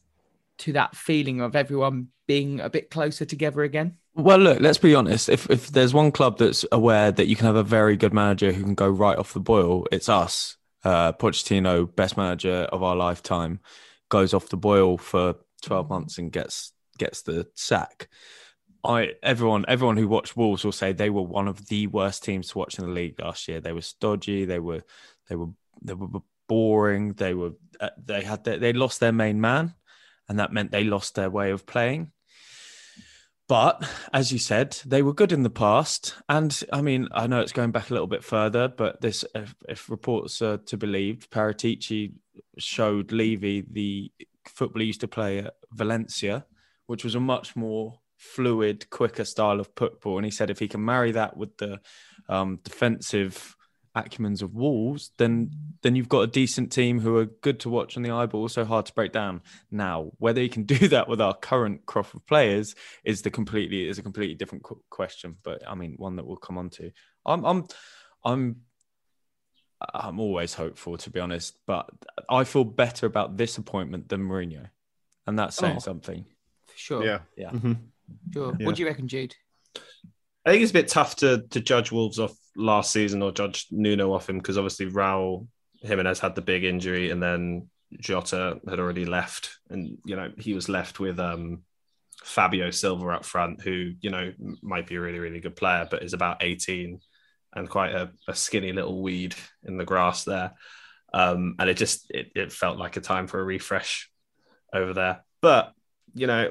to 0.59 0.73
that 0.75 0.95
feeling 0.95 1.41
of 1.41 1.57
everyone 1.57 2.09
being 2.27 2.61
a 2.61 2.71
bit 2.71 2.91
closer 2.91 3.25
together 3.25 3.63
again. 3.63 3.97
Well, 4.15 4.39
look, 4.39 4.61
let's 4.61 4.79
be 4.79 4.95
honest. 4.95 5.29
If 5.29 5.49
if 5.51 5.69
there's 5.69 5.95
one 5.95 6.11
club 6.13 6.39
that's 6.39 6.65
aware 6.73 7.13
that 7.13 7.27
you 7.29 7.37
can 7.37 7.47
have 7.47 7.57
a 7.57 7.63
very 7.63 7.97
good 7.97 8.13
manager 8.13 8.53
who 8.53 8.63
can 8.63 8.75
go 8.75 8.89
right 8.89 9.17
off 9.17 9.33
the 9.33 9.41
boil, 9.41 9.87
it's 9.93 10.09
us. 10.09 10.57
Uh, 10.83 11.13
Pochettino, 11.13 11.95
best 11.95 12.17
manager 12.17 12.69
of 12.73 12.83
our 12.83 12.97
lifetime, 12.97 13.61
goes 14.09 14.35
off 14.35 14.49
the 14.49 14.57
boil 14.57 14.97
for 14.99 15.37
12 15.63 15.89
months 15.91 16.19
and 16.19 16.33
gets 16.33 16.73
gets 16.99 17.23
the 17.23 17.47
sack. 17.55 18.09
I 18.83 19.13
everyone 19.23 19.65
everyone 19.69 19.97
who 19.97 20.09
watched 20.09 20.37
Wolves 20.37 20.65
will 20.65 20.73
say 20.73 20.93
they 20.93 21.11
were 21.11 21.23
one 21.23 21.49
of 21.49 21.67
the 21.69 21.87
worst 21.87 22.25
teams 22.25 22.49
to 22.49 22.59
watch 22.59 22.79
in 22.79 22.87
the 22.87 22.91
league 22.91 23.21
last 23.21 23.47
year. 23.47 23.61
They 23.61 23.73
were 23.73 23.83
stodgy. 23.83 24.45
They 24.45 24.59
were 24.59 24.83
they 25.29 25.37
were 25.37 25.51
they 25.83 25.95
were 25.95 26.21
boring. 26.49 27.13
They 27.13 27.35
were 27.35 27.53
uh, 27.79 27.91
they 28.03 28.23
had 28.23 28.45
their, 28.45 28.59
they 28.59 28.73
lost 28.73 29.01
their 29.01 29.13
main 29.13 29.41
man, 29.41 29.75
and 30.29 30.39
that 30.41 30.53
meant 30.53 30.73
they 30.73 30.85
lost 30.85 31.15
their 31.15 31.31
way 31.31 31.51
of 31.53 31.67
playing. 31.67 32.11
But 33.51 33.85
as 34.13 34.31
you 34.31 34.39
said, 34.39 34.79
they 34.87 35.03
were 35.03 35.13
good 35.13 35.33
in 35.33 35.43
the 35.43 35.51
past. 35.51 36.15
And 36.29 36.57
I 36.73 36.83
mean, 36.83 37.09
I 37.11 37.27
know 37.27 37.41
it's 37.41 37.51
going 37.51 37.73
back 37.73 37.91
a 37.91 37.93
little 37.93 38.07
bit 38.07 38.23
further, 38.23 38.69
but 38.69 39.01
this, 39.01 39.25
if, 39.35 39.57
if 39.69 39.91
reports 39.91 40.41
are 40.41 40.59
to 40.59 40.77
be 40.77 40.87
believed, 40.87 41.33
Paratici 41.33 42.13
showed 42.59 43.11
Levy 43.11 43.65
the 43.69 44.13
football 44.47 44.83
he 44.83 44.87
used 44.87 45.01
to 45.01 45.09
play 45.09 45.39
at 45.41 45.55
Valencia, 45.73 46.47
which 46.87 47.03
was 47.03 47.17
a 47.17 47.21
much 47.21 47.57
more 47.57 47.99
fluid, 48.19 48.89
quicker 48.89 49.25
style 49.25 49.59
of 49.59 49.69
football. 49.75 50.19
And 50.19 50.25
he 50.25 50.31
said 50.31 50.51
if 50.51 50.61
he 50.61 50.69
can 50.69 50.85
marry 50.85 51.11
that 51.11 51.37
with 51.37 51.57
the 51.57 51.81
um, 52.29 52.61
defensive 52.63 53.57
acumens 53.97 54.43
of 54.43 54.55
Wolves, 54.55 55.11
then 55.19 55.51
then 55.83 55.97
you've 55.97 56.09
got 56.09 56.21
a 56.21 56.27
decent 56.27 56.71
team 56.71 57.01
who 57.01 57.17
are 57.17 57.25
good 57.25 57.61
to 57.61 57.71
watch 57.71 57.97
on 57.97 58.03
the 58.03 58.11
eye, 58.11 58.27
but 58.27 58.39
also 58.39 58.65
hard 58.65 58.87
to 58.87 58.93
break 58.95 59.13
down. 59.13 59.43
Now, 59.71 60.13
whether 60.19 60.41
you 60.43 60.49
can 60.49 60.63
do 60.75 60.89
that 60.89 61.09
with 61.09 61.21
our 61.21 61.35
current 61.35 61.87
crop 61.87 62.15
of 62.15 62.25
players 62.27 62.75
is 63.05 63.23
the 63.23 63.31
completely 63.31 63.89
is 63.89 63.99
a 63.99 64.03
completely 64.03 64.35
different 64.35 64.65
question. 64.91 65.37
But 65.43 65.63
I 65.69 65.75
mean, 65.75 65.95
one 65.97 66.17
that 66.17 66.27
we'll 66.27 66.37
come 66.37 66.59
on 66.59 66.71
to. 66.71 66.93
I'm 67.27 67.45
I'm 67.45 67.67
I'm 68.25 68.57
I'm 69.95 70.21
always 70.21 70.55
hopeful, 70.55 70.99
to 70.99 71.11
be 71.11 71.21
honest, 71.21 71.57
but 71.67 71.89
I 72.29 72.45
feel 72.45 72.65
better 72.65 73.07
about 73.07 73.37
this 73.37 73.57
appointment 73.57 74.09
than 74.09 74.21
Mourinho, 74.21 74.69
and 75.27 75.39
that's 75.39 75.57
saying 75.57 75.77
Oh. 75.77 75.81
something. 75.81 76.27
For 76.67 76.77
sure. 76.79 77.05
Yeah. 77.05 77.21
Yeah. 77.37 77.51
Mm-hmm. 77.51 77.73
Sure. 78.33 78.57
Yeah. 78.59 78.67
What 78.67 78.77
do 78.77 78.83
you 78.83 78.89
reckon, 78.89 79.09
Jude? 79.09 79.35
I 80.45 80.51
think 80.51 80.63
it's 80.63 80.71
a 80.71 80.75
bit 80.75 80.89
tough 80.89 81.17
to 81.17 81.45
to 81.51 81.61
judge 81.61 81.91
Wolves 81.93 82.19
off 82.19 82.37
last 82.57 82.93
season 82.93 83.23
or 83.23 83.33
judge 83.33 83.67
Nuno 83.71 84.13
off 84.13 84.29
him 84.29 84.39
because 84.39 84.59
obviously 84.59 84.91
Raul 84.91 85.47
Jimenez 85.83 86.21
had 86.21 86.35
the 86.35 86.43
big 86.43 86.65
injury 86.65 87.11
and 87.11 87.23
then 87.23 87.69
Jota 87.99 88.61
had 88.69 88.79
already 88.79 89.05
left, 89.05 89.59
and 89.69 89.99
you 90.05 90.17
know 90.17 90.31
he 90.39 90.55
was 90.55 90.69
left 90.69 91.01
with 91.01 91.19
um, 91.19 91.63
Fabio 92.23 92.71
Silva 92.71 93.09
up 93.11 93.25
front, 93.25 93.63
who 93.63 93.93
you 94.01 94.11
know 94.11 94.33
might 94.63 94.87
be 94.87 94.95
a 94.95 95.01
really 95.01 95.19
really 95.19 95.41
good 95.41 95.57
player, 95.57 95.89
but 95.91 96.03
is 96.03 96.13
about 96.13 96.43
eighteen 96.43 97.01
and 97.53 97.69
quite 97.69 97.93
a, 97.93 98.11
a 98.29 98.35
skinny 98.35 98.73
little 98.73 99.03
weed 99.03 99.35
in 99.65 99.77
the 99.77 99.85
grass 99.85 100.25
there, 100.25 100.53
um, 101.13 101.57
and 101.59 101.69
it 101.69 101.77
just 101.77 102.09
it, 102.11 102.31
it 102.37 102.53
felt 102.53 102.79
like 102.79 102.97
a 102.97 103.01
time 103.01 103.27
for 103.27 103.41
a 103.41 103.45
refresh 103.45 104.09
over 104.73 104.95
there, 104.95 105.25
but 105.41 105.73
you 106.15 106.27
know 106.27 106.51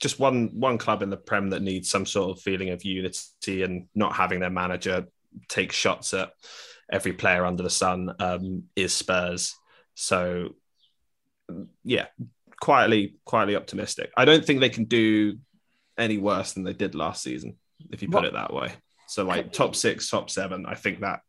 just 0.00 0.18
one 0.18 0.48
one 0.58 0.76
club 0.76 1.02
in 1.02 1.10
the 1.10 1.16
Prem 1.16 1.50
that 1.50 1.62
needs 1.62 1.88
some 1.88 2.04
sort 2.04 2.36
of 2.36 2.42
feeling 2.42 2.70
of 2.70 2.84
unity 2.84 3.62
and 3.62 3.86
not 3.94 4.14
having 4.14 4.40
their 4.40 4.50
manager 4.50 5.06
take 5.48 5.72
shots 5.72 6.14
at 6.14 6.30
every 6.92 7.12
player 7.12 7.44
under 7.44 7.62
the 7.62 7.70
sun 7.70 8.14
um, 8.20 8.64
is 8.76 8.92
Spurs. 8.94 9.54
So 9.94 10.54
yeah, 11.82 12.06
quietly 12.60 13.16
quietly 13.24 13.56
optimistic. 13.56 14.10
I 14.16 14.24
don't 14.24 14.44
think 14.44 14.60
they 14.60 14.68
can 14.70 14.84
do 14.84 15.38
any 15.98 16.18
worse 16.18 16.52
than 16.52 16.64
they 16.64 16.72
did 16.72 16.94
last 16.94 17.22
season, 17.22 17.56
if 17.90 18.02
you 18.02 18.08
put 18.08 18.16
What- 18.16 18.24
it 18.26 18.32
that 18.34 18.52
way. 18.52 18.72
So 19.06 19.24
like 19.24 19.52
top 19.52 19.76
six, 19.76 20.08
top 20.08 20.30
seven, 20.30 20.64
I 20.66 20.74
think 20.74 21.00
that 21.00 21.20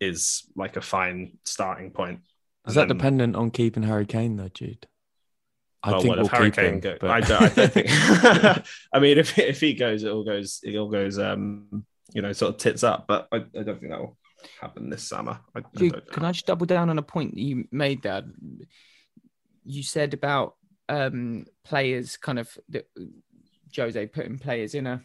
is 0.00 0.44
like 0.56 0.76
a 0.76 0.80
fine 0.80 1.38
starting 1.44 1.90
point. 1.92 2.20
Is 2.66 2.74
And 2.74 2.74
that 2.76 2.88
then- 2.88 2.96
dependent 2.96 3.36
on 3.36 3.50
keeping 3.50 3.84
Harry 3.84 4.06
Kane 4.06 4.36
though, 4.36 4.48
Jude? 4.48 4.86
I 5.82 5.92
Oh, 5.92 6.00
think 6.00 6.08
well, 6.08 6.16
we'll 6.18 6.26
if 6.26 6.32
Harry 6.32 6.50
keep 6.50 6.54
Kane 6.56 6.74
him, 6.74 6.80
go- 6.80 6.96
but- 7.00 7.10
I 7.10 7.20
don't, 7.20 7.42
I 7.42 7.48
don't 7.48 7.72
think. 7.72 7.86
I 8.92 8.98
mean, 8.98 9.18
if 9.18 9.38
if 9.38 9.60
he 9.60 9.74
goes, 9.74 10.02
it 10.02 10.10
all 10.10 10.24
goes, 10.24 10.60
it 10.64 10.76
all 10.76 10.90
goes, 10.90 11.18
um, 11.18 11.86
you 12.16 12.22
know, 12.22 12.32
sort 12.32 12.54
of 12.54 12.58
tits 12.58 12.82
up. 12.82 13.06
But 13.06 13.28
I, 13.30 13.36
I 13.36 13.62
don't 13.62 13.78
think 13.78 13.90
that 13.90 14.00
will 14.00 14.16
happen 14.58 14.88
this 14.88 15.06
summer. 15.06 15.38
I, 15.54 15.58
I 15.58 15.90
can. 16.10 16.24
I 16.24 16.32
just 16.32 16.46
double 16.46 16.64
down 16.64 16.88
on 16.88 16.98
a 16.98 17.02
point 17.02 17.34
that 17.34 17.42
you 17.42 17.68
made 17.70 18.02
there? 18.02 18.24
You 19.66 19.82
said 19.82 20.14
about 20.14 20.54
um, 20.88 21.44
players, 21.62 22.16
kind 22.16 22.38
of 22.38 22.56
that 22.70 22.86
Jose 23.76 24.06
putting 24.06 24.38
players 24.38 24.74
in 24.74 24.86
a 24.86 25.02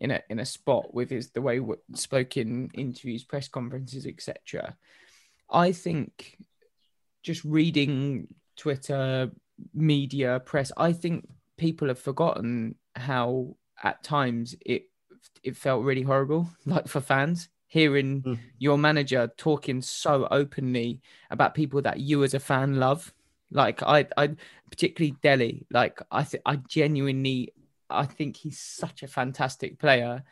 in 0.00 0.10
a 0.10 0.22
in 0.30 0.38
a 0.38 0.46
spot 0.46 0.94
with 0.94 1.10
his 1.10 1.30
the 1.32 1.42
way 1.42 1.56
he 1.56 1.60
w- 1.60 1.80
spoke 1.92 2.38
in 2.38 2.70
interviews, 2.72 3.24
press 3.24 3.46
conferences, 3.46 4.06
etc. 4.06 4.74
I 5.50 5.72
think 5.72 6.38
just 7.22 7.44
reading 7.44 8.28
Twitter, 8.56 9.30
media, 9.74 10.40
press, 10.46 10.72
I 10.78 10.94
think 10.94 11.28
people 11.58 11.88
have 11.88 11.98
forgotten 11.98 12.76
how 12.96 13.56
at 13.82 14.02
times 14.02 14.54
it 14.64 14.84
it 15.42 15.56
felt 15.56 15.84
really 15.84 16.02
horrible, 16.02 16.48
like 16.66 16.88
for 16.88 17.00
fans 17.00 17.48
hearing 17.70 18.22
Mm. 18.22 18.38
your 18.58 18.78
manager 18.78 19.30
talking 19.36 19.82
so 19.82 20.26
openly 20.30 21.02
about 21.30 21.54
people 21.54 21.82
that 21.82 22.00
you 22.00 22.24
as 22.24 22.32
a 22.34 22.40
fan 22.40 22.80
love. 22.80 23.12
Like 23.50 23.82
I, 23.82 24.06
I 24.16 24.36
particularly 24.70 25.16
Dele. 25.22 25.66
Like 25.70 26.00
I, 26.10 26.22
th- 26.22 26.42
I 26.46 26.56
genuinely, 26.56 27.52
I 27.90 28.04
think 28.06 28.36
he's 28.36 28.58
such 28.58 29.02
a 29.02 29.08
fantastic 29.08 29.78
player, 29.78 30.22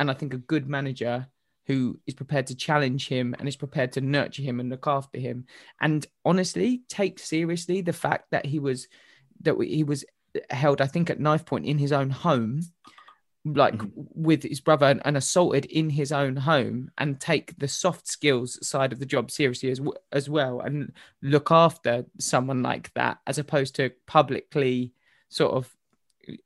and 0.00 0.10
I 0.10 0.14
think 0.14 0.32
a 0.34 0.38
good 0.38 0.66
manager 0.68 1.26
who 1.66 1.98
is 2.06 2.14
prepared 2.14 2.46
to 2.46 2.54
challenge 2.54 3.08
him 3.08 3.34
and 3.38 3.46
is 3.46 3.56
prepared 3.56 3.92
to 3.92 4.00
nurture 4.00 4.42
him 4.42 4.58
and 4.58 4.70
look 4.70 4.86
after 4.86 5.18
him, 5.18 5.44
and 5.80 6.06
honestly 6.24 6.82
take 6.88 7.18
seriously 7.18 7.82
the 7.82 7.92
fact 7.92 8.30
that 8.30 8.46
he 8.46 8.58
was 8.58 8.88
that 9.42 9.56
he 9.60 9.84
was 9.84 10.04
held, 10.50 10.80
I 10.80 10.86
think, 10.86 11.10
at 11.10 11.20
knife 11.20 11.44
point 11.44 11.66
in 11.66 11.78
his 11.78 11.92
own 11.92 12.10
home, 12.10 12.62
like 13.44 13.74
mm. 13.74 13.90
with 13.94 14.42
his 14.42 14.60
brother 14.60 14.86
and, 14.86 15.00
and 15.04 15.16
assaulted 15.16 15.64
in 15.66 15.90
his 15.90 16.12
own 16.12 16.36
home, 16.36 16.90
and 16.98 17.20
take 17.20 17.58
the 17.58 17.68
soft 17.68 18.06
skills 18.06 18.58
side 18.66 18.92
of 18.92 18.98
the 18.98 19.06
job 19.06 19.30
seriously 19.30 19.70
as 19.70 19.80
as 20.12 20.28
well, 20.28 20.60
and 20.60 20.92
look 21.22 21.50
after 21.50 22.04
someone 22.18 22.62
like 22.62 22.92
that, 22.94 23.18
as 23.26 23.38
opposed 23.38 23.74
to 23.76 23.90
publicly 24.06 24.92
sort 25.28 25.52
of 25.52 25.74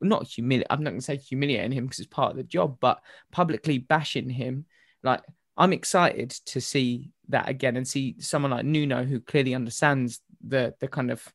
not 0.01 0.27
humiliate. 0.27 0.67
I'm 0.71 0.83
not 0.83 0.91
going 0.91 1.01
to 1.01 1.05
say 1.05 1.17
humiliating 1.17 1.73
him 1.73 1.87
because 1.87 2.01
it's 2.01 2.09
part 2.09 2.31
of 2.31 2.37
the 2.37 2.43
job, 2.43 2.79
but 2.81 3.01
publicly 3.31 3.79
bashing 3.79 4.31
him. 4.31 4.67
Like 5.03 5.23
I'm 5.57 5.73
excited 5.73 6.31
to 6.47 6.61
see 6.61 7.11
that 7.29 7.49
again 7.49 7.77
and 7.77 7.87
see 7.87 8.17
someone 8.19 8.51
like 8.51 8.65
Nuno 8.65 9.05
who 9.05 9.21
clearly 9.21 9.55
understands 9.55 10.21
the 10.47 10.75
the 10.81 10.89
kind 10.89 11.11
of 11.11 11.27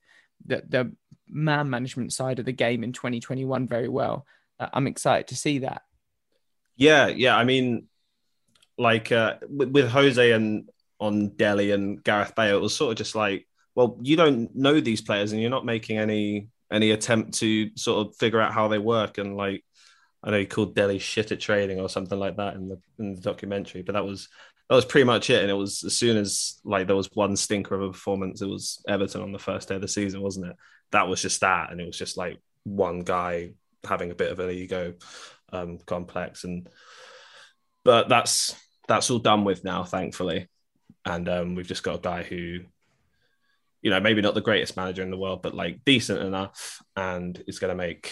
the 0.45 0.63
the 0.67 0.91
man 1.29 1.69
management 1.69 2.13
side 2.13 2.39
of 2.39 2.45
the 2.45 2.53
game 2.53 2.83
in 2.83 2.93
2021 2.93 3.67
very 3.67 3.89
well. 3.89 4.25
I'm 4.59 4.87
excited 4.87 5.27
to 5.27 5.35
see 5.35 5.59
that. 5.59 5.83
Yeah, 6.75 7.07
yeah. 7.07 7.35
I 7.35 7.43
mean, 7.43 7.87
like 8.77 9.11
uh, 9.11 9.35
with, 9.49 9.69
with 9.71 9.89
Jose 9.89 10.31
and 10.31 10.69
on 10.99 11.29
Dele 11.29 11.71
and 11.71 12.03
Gareth 12.03 12.35
Bale, 12.35 12.57
it 12.57 12.61
was 12.61 12.75
sort 12.75 12.91
of 12.91 12.97
just 12.97 13.15
like, 13.15 13.47
well, 13.75 13.97
you 14.01 14.15
don't 14.15 14.55
know 14.55 14.79
these 14.79 15.01
players, 15.01 15.31
and 15.31 15.41
you're 15.41 15.49
not 15.49 15.65
making 15.65 15.97
any 15.97 16.49
any 16.71 16.91
attempt 16.91 17.35
to 17.35 17.69
sort 17.75 18.05
of 18.07 18.15
figure 18.17 18.41
out 18.41 18.53
how 18.53 18.67
they 18.67 18.79
work. 18.79 19.17
And 19.17 19.37
like, 19.37 19.63
I 20.23 20.31
know 20.31 20.39
he 20.39 20.45
called 20.45 20.75
Dele 20.75 20.99
shit 20.99 21.31
at 21.31 21.39
training 21.39 21.79
or 21.79 21.89
something 21.89 22.19
like 22.19 22.37
that 22.37 22.55
in 22.55 22.67
the 22.67 22.79
in 22.99 23.15
the 23.15 23.21
documentary, 23.21 23.83
but 23.83 23.93
that 23.93 24.05
was 24.05 24.29
that 24.69 24.75
was 24.75 24.85
pretty 24.85 25.05
much 25.05 25.29
it. 25.29 25.41
And 25.41 25.51
it 25.51 25.55
was 25.55 25.83
as 25.83 25.95
soon 25.95 26.17
as 26.17 26.59
like 26.63 26.87
there 26.87 26.95
was 26.95 27.09
one 27.13 27.35
stinker 27.35 27.75
of 27.75 27.81
a 27.81 27.91
performance, 27.91 28.41
it 28.41 28.47
was 28.47 28.83
Everton 28.87 29.21
on 29.21 29.31
the 29.31 29.39
first 29.39 29.69
day 29.69 29.75
of 29.75 29.81
the 29.81 29.87
season, 29.87 30.21
wasn't 30.21 30.47
it? 30.47 30.55
That 30.91 31.07
was 31.07 31.21
just 31.21 31.41
that, 31.41 31.71
and 31.71 31.79
it 31.81 31.85
was 31.85 31.97
just 31.97 32.17
like 32.17 32.39
one 32.63 33.01
guy 33.01 33.51
having 33.87 34.11
a 34.11 34.15
bit 34.15 34.31
of 34.31 34.39
an 34.39 34.49
ego 34.49 34.93
um, 35.51 35.79
complex, 35.85 36.43
and 36.43 36.69
but 37.83 38.09
that's 38.09 38.55
that's 38.87 39.09
all 39.09 39.19
done 39.19 39.43
with 39.43 39.63
now, 39.63 39.83
thankfully, 39.83 40.47
and 41.05 41.27
um, 41.29 41.55
we've 41.55 41.67
just 41.67 41.83
got 41.83 41.95
a 41.95 42.01
guy 42.01 42.23
who, 42.23 42.59
you 43.81 43.89
know, 43.89 43.99
maybe 43.99 44.21
not 44.21 44.33
the 44.33 44.41
greatest 44.41 44.77
manager 44.77 45.03
in 45.03 45.11
the 45.11 45.17
world, 45.17 45.41
but 45.41 45.55
like 45.55 45.83
decent 45.85 46.21
enough, 46.21 46.81
and 46.95 47.41
is 47.47 47.59
going 47.59 47.71
to 47.71 47.75
make 47.75 48.11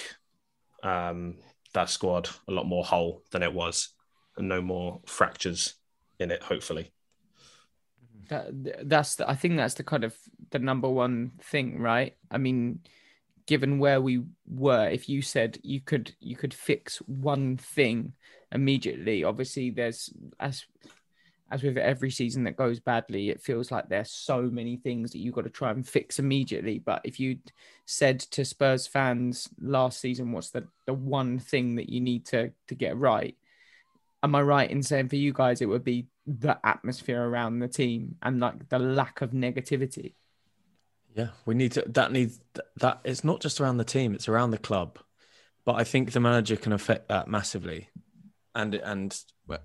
um, 0.83 1.35
that 1.73 1.89
squad 1.89 2.29
a 2.47 2.51
lot 2.51 2.65
more 2.65 2.83
whole 2.83 3.21
than 3.31 3.43
it 3.43 3.53
was, 3.53 3.89
and 4.37 4.47
no 4.47 4.61
more 4.61 5.01
fractures 5.05 5.75
in 6.19 6.31
it, 6.31 6.41
hopefully. 6.41 6.91
That 8.29 8.89
that's 8.89 9.15
the, 9.15 9.29
I 9.29 9.35
think 9.35 9.57
that's 9.57 9.75
the 9.75 9.83
kind 9.83 10.03
of 10.03 10.15
the 10.51 10.59
number 10.59 10.89
one 10.89 11.33
thing, 11.41 11.79
right? 11.79 12.15
I 12.31 12.37
mean, 12.37 12.79
given 13.47 13.79
where 13.79 14.01
we 14.01 14.23
were, 14.47 14.87
if 14.89 15.07
you 15.07 15.21
said 15.21 15.59
you 15.61 15.79
could 15.81 16.15
you 16.19 16.35
could 16.35 16.53
fix 16.53 16.97
one 17.07 17.57
thing 17.57 18.13
immediately, 18.51 19.23
obviously 19.23 19.69
there's 19.69 20.11
as 20.39 20.65
as 21.51 21.61
with 21.61 21.77
every 21.77 22.09
season 22.09 22.43
that 22.45 22.57
goes 22.57 22.79
badly, 22.79 23.29
it 23.29 23.41
feels 23.41 23.71
like 23.71 23.87
there's 23.87 24.09
so 24.09 24.41
many 24.41 24.77
things 24.77 25.11
that 25.11 25.19
you've 25.19 25.35
got 25.35 25.43
to 25.43 25.49
try 25.49 25.69
and 25.69 25.87
fix 25.87 26.17
immediately. 26.17 26.79
But 26.79 27.01
if 27.03 27.19
you 27.19 27.37
said 27.85 28.19
to 28.19 28.43
Spurs 28.43 28.87
fans 28.87 29.47
last 29.61 29.99
season, 29.99 30.31
what's 30.31 30.49
the, 30.49 30.67
the 30.87 30.93
one 30.93 31.37
thing 31.37 31.75
that 31.75 31.89
you 31.89 32.01
need 32.01 32.25
to 32.27 32.51
to 32.67 32.75
get 32.75 32.97
right? 32.97 33.35
Am 34.23 34.33
I 34.33 34.41
right 34.41 34.69
in 34.69 34.81
saying 34.81 35.09
for 35.09 35.17
you 35.17 35.33
guys 35.33 35.61
it 35.61 35.69
would 35.69 35.83
be 35.83 36.07
the 36.25 36.57
atmosphere 36.63 37.21
around 37.21 37.59
the 37.59 37.67
team 37.67 38.15
and 38.23 38.39
like 38.39 38.67
the 38.69 38.79
lack 38.79 39.21
of 39.21 39.31
negativity? 39.31 40.13
Yeah, 41.15 41.29
we 41.45 41.55
need 41.55 41.71
to. 41.73 41.83
That 41.87 42.11
needs 42.11 42.41
that. 42.77 42.99
It's 43.05 43.23
not 43.23 43.39
just 43.39 43.61
around 43.61 43.77
the 43.77 43.85
team; 43.85 44.13
it's 44.13 44.27
around 44.27 44.51
the 44.51 44.57
club. 44.57 44.99
But 45.63 45.75
I 45.75 45.85
think 45.85 46.11
the 46.11 46.19
manager 46.19 46.57
can 46.57 46.73
affect 46.73 47.07
that 47.07 47.29
massively, 47.29 47.89
and 48.53 48.75
and 48.75 49.17
uh, 49.49 49.57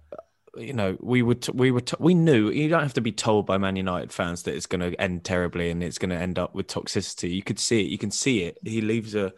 you 0.57 0.73
know 0.73 0.97
we 1.01 1.23
would 1.23 1.49
we 1.53 1.73
were 1.73 1.83
we 1.99 2.15
knew 2.15 2.51
you 2.51 2.69
don't 2.69 2.85
have 2.85 2.95
to 2.95 3.01
be 3.01 3.11
told 3.11 3.47
by 3.47 3.59
Man 3.59 3.75
United 3.75 4.13
fans 4.13 4.45
that 4.45 4.55
it's 4.55 4.67
going 4.67 4.93
to 4.93 5.01
end 5.01 5.25
terribly 5.25 5.71
and 5.71 5.83
it's 5.83 5.99
going 5.99 6.11
to 6.11 6.17
end 6.17 6.39
up 6.39 6.55
with 6.55 6.69
toxicity. 6.69 7.35
You 7.35 7.43
could 7.43 7.59
see 7.59 7.81
it. 7.81 7.91
You 7.91 7.99
can 7.99 8.13
see 8.13 8.45
it. 8.45 8.59
He 8.65 8.81
leaves 8.81 9.17
a 9.17 9.33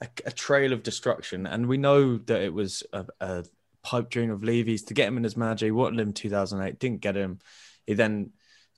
a, 0.00 0.08
a 0.26 0.30
trail 0.30 0.72
of 0.72 0.84
destruction, 0.84 1.44
and 1.44 1.66
we 1.66 1.76
know 1.76 2.18
that 2.18 2.40
it 2.40 2.54
was 2.54 2.84
a, 2.92 3.04
a 3.20 3.44
pipe 3.82 4.10
dream 4.10 4.30
of 4.30 4.44
Levy's 4.44 4.84
to 4.84 4.94
get 4.94 5.08
him 5.08 5.16
in 5.16 5.24
as 5.24 5.36
manager. 5.36 5.66
He 5.66 5.72
wanted 5.72 5.98
him 5.98 6.12
2008, 6.12 6.78
didn't 6.78 7.00
get 7.00 7.16
him. 7.16 7.40
He 7.84 7.94
then 7.94 8.30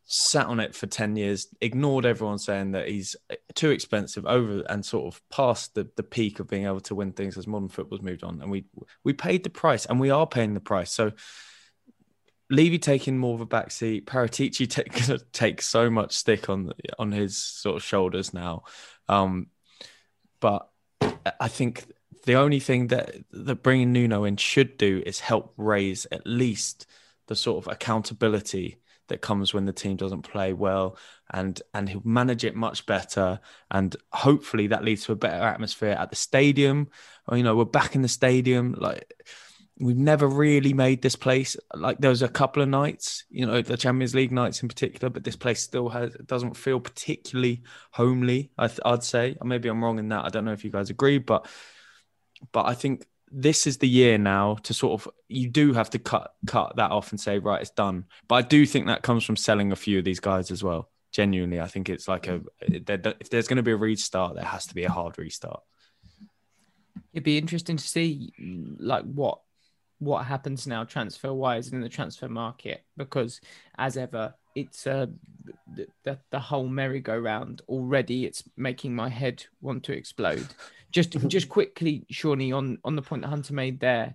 sat 0.05 0.47
on 0.47 0.59
it 0.61 0.75
for 0.75 0.87
10 0.87 1.17
years, 1.17 1.49
ignored 1.61 2.05
everyone 2.05 2.39
saying 2.39 2.73
that 2.73 2.89
he's 2.89 3.15
too 3.55 3.71
expensive 3.71 4.27
over 4.27 4.63
and 4.69 4.85
sort 4.85 5.15
of 5.15 5.21
past 5.31 5.75
the, 5.75 5.89
the 5.97 6.03
peak 6.03 6.41
of 6.41 6.49
being 6.49 6.67
able 6.67 6.81
to 6.81 6.95
win 6.95 7.13
things 7.13 7.39
as 7.39 7.47
modern 7.47 7.69
football's 7.69 8.03
moved 8.03 8.25
on. 8.25 8.41
And 8.43 8.51
we 8.51 8.65
we 9.05 9.13
paid 9.13 9.45
the 9.45 9.51
price 9.51 9.87
and 9.87 10.01
we 10.01 10.11
are 10.11 10.27
paying 10.27 10.55
the 10.55 10.61
price. 10.61 10.93
So 10.93 11.13
Levy 12.51 12.81
taking 12.81 13.17
more 13.17 13.35
of 13.35 13.41
a 13.41 13.47
backseat, 13.47 14.07
Paratici 14.07 14.69
take, 14.69 14.93
take 15.33 15.63
so 15.63 15.89
much 15.89 16.13
stick 16.13 16.51
on 16.51 16.73
on 16.99 17.13
his 17.13 17.37
sort 17.37 17.77
of 17.77 17.85
shoulders 17.85 18.35
now. 18.35 18.65
Um, 19.09 19.47
but 20.41 20.69
I 21.39 21.49
think 21.49 21.85
the 22.25 22.35
only 22.35 22.59
thing 22.59 22.89
that 22.89 23.15
that 23.31 23.63
bringing 23.63 23.93
Nuno 23.93 24.25
in 24.25 24.37
should 24.37 24.77
do 24.77 25.03
is 25.07 25.21
help 25.21 25.55
raise 25.57 26.07
at 26.11 26.27
least 26.27 26.87
the 27.29 27.37
sort 27.37 27.65
of 27.65 27.73
accountability 27.73 28.80
that 29.11 29.21
comes 29.21 29.55
when 29.55 29.67
the 29.67 29.73
team 29.73 29.97
doesn't 29.97 30.23
play 30.23 30.53
well 30.53 30.97
and 31.33 31.61
and 31.75 31.89
he'll 31.89 32.03
manage 32.05 32.45
it 32.45 32.57
much 32.57 32.87
better. 32.87 33.41
And 33.71 33.95
hopefully 34.13 34.69
that 34.69 34.85
leads 34.85 35.05
to 35.05 35.13
a 35.13 35.17
better 35.17 35.45
atmosphere 35.45 35.93
at 35.93 36.11
the 36.11 36.17
stadium. 36.17 36.89
Or, 37.29 37.37
you 37.37 37.45
know 37.45 37.55
we're 37.55 37.65
back 37.67 37.95
in 37.95 38.03
the 38.03 38.09
stadium 38.09 38.75
like 38.79 39.13
we've 39.79 39.97
never 39.97 40.27
really 40.27 40.73
made 40.75 41.01
this 41.01 41.17
place 41.17 41.57
like 41.75 41.99
there 41.99 42.11
was 42.11 42.23
a 42.23 42.29
couple 42.29 42.63
of 42.63 42.69
nights 42.69 43.25
you 43.31 43.47
know 43.47 43.63
the 43.63 43.77
champions 43.77 44.15
league 44.15 44.33
nights 44.33 44.63
in 44.63 44.69
particular 44.69 45.09
but 45.09 45.25
this 45.25 45.37
place 45.37 45.61
still 45.61 45.89
has 45.89 46.13
doesn't 46.27 46.57
feel 46.57 46.81
particularly 46.81 47.63
homely 47.93 48.51
I 48.59 48.69
would 48.85 49.05
say. 49.05 49.37
Maybe 49.43 49.69
i'm 49.69 49.83
wrong 49.83 49.99
in 49.99 50.09
that 50.09 50.25
i 50.25 50.29
don't 50.29 50.45
know 50.45 50.53
if 50.53 50.65
you 50.65 50.71
guys 50.71 50.91
agree 50.91 51.19
but 51.19 51.47
but 52.53 52.67
i 52.67 52.75
think 52.75 53.07
this 53.31 53.67
is 53.67 53.79
the 53.79 53.89
year 53.89 54.19
now 54.19 54.57
to 54.65 54.75
sort 54.75 55.01
of 55.01 55.13
you 55.29 55.49
do 55.49 55.73
have 55.73 55.91
to 55.91 55.99
cut 55.99 56.35
cut 56.47 56.77
that 56.77 56.91
off 56.91 57.11
and 57.11 57.21
say 57.21 57.39
right 57.39 57.61
it's 57.61 57.71
done. 57.71 58.05
But 58.29 58.35
i 58.37 58.43
do 58.43 58.67
think 58.67 58.87
that 58.87 59.03
comes 59.03 59.25
from 59.25 59.37
selling 59.37 59.73
a 59.73 59.77
few 59.77 59.99
of 59.99 60.05
these 60.05 60.21
guys 60.21 60.51
as 60.51 60.63
well. 60.63 60.91
Genuinely 61.13 61.61
i 61.61 61.67
think 61.67 61.89
it's 61.89 62.07
like 62.07 62.29
a 62.29 62.41
if 62.61 63.31
there's 63.31 63.49
going 63.49 63.57
to 63.57 63.63
be 63.63 63.73
a 63.73 63.77
restart 63.77 64.37
there 64.37 64.45
has 64.45 64.67
to 64.67 64.75
be 64.75 64.85
a 64.85 64.91
hard 64.91 65.19
restart. 65.19 65.63
It'd 67.13 67.25
be 67.25 67.39
interesting 67.39 67.77
to 67.77 67.87
see 67.87 68.33
like 68.79 69.05
what 69.05 69.41
what 69.99 70.25
happens 70.25 70.67
now 70.67 70.83
transfer 70.85 71.33
wise 71.33 71.73
in 71.73 71.81
the 71.81 71.89
transfer 71.89 72.29
market 72.29 72.85
because 72.97 73.41
as 73.77 73.97
ever 73.97 74.35
it's 74.57 74.87
uh 74.87 75.07
the, 75.75 75.87
the, 76.05 76.19
the 76.31 76.39
whole 76.39 76.67
merry-go-round 76.69 77.63
already 77.69 78.25
it's 78.25 78.43
making 78.57 78.95
my 78.95 79.09
head 79.09 79.45
want 79.61 79.85
to 79.85 79.93
explode 79.93 80.47
just 80.91 81.13
just 81.29 81.49
quickly 81.49 82.07
shawnee 82.11 82.53
on 82.53 82.79
on 82.85 82.97
the 82.97 83.03
point 83.03 83.23
that 83.23 83.29
hunter 83.29 83.55
made 83.55 83.81
there 83.81 84.15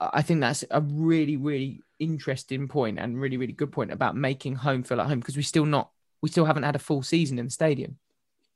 i 0.00 0.22
think 0.22 0.40
that's 0.40 0.64
a 0.70 0.80
really 0.80 1.36
really 1.36 1.80
interesting 1.98 2.68
point 2.68 2.98
and 2.98 3.20
really 3.20 3.36
really 3.36 3.52
good 3.52 3.72
point 3.72 3.90
about 3.90 4.16
making 4.16 4.54
home 4.54 4.82
feel 4.82 5.00
at 5.00 5.06
home 5.06 5.20
because 5.20 5.36
we 5.36 5.42
still 5.42 5.66
not 5.66 5.90
we 6.22 6.28
still 6.28 6.44
haven't 6.44 6.62
had 6.62 6.76
a 6.76 6.80
full 6.80 7.02
season 7.02 7.38
in 7.38 7.46
the 7.46 7.50
stadium. 7.50 7.98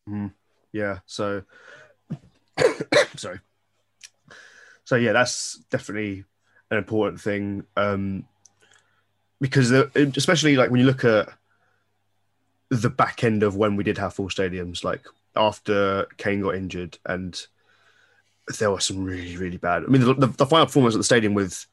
Mm, 0.09 0.33
yeah 0.73 0.99
so 1.07 1.43
sorry. 3.17 3.41
So 4.85 4.97
yeah, 4.97 5.13
that's 5.13 5.59
definitely 5.71 6.25
an 6.71 6.79
important 6.79 7.21
thing 7.21 7.65
um, 7.77 8.25
because 9.41 9.71
especially 9.71 10.57
like 10.57 10.71
when 10.71 10.81
you 10.81 10.87
look 10.87 11.05
at 11.05 11.29
the 12.71 12.91
back 12.91 13.25
end 13.25 13.43
of 13.43 13.57
when 13.57 13.77
we 13.77 13.85
did 13.85 13.99
have 13.99 14.15
full 14.15 14.29
stadiums, 14.29 14.85
like 14.85 15.05
after 15.37 16.07
Kane 16.17 16.43
got 16.43 16.55
injured, 16.55 16.99
and 17.07 17.41
there 18.59 18.71
were 18.71 18.81
some 18.81 19.05
really 19.05 19.37
really 19.37 19.57
bad. 19.57 19.85
I 19.85 19.87
mean, 19.87 20.03
the, 20.03 20.15
the, 20.15 20.27
the 20.27 20.47
final 20.47 20.67
performance 20.67 20.95
at 20.95 20.99
the 20.99 21.05
stadium 21.05 21.35
with 21.35 21.67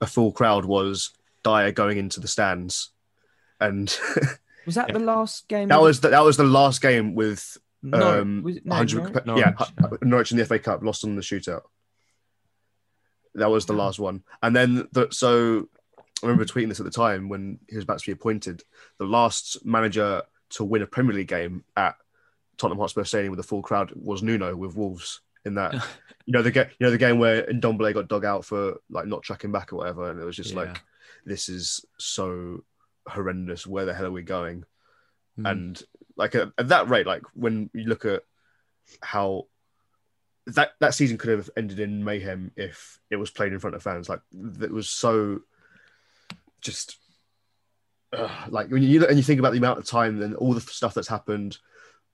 a 0.00 0.06
full 0.06 0.32
crowd 0.32 0.64
was 0.64 1.10
Dier 1.42 1.72
going 1.72 1.98
into 1.98 2.20
the 2.20 2.28
stands, 2.28 2.90
and 3.60 3.96
was 4.66 4.74
that 4.74 4.92
the 4.92 4.98
last 4.98 5.48
game? 5.48 5.68
That 5.68 5.80
was 5.80 6.00
the, 6.00 6.08
that 6.08 6.24
was 6.24 6.36
the 6.36 6.44
last 6.44 6.82
game 6.82 7.14
with 7.14 7.58
no, 7.82 8.20
um, 8.20 8.42
was 8.42 8.56
it, 8.56 8.66
no, 8.66 8.76
100 8.76 9.26
Norwich? 9.26 9.44
yeah 9.46 9.88
Norwich 10.02 10.32
in 10.32 10.38
the 10.38 10.44
FA 10.44 10.58
Cup 10.58 10.82
lost 10.82 11.04
on 11.04 11.14
the 11.14 11.22
shootout. 11.22 11.62
That 13.34 13.50
was 13.50 13.66
the 13.66 13.74
last 13.74 13.98
one. 13.98 14.22
And 14.42 14.56
then, 14.56 14.88
the, 14.92 15.08
so 15.10 15.68
I 16.22 16.26
remember 16.26 16.46
tweeting 16.46 16.68
this 16.68 16.80
at 16.80 16.86
the 16.86 16.90
time 16.90 17.28
when 17.28 17.58
he 17.68 17.76
was 17.76 17.84
about 17.84 17.98
to 17.98 18.06
be 18.06 18.12
appointed. 18.12 18.64
The 18.98 19.04
last 19.04 19.64
manager 19.64 20.22
to 20.50 20.64
win 20.64 20.82
a 20.82 20.86
Premier 20.86 21.14
League 21.14 21.28
game 21.28 21.64
at 21.76 21.96
Tottenham 22.58 22.78
Hotspur 22.78 23.04
Stadium 23.04 23.30
with 23.30 23.40
a 23.40 23.44
full 23.48 23.62
crowd 23.62 23.92
was 23.94 24.22
Nuno 24.22 24.54
with 24.56 24.76
Wolves. 24.76 25.20
In 25.44 25.54
that, 25.54 25.74
you 26.26 26.32
know 26.32 26.42
the 26.42 26.50
game, 26.50 26.66
you 26.78 26.86
know 26.86 26.90
the 26.90 26.98
game 26.98 27.18
where 27.18 27.44
Ndombele 27.44 27.94
got 27.94 28.08
dug 28.08 28.24
out 28.24 28.44
for 28.44 28.78
like 28.90 29.06
not 29.06 29.22
tracking 29.22 29.52
back 29.52 29.72
or 29.72 29.76
whatever, 29.76 30.10
and 30.10 30.20
it 30.20 30.24
was 30.24 30.36
just 30.36 30.52
Yeah. 30.52 30.60
like, 30.60 30.80
this 31.24 31.48
is 31.48 31.84
so 31.98 32.64
horrendous. 33.06 33.66
Where 33.66 33.84
the 33.84 33.94
hell 33.94 34.06
are 34.06 34.10
we 34.12 34.22
going? 34.22 34.64
Mm. 35.38 35.50
And 35.50 35.82
like 36.16 36.34
at, 36.34 36.48
at 36.58 36.68
that 36.68 36.88
rate, 36.88 37.06
like 37.06 37.22
when 37.34 37.70
you 37.74 37.84
look 37.84 38.04
at 38.04 38.22
how 39.02 39.46
that 40.46 40.72
that 40.80 40.94
season 40.94 41.18
could 41.18 41.30
have 41.30 41.50
ended 41.56 41.80
in 41.80 42.04
mayhem 42.04 42.52
if 42.56 43.00
it 43.10 43.16
was 43.16 43.30
played 43.30 43.52
in 43.52 43.58
front 43.58 43.76
of 43.76 43.82
fans. 43.82 44.08
Like 44.08 44.20
that 44.32 44.70
was 44.70 44.88
so 44.88 45.40
just 46.60 46.96
uh, 48.12 48.28
like 48.48 48.68
when 48.70 48.82
you 48.82 49.00
look 49.00 49.08
and 49.08 49.18
you 49.18 49.24
think 49.24 49.40
about 49.40 49.52
the 49.52 49.58
amount 49.58 49.78
of 49.78 49.86
time 49.86 50.22
and 50.22 50.34
all 50.36 50.54
the 50.54 50.60
stuff 50.60 50.94
that's 50.94 51.08
happened, 51.08 51.58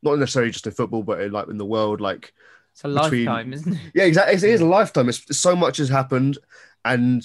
not 0.03 0.19
necessarily 0.19 0.51
just 0.51 0.67
in 0.67 0.73
football, 0.73 1.03
but 1.03 1.21
in, 1.21 1.33
like 1.33 1.49
in 1.49 1.59
the 1.59 1.67
world, 1.67 2.01
like 2.01 2.33
it's 2.73 2.85
a 2.85 2.88
between- 2.88 3.27
lifetime 3.27 3.53
isn't 3.53 3.75
it 3.75 3.81
yeah, 3.95 4.05
exactly. 4.05 4.35
It 4.35 4.55
is 4.55 4.61
a 4.61 4.67
lifetime. 4.67 5.09
It's 5.09 5.38
so 5.38 5.55
much 5.55 5.77
has 5.77 5.88
happened, 5.88 6.38
and 6.85 7.25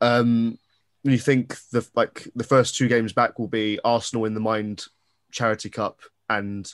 um, 0.00 0.58
when 1.02 1.12
you 1.12 1.18
think 1.18 1.56
the 1.70 1.86
like 1.94 2.28
the 2.34 2.44
first 2.44 2.76
two 2.76 2.88
games 2.88 3.12
back 3.12 3.38
will 3.38 3.48
be 3.48 3.78
Arsenal 3.84 4.24
in 4.24 4.34
the 4.34 4.40
Mind 4.40 4.84
Charity 5.32 5.70
Cup 5.70 6.00
and 6.30 6.70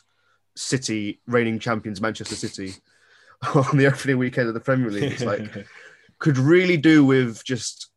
City 0.57 1.21
reigning 1.27 1.59
champions 1.59 2.01
Manchester 2.01 2.37
City 2.37 2.75
on 3.55 3.77
the 3.77 3.87
opening 3.87 4.19
weekend 4.19 4.49
of 4.49 4.55
the 4.55 4.61
Premier 4.61 4.91
League. 4.91 5.13
It's 5.13 5.25
like 5.25 5.67
could 6.19 6.39
really 6.39 6.77
do 6.77 7.05
with 7.05 7.43
just 7.45 7.89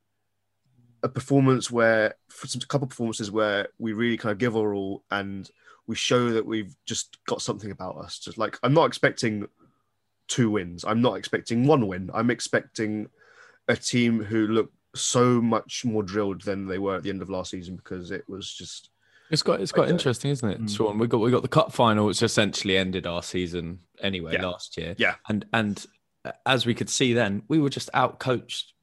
a 1.04 1.10
performance 1.10 1.70
where 1.70 2.16
for 2.30 2.48
some 2.48 2.62
a 2.64 2.66
couple 2.66 2.86
of 2.86 2.90
performances 2.90 3.30
where 3.30 3.68
we 3.78 3.92
really 3.94 4.18
kind 4.18 4.32
of 4.32 4.38
give 4.38 4.56
our 4.56 4.74
all 4.74 5.04
and 5.12 5.50
we 5.88 5.96
show 5.96 6.32
that 6.32 6.46
we've 6.46 6.76
just 6.86 7.18
got 7.26 7.42
something 7.42 7.72
about 7.72 7.98
us. 7.98 8.20
Just 8.20 8.38
like 8.38 8.58
I'm 8.64 8.74
not 8.74 8.86
expecting 8.86 9.48
two 10.28 10.50
wins. 10.50 10.86
I'm 10.86 11.02
not 11.02 11.16
expecting 11.18 11.68
one 11.68 11.88
win. 11.88 12.10
I'm 12.14 12.30
expecting 12.32 13.10
a 13.68 13.76
team 13.76 14.24
who 14.24 14.48
look 14.48 14.72
so 14.96 15.42
much 15.42 15.84
more 15.86 16.04
drilled 16.04 16.42
than 16.42 16.68
they 16.68 16.78
were 16.78 16.96
at 16.96 17.04
the 17.04 17.10
end 17.10 17.22
of 17.22 17.30
last 17.30 17.52
season 17.52 17.76
because 17.76 18.12
it 18.12 18.24
was 18.30 18.52
just 18.54 18.90
It's 19.32 19.42
quite 19.42 19.60
it's 19.60 19.72
quite 19.72 19.86
Okay. 19.86 19.92
interesting, 19.94 20.32
isn't 20.32 20.50
it, 20.50 20.62
Mm. 20.62 20.70
Sean? 20.76 20.98
We 21.00 21.08
got 21.08 21.18
we 21.20 21.32
got 21.32 21.42
the 21.42 21.48
cup 21.48 21.72
final, 21.74 22.06
which 22.06 22.22
essentially 22.22 22.78
ended 22.78 23.06
our 23.08 23.24
season 23.24 23.80
anyway 24.02 24.34
Yeah. 24.34 24.46
last 24.48 24.78
year. 24.78 24.96
Yeah. 24.98 25.16
and 25.28 25.46
and 25.54 25.86
as 26.46 26.66
we 26.66 26.74
could 26.74 26.90
see 26.90 27.12
then, 27.14 27.44
we 27.50 27.60
were 27.60 27.70
just 27.70 27.90
out 27.94 28.20
coached. 28.20 28.74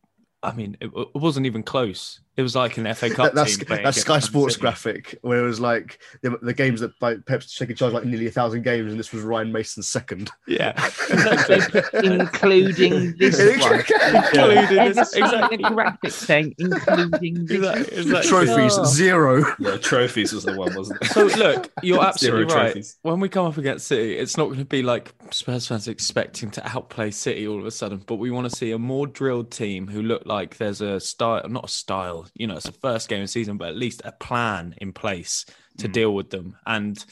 I 0.42 0.52
mean, 0.52 0.76
it, 0.80 0.90
it 0.94 1.14
wasn't 1.14 1.46
even 1.46 1.62
close. 1.62 2.20
It 2.40 2.42
was 2.42 2.57
like 2.57 2.79
an 2.79 2.92
FA 2.94 3.11
Cup 3.14 3.26
That, 3.26 3.35
that's 3.35 3.57
team. 3.59 3.66
that's 3.83 4.00
Sky 4.00 4.18
Sports 4.18 4.55
City. 4.55 4.62
graphic 4.62 5.18
where 5.20 5.40
it 5.44 5.46
was 5.46 5.61
like 5.61 5.98
the, 6.22 6.38
the 6.40 6.55
games 6.55 6.81
that 6.81 6.92
like, 7.03 7.26
Pep's 7.26 7.55
taking 7.55 7.76
charge 7.76 7.92
like 7.92 8.07
nearly 8.07 8.29
a 8.29 8.31
thousand 8.31 8.62
games, 8.62 8.90
and 8.90 8.98
this 8.98 9.12
was 9.12 9.22
Ryan 9.22 9.53
Mason's 9.53 9.88
second. 9.90 10.31
Yeah, 10.48 10.72
including 12.03 13.16
this 13.18 13.38
one. 13.61 13.81
Including 14.14 14.79
Ever 14.79 14.94
this- 14.94 15.11
seen 15.11 15.24
exactly. 15.24 15.62
a 15.62 15.70
graphic 15.70 16.11
saying 16.11 16.55
including 16.59 17.44
this? 17.46 17.59
Exactly, 17.59 17.98
exactly. 17.98 18.29
Trophies 18.31 18.79
Oh. 18.79 18.85
zero. 18.85 19.44
No, 19.59 19.76
trophies 19.76 20.33
was 20.33 20.44
the 20.44 20.57
one, 20.57 20.74
wasn't 20.74 21.03
it? 21.03 21.09
So 21.09 21.24
look, 21.26 21.70
you're 21.83 22.03
absolutely 22.03 22.48
Zero 22.48 22.59
right. 22.61 22.66
trophies. 22.72 22.96
When 23.03 23.20
we 23.20 23.29
come 23.29 23.46
up 23.46 23.59
against 23.59 23.87
City, 23.87 24.16
it's 24.16 24.37
not 24.37 24.46
going 24.46 24.59
to 24.61 24.64
be 24.64 24.83
like 24.83 25.12
Spurs 25.31 25.66
fans 25.66 25.88
expecting 25.88 26.50
to 26.53 26.66
outplay 26.66 27.11
City 27.11 27.46
all 27.46 27.59
of 27.59 27.66
a 27.66 27.70
sudden, 27.70 28.03
but 28.07 28.16
we 28.16 28.31
want 28.31 28.48
to 28.50 28.57
see 28.57 28.70
a 28.70 28.79
more 28.79 29.07
drilled 29.07 29.50
team 29.50 29.87
who 29.88 30.03
look 30.03 30.24
like 30.26 30.57
there's 30.57 30.81
a 30.81 31.00
style, 31.00 31.46
not 31.48 31.64
a 31.66 31.68
style, 31.68 32.26
you 32.34 32.46
know, 32.46 32.56
it's 32.56 32.66
the 32.66 32.72
first 32.72 33.08
game 33.08 33.20
of 33.20 33.24
the 33.24 33.32
season, 33.32 33.56
but 33.56 33.68
at 33.68 33.76
least 33.76 34.02
a 34.04 34.12
plan 34.12 34.74
in 34.78 34.92
place 34.92 35.46
to 35.78 35.88
deal 35.88 36.14
with 36.14 36.30
them. 36.30 36.56
And 36.66 37.02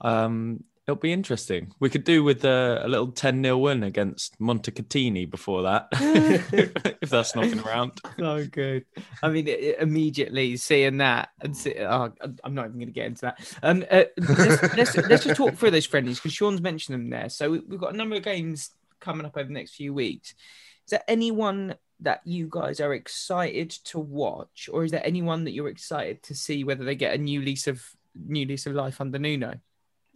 um, 0.00 0.64
it'll 0.86 0.96
be 0.96 1.12
interesting. 1.12 1.72
We 1.80 1.90
could 1.90 2.04
do 2.04 2.22
with 2.22 2.44
a, 2.44 2.82
a 2.84 2.88
little 2.88 3.08
10 3.08 3.42
0 3.42 3.58
win 3.58 3.82
against 3.82 4.38
Montecatini 4.40 5.28
before 5.28 5.62
that, 5.62 5.88
if 7.02 7.10
that's 7.10 7.34
knocking 7.34 7.60
around. 7.60 8.00
so 8.18 8.46
good. 8.46 8.84
I 9.22 9.28
mean, 9.28 9.48
immediately 9.48 10.56
seeing 10.56 10.98
that 10.98 11.30
and 11.40 11.56
see, 11.56 11.74
oh, 11.78 12.12
I'm 12.44 12.54
not 12.54 12.66
even 12.66 12.78
going 12.78 12.86
to 12.86 12.92
get 12.92 13.06
into 13.06 13.22
that. 13.22 13.58
Um, 13.62 13.84
uh, 13.90 14.04
let's, 14.16 14.76
let's, 14.76 14.96
let's 14.96 15.24
just 15.24 15.36
talk 15.36 15.54
through 15.54 15.72
those 15.72 15.86
friendlies 15.86 16.18
because 16.18 16.32
Sean's 16.32 16.60
mentioned 16.60 16.94
them 16.94 17.10
there. 17.10 17.28
So 17.28 17.50
we've 17.50 17.80
got 17.80 17.94
a 17.94 17.96
number 17.96 18.16
of 18.16 18.22
games 18.22 18.70
coming 19.00 19.26
up 19.26 19.36
over 19.36 19.46
the 19.46 19.54
next 19.54 19.74
few 19.74 19.92
weeks. 19.92 20.30
Is 20.30 20.90
there 20.90 21.02
anyone 21.08 21.74
that 22.00 22.20
you 22.24 22.48
guys 22.50 22.80
are 22.80 22.92
excited 22.94 23.70
to 23.70 23.98
watch, 23.98 24.68
or 24.72 24.84
is 24.84 24.90
there 24.90 25.04
anyone 25.06 25.44
that 25.44 25.52
you're 25.52 25.68
excited 25.68 26.22
to 26.24 26.34
see 26.34 26.64
whether 26.64 26.84
they 26.84 26.94
get 26.94 27.14
a 27.14 27.18
new 27.18 27.40
lease 27.40 27.66
of 27.66 27.82
new 28.14 28.46
lease 28.46 28.66
of 28.66 28.74
life 28.74 29.00
under 29.00 29.18
Nuno? 29.18 29.58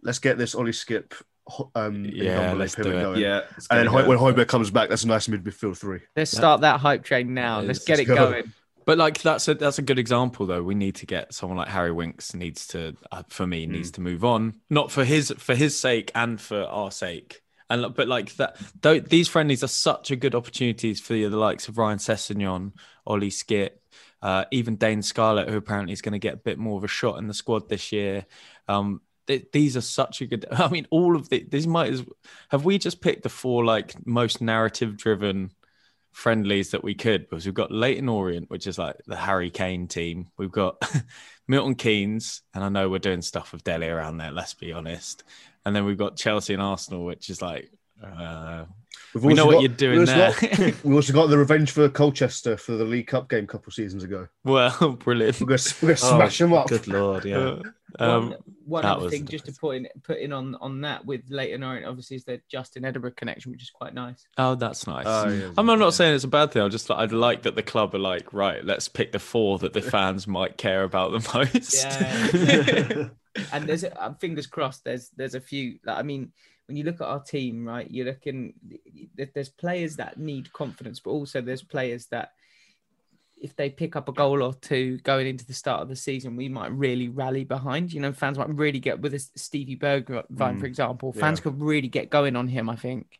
Let's 0.03 0.19
get 0.19 0.37
this 0.37 0.55
Ollie 0.55 0.71
Skipp. 0.71 1.13
Um, 1.75 2.05
Yeah, 2.05 2.53
let's 2.53 2.75
do 2.75 2.83
it. 2.83 3.01
going. 3.01 3.19
Yeah. 3.19 3.41
And 3.69 3.79
then 3.79 3.85
gonna 3.87 4.07
when. 4.07 4.17
Højbjerg 4.17 4.47
comes 4.47 4.69
back, 4.71 4.89
that's 4.89 5.03
a 5.03 5.07
nice 5.07 5.27
midfield 5.27 5.77
three. 5.77 5.99
Let's 6.15 6.31
start 6.31 6.61
that 6.61 6.79
hype 6.79 7.03
train 7.03 7.33
now. 7.33 7.59
Yeah, 7.61 7.67
Let's 7.67 7.79
let's 7.79 7.85
get 7.85 7.99
it 7.99 8.05
go. 8.05 8.15
going. 8.15 8.53
But 8.85 8.97
like 8.97 9.21
that's 9.21 9.47
a 9.47 9.53
that's 9.55 9.77
a 9.77 9.81
good 9.83 9.99
example 9.99 10.45
though. 10.45 10.63
We 10.63 10.75
need 10.75 10.95
to 10.95 11.05
get 11.05 11.33
someone 11.33 11.57
like 11.57 11.67
Harry 11.67 11.91
Winks 11.91 12.33
needs 12.33 12.67
to 12.67 12.95
uh, 13.11 13.23
for 13.29 13.45
me 13.45 13.65
needs 13.67 13.91
to 13.91 14.01
move 14.01 14.23
on, 14.25 14.55
not 14.69 14.91
for 14.91 15.03
his 15.03 15.31
for 15.37 15.53
his 15.55 15.77
sake 15.77 16.11
and 16.15 16.39
for 16.41 16.63
our 16.63 16.89
sake. 16.91 17.41
And 17.71 17.95
but 17.95 18.07
like 18.07 18.35
that, 18.35 18.57
though, 18.81 18.99
these 18.99 19.27
friendlies 19.27 19.63
are 19.63 19.67
such 19.67 20.11
a 20.11 20.15
good 20.15 20.35
opportunities 20.35 20.99
for 20.99 21.13
the, 21.13 21.27
likes 21.29 21.67
of 21.67 21.77
Ryan 21.77 21.99
Sessegnon, 21.99 22.73
Ollie 23.07 23.29
Skipp, 23.29 23.71
uh, 24.21 24.45
even 24.51 24.75
Dane 24.75 25.01
Scarlett, 25.01 25.49
who 25.49 25.57
apparently 25.57 25.93
is 25.93 26.01
going 26.01 26.13
to 26.13 26.19
get 26.19 26.33
a 26.33 26.37
bit 26.37 26.59
more 26.59 26.77
of 26.77 26.83
a 26.83 26.89
shot 26.89 27.17
in 27.17 27.27
the 27.27 27.33
squad 27.33 27.69
this 27.69 27.91
year. 27.91 28.25
Um, 28.67 29.01
th- 29.27 29.47
these 29.53 29.77
are 29.77 29.81
such 29.81 30.21
a 30.21 30.25
good. 30.25 30.45
I 30.51 30.67
mean, 30.69 30.85
all 30.91 31.15
of 31.15 31.29
the 31.29 31.45
these 31.49 31.65
might 31.65 31.93
as 31.93 32.03
have 32.49 32.65
we 32.65 32.77
just 32.77 33.01
picked 33.01 33.23
the 33.23 33.29
four 33.29 33.63
like 33.63 34.05
most 34.05 34.41
narrative 34.41 34.97
driven 34.97 35.51
friendlies 36.11 36.71
that 36.71 36.83
we 36.83 36.93
could 36.93 37.29
because 37.29 37.45
we've 37.45 37.55
got 37.55 37.71
Leyton 37.71 38.09
Orient, 38.09 38.49
which 38.49 38.67
is 38.67 38.77
like 38.77 38.97
the 39.07 39.15
Harry 39.15 39.49
Kane 39.49 39.87
team. 39.87 40.27
We've 40.37 40.51
got 40.51 40.81
Milton 41.47 41.75
Keynes, 41.75 42.41
and 42.53 42.63
I 42.63 42.69
know 42.69 42.89
we're 42.89 42.99
doing 42.99 43.21
stuff 43.21 43.53
with 43.53 43.63
Dele 43.63 43.87
around 43.87 44.17
there. 44.17 44.31
Let's 44.31 44.53
be 44.53 44.73
honest. 44.73 45.23
And 45.65 45.75
then 45.75 45.85
we've 45.85 45.97
got 45.97 46.17
Chelsea 46.17 46.53
and 46.53 46.61
Arsenal, 46.61 47.05
which 47.05 47.29
is 47.29 47.41
like 47.41 47.71
uh, 48.03 48.65
We've 49.13 49.23
we 49.23 49.33
know 49.33 49.45
what 49.45 49.53
got- 49.53 49.61
you're 49.61 49.69
doing 49.69 50.05
there. 50.05 50.33
got- 50.39 50.83
we 50.83 50.95
also 50.95 51.13
got 51.13 51.27
the 51.27 51.37
revenge 51.37 51.71
for 51.71 51.87
Colchester 51.89 52.57
for 52.57 52.71
the 52.73 52.85
League 52.85 53.07
Cup 53.07 53.29
game 53.29 53.43
a 53.43 53.47
couple 53.47 53.67
of 53.69 53.73
seasons 53.73 54.03
ago. 54.03 54.27
well, 54.43 54.91
brilliant. 54.99 55.39
We're 55.39 55.47
going 55.47 55.59
to, 55.59 55.75
we're 55.81 55.87
gonna 55.89 55.97
smash 55.97 56.37
them 56.39 56.53
up. 56.53 56.67
Good 56.67 56.87
lord, 56.87 57.25
yeah. 57.25 57.37
Uh, 57.37 57.61
um, 57.99 58.29
one 58.29 58.37
one 58.65 58.85
other 58.85 59.09
thing 59.09 59.25
the 59.25 59.31
just 59.33 59.45
to 59.47 59.51
put 59.51 59.75
in 59.75 59.85
put 60.03 60.17
in 60.17 60.31
on 60.31 60.55
on 60.61 60.79
that 60.81 61.05
with 61.05 61.23
Leyton 61.29 61.61
Orient 61.61 61.85
obviously 61.85 62.15
is 62.15 62.23
the 62.23 62.39
Justin 62.49 62.85
Edinburgh 62.85 63.11
connection, 63.17 63.51
which 63.51 63.61
is 63.63 63.69
quite 63.69 63.93
nice. 63.93 64.25
oh, 64.37 64.55
that's 64.55 64.87
nice. 64.87 65.03
Oh, 65.05 65.27
yeah. 65.27 65.49
I'm 65.57 65.69
I'm 65.69 65.77
not 65.79 65.93
saying 65.93 66.15
it's 66.15 66.23
a 66.23 66.29
bad 66.29 66.51
thing. 66.53 66.61
I'm 66.63 66.71
just 66.71 66.89
like 66.89 66.99
I'd 66.99 67.11
like 67.11 67.41
that 67.43 67.55
the 67.55 67.63
club 67.63 67.93
are 67.93 67.99
like 67.99 68.31
right. 68.31 68.63
Let's 68.63 68.87
pick 68.87 69.11
the 69.11 69.19
four 69.19 69.59
that 69.59 69.73
the 69.73 69.81
fans 69.81 70.25
might 70.25 70.57
care 70.57 70.83
about 70.83 71.11
the 71.11 71.37
most. 71.37 71.83
Yeah. 71.83 73.09
and 73.53 73.67
there's 73.67 73.83
uh, 73.83 74.13
fingers 74.19 74.47
crossed. 74.47 74.83
There's 74.83 75.09
there's 75.09 75.35
a 75.35 75.41
few. 75.41 75.79
Like, 75.85 75.97
I 75.97 76.01
mean, 76.01 76.31
when 76.67 76.77
you 76.77 76.83
look 76.83 77.01
at 77.01 77.07
our 77.07 77.21
team, 77.21 77.67
right, 77.67 77.89
you're 77.89 78.05
looking. 78.05 78.53
There's 79.33 79.49
players 79.49 79.95
that 79.97 80.17
need 80.17 80.51
confidence, 80.53 80.99
but 80.99 81.11
also 81.11 81.41
there's 81.41 81.63
players 81.63 82.07
that. 82.07 82.33
If 83.43 83.55
they 83.55 83.71
pick 83.71 83.95
up 83.95 84.07
a 84.07 84.11
goal 84.11 84.43
or 84.43 84.53
two 84.53 84.99
going 84.99 85.25
into 85.25 85.47
the 85.47 85.55
start 85.55 85.81
of 85.81 85.89
the 85.89 85.95
season, 85.95 86.35
we 86.35 86.47
might 86.47 86.71
really 86.73 87.09
rally 87.09 87.43
behind. 87.43 87.91
You 87.91 87.99
know, 87.99 88.13
fans 88.13 88.37
might 88.37 88.53
really 88.55 88.77
get 88.77 89.01
with 89.01 89.13
this 89.13 89.31
Stevie 89.35 89.77
Bergwijn, 89.77 90.27
Mm, 90.31 90.59
for 90.59 90.67
example. 90.67 91.11
Fans 91.11 91.39
yeah. 91.39 91.43
could 91.45 91.59
really 91.59 91.87
get 91.87 92.11
going 92.11 92.35
on 92.35 92.47
him. 92.47 92.69
I 92.69 92.75
think. 92.75 93.19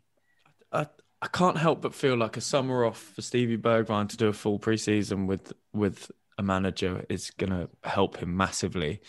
I, 0.71 0.86
I 1.24 1.28
can't 1.28 1.58
help 1.58 1.82
but 1.82 1.95
feel 1.95 2.17
like 2.17 2.38
a 2.38 2.41
summer 2.41 2.86
off 2.86 3.00
for 3.00 3.24
Stevie 3.24 3.58
Bergwijn 3.58 4.10
to 4.10 4.17
do 4.17 4.28
a 4.28 4.34
full 4.34 4.60
preseason 4.60 5.26
with 5.26 5.54
with 5.74 6.12
a 6.38 6.43
manager 6.43 7.06
is 7.10 7.32
going 7.32 7.52
to 7.52 7.69
help 7.84 8.17
him 8.17 8.36
massively. 8.36 9.02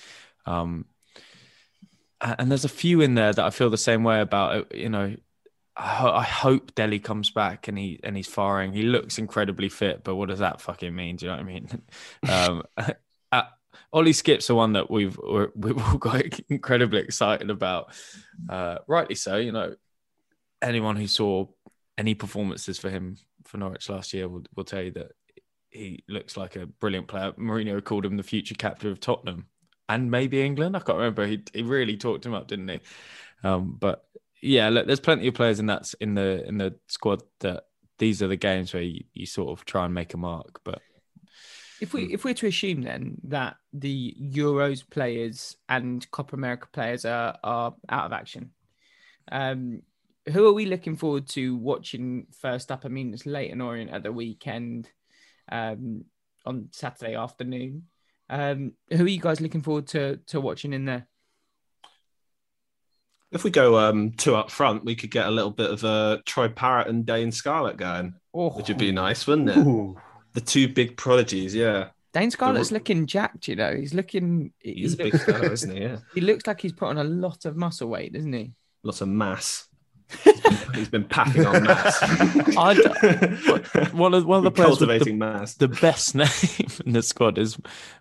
Um, 0.46 0.86
and 2.22 2.50
there's 2.50 2.64
a 2.64 2.68
few 2.68 3.00
in 3.00 3.14
there 3.14 3.32
that 3.32 3.44
I 3.44 3.50
feel 3.50 3.70
the 3.70 3.76
same 3.76 4.04
way 4.04 4.20
about. 4.20 4.74
You 4.74 4.88
know, 4.88 5.16
I, 5.76 5.88
ho- 5.88 6.12
I 6.12 6.22
hope 6.22 6.74
Dele 6.74 6.98
comes 6.98 7.30
back 7.30 7.68
and 7.68 7.76
he 7.76 8.00
and 8.04 8.16
he's 8.16 8.28
firing. 8.28 8.72
He 8.72 8.82
looks 8.82 9.18
incredibly 9.18 9.68
fit, 9.68 10.04
but 10.04 10.14
what 10.14 10.28
does 10.28 10.38
that 10.38 10.60
fucking 10.60 10.94
mean? 10.94 11.16
Do 11.16 11.26
you 11.26 11.32
know 11.32 11.36
what 11.38 11.42
I 11.42 11.46
mean? 11.46 11.82
um, 12.28 12.62
uh, 13.32 13.42
Ollie 13.92 14.12
Skipp's 14.12 14.46
the 14.46 14.54
one 14.54 14.74
that 14.74 14.90
we've 14.90 15.18
we've 15.54 15.78
all 15.78 15.98
got 15.98 16.22
incredibly 16.48 17.00
excited 17.00 17.50
about. 17.50 17.92
Uh, 18.48 18.78
rightly 18.86 19.16
so. 19.16 19.36
You 19.36 19.52
know, 19.52 19.74
anyone 20.60 20.96
who 20.96 21.06
saw 21.06 21.46
any 21.98 22.14
performances 22.14 22.78
for 22.78 22.88
him 22.88 23.16
for 23.44 23.58
Norwich 23.58 23.88
last 23.90 24.14
year 24.14 24.28
will, 24.28 24.44
will 24.54 24.64
tell 24.64 24.82
you 24.82 24.92
that 24.92 25.12
he 25.70 26.04
looks 26.08 26.36
like 26.36 26.56
a 26.56 26.66
brilliant 26.66 27.08
player. 27.08 27.32
Mourinho 27.32 27.82
called 27.82 28.04
him 28.04 28.16
the 28.16 28.22
future 28.22 28.54
captain 28.54 28.90
of 28.90 29.00
Tottenham 29.00 29.46
and 29.94 30.10
maybe 30.10 30.42
England. 30.42 30.76
I 30.76 30.80
can't 30.80 30.98
remember. 30.98 31.26
He 31.26 31.42
he 31.52 31.62
really 31.62 31.96
talked 31.96 32.24
him 32.24 32.34
up, 32.34 32.48
didn't 32.48 32.68
he? 32.68 32.80
Um, 33.44 33.76
but 33.78 34.04
yeah, 34.40 34.68
look, 34.70 34.86
there's 34.86 35.00
plenty 35.00 35.28
of 35.28 35.34
players 35.34 35.60
in 35.60 35.66
that 35.66 35.92
in 36.00 36.14
the 36.14 36.46
in 36.46 36.58
the 36.58 36.76
squad 36.88 37.22
that 37.40 37.64
these 37.98 38.22
are 38.22 38.28
the 38.28 38.36
games 38.36 38.72
where 38.72 38.82
you, 38.82 39.04
you 39.12 39.26
sort 39.26 39.56
of 39.56 39.64
try 39.64 39.84
and 39.84 39.94
make 39.94 40.14
a 40.14 40.16
mark. 40.16 40.60
But 40.64 40.80
If 41.80 41.92
we 41.92 42.12
if 42.12 42.24
we're 42.24 42.34
to 42.34 42.46
assume 42.46 42.82
then 42.82 43.18
that 43.24 43.56
the 43.72 44.16
Euros 44.20 44.88
players 44.88 45.56
and 45.68 46.08
Copa 46.10 46.36
America 46.36 46.68
players 46.72 47.04
are 47.04 47.38
are 47.44 47.74
out 47.88 48.06
of 48.06 48.12
action, 48.12 48.50
um, 49.30 49.82
who 50.32 50.46
are 50.46 50.52
we 50.52 50.66
looking 50.66 50.96
forward 50.96 51.28
to 51.30 51.56
watching 51.56 52.26
first 52.40 52.70
up? 52.72 52.84
I 52.84 52.88
mean, 52.88 53.12
it's 53.12 53.26
late 53.26 53.50
Leyton 53.50 53.60
Orient 53.60 53.90
at 53.90 54.02
the 54.02 54.12
weekend, 54.12 54.88
um, 55.50 56.04
on 56.46 56.68
Saturday 56.72 57.14
afternoon. 57.14 57.84
Um, 58.30 58.72
who 58.90 59.04
are 59.04 59.08
you 59.08 59.20
guys 59.20 59.40
looking 59.40 59.62
forward 59.62 59.88
to 59.88 60.18
to 60.28 60.40
watching 60.40 60.72
in 60.72 60.84
there? 60.84 61.06
If 63.30 63.44
we 63.44 63.50
go 63.50 63.78
um, 63.78 64.12
two 64.12 64.36
up 64.36 64.50
front, 64.50 64.84
we 64.84 64.94
could 64.94 65.10
get 65.10 65.26
a 65.26 65.30
little 65.30 65.50
bit 65.50 65.70
of 65.70 65.84
a 65.84 66.22
Troy 66.26 66.48
Parrott 66.48 66.88
and 66.88 67.06
Dane 67.06 67.32
Scarlett 67.32 67.78
going, 67.78 68.14
Oh, 68.34 68.50
which 68.50 68.68
would 68.68 68.78
be 68.78 68.92
nice, 68.92 69.26
wouldn't 69.26 69.48
it? 69.48 69.56
Ooh. 69.56 69.96
The 70.34 70.40
two 70.40 70.68
big 70.68 70.96
prodigies, 70.96 71.54
yeah. 71.54 71.88
Dane 72.12 72.30
Scarlett's 72.30 72.72
looking 72.72 73.06
jacked. 73.06 73.48
You 73.48 73.56
know, 73.56 73.74
he's 73.74 73.94
looking. 73.94 74.52
He, 74.58 74.74
He's 74.74 74.94
a 74.94 74.98
big 74.98 75.18
fellow, 75.18 75.50
isn't 75.50 75.74
he? 75.74 75.82
Yeah. 75.82 75.98
he 76.14 76.20
looks 76.20 76.46
like 76.46 76.60
he's 76.60 76.72
put 76.72 76.88
on 76.88 76.98
a 76.98 77.04
lot 77.04 77.44
of 77.46 77.56
muscle 77.56 77.88
weight, 77.88 78.12
doesn't 78.12 78.32
he? 78.32 78.52
Lots 78.82 79.00
of 79.00 79.08
mass. 79.08 79.68
He's 80.74 80.88
been 80.88 81.04
packing 81.04 81.46
on 81.46 81.62
mass. 81.64 81.98
I'd- 82.56 82.82
one 83.92 84.14
of 84.14 84.24
one 84.26 84.38
of 84.38 84.44
the 84.44 84.50
players 84.50 84.78
with 84.80 84.80
the 84.80 84.86
cultivating 84.86 85.18
mass. 85.18 85.54
the 85.54 85.68
best 85.68 86.14
name 86.14 86.28
in 86.86 86.92
the 86.92 87.02
squad 87.02 87.38
is 87.38 87.58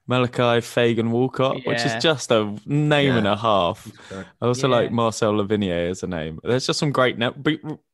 Malachi 0.08 0.62
Fagan 0.62 1.12
Walcott, 1.12 1.58
which 1.66 1.82
is 1.86 1.94
just 2.02 2.32
a 2.32 2.56
name 2.66 3.16
and 3.16 3.28
a 3.28 3.36
half. 3.36 3.88
I 4.42 4.46
also 4.46 4.68
Yeah. 4.68 4.76
like 4.76 4.92
Marcel 4.92 5.34
Lavinier 5.34 5.90
as 5.90 6.04
a 6.04 6.08
name. 6.08 6.40
There's 6.44 6.66
just 6.68 6.80
some 6.80 6.92
great 6.92 7.18
names, 7.18 7.36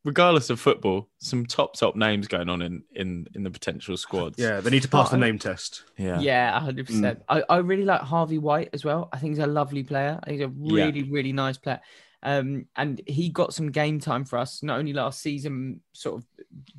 regardless 0.04 0.50
of 0.50 0.58
football, 0.60 1.08
some 1.18 1.46
top 1.46 1.74
top 1.76 1.96
names 1.96 2.28
going 2.28 2.48
on 2.48 2.62
in 2.62 2.82
in 2.94 3.26
in 3.34 3.42
the 3.44 3.50
potential 3.50 3.96
squads. 3.96 4.38
Yeah, 4.38 4.60
they 4.60 4.70
need 4.70 4.82
to 4.82 4.88
pass 4.88 5.08
Oh, 5.08 5.10
the 5.10 5.14
um, 5.16 5.20
name 5.20 5.38
test. 5.38 5.84
yeah, 5.96 6.18
Yeah, 6.20 6.58
hundred 6.60 6.86
percent. 6.86 7.20
Mm. 7.20 7.42
I, 7.48 7.54
I 7.54 7.56
really 7.58 7.84
like 7.84 8.00
Harvey 8.00 8.38
White 8.38 8.70
as 8.72 8.84
well. 8.84 9.08
I 9.12 9.18
think 9.18 9.32
he's 9.32 9.44
a 9.44 9.46
lovely 9.46 9.82
player. 9.82 10.18
He's 10.26 10.40
a 10.40 10.50
Yeah. 10.58 10.84
really, 10.86 11.02
really 11.04 11.32
nice 11.32 11.56
player. 11.58 11.80
Um, 12.22 12.66
and 12.76 13.00
he 13.06 13.28
got 13.28 13.54
some 13.54 13.70
game 13.70 14.00
time 14.00 14.24
for 14.24 14.38
us, 14.38 14.62
not 14.62 14.78
only 14.78 14.92
last 14.92 15.20
season, 15.20 15.80
sort 15.92 16.20
of 16.20 16.26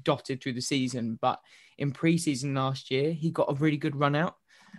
dotted 0.04 0.42
through 0.42 0.54
the 0.54 0.62
season, 0.62 1.18
but 1.22 1.40
in 1.78 1.92
preseason 1.92 2.56
last 2.56 2.92
year, 2.92 3.14
he 3.14 3.32
got 3.32 3.50
a 3.50 3.56
really 3.56 3.78
good 3.78 3.96
run 3.96 4.16
out. 4.16 4.36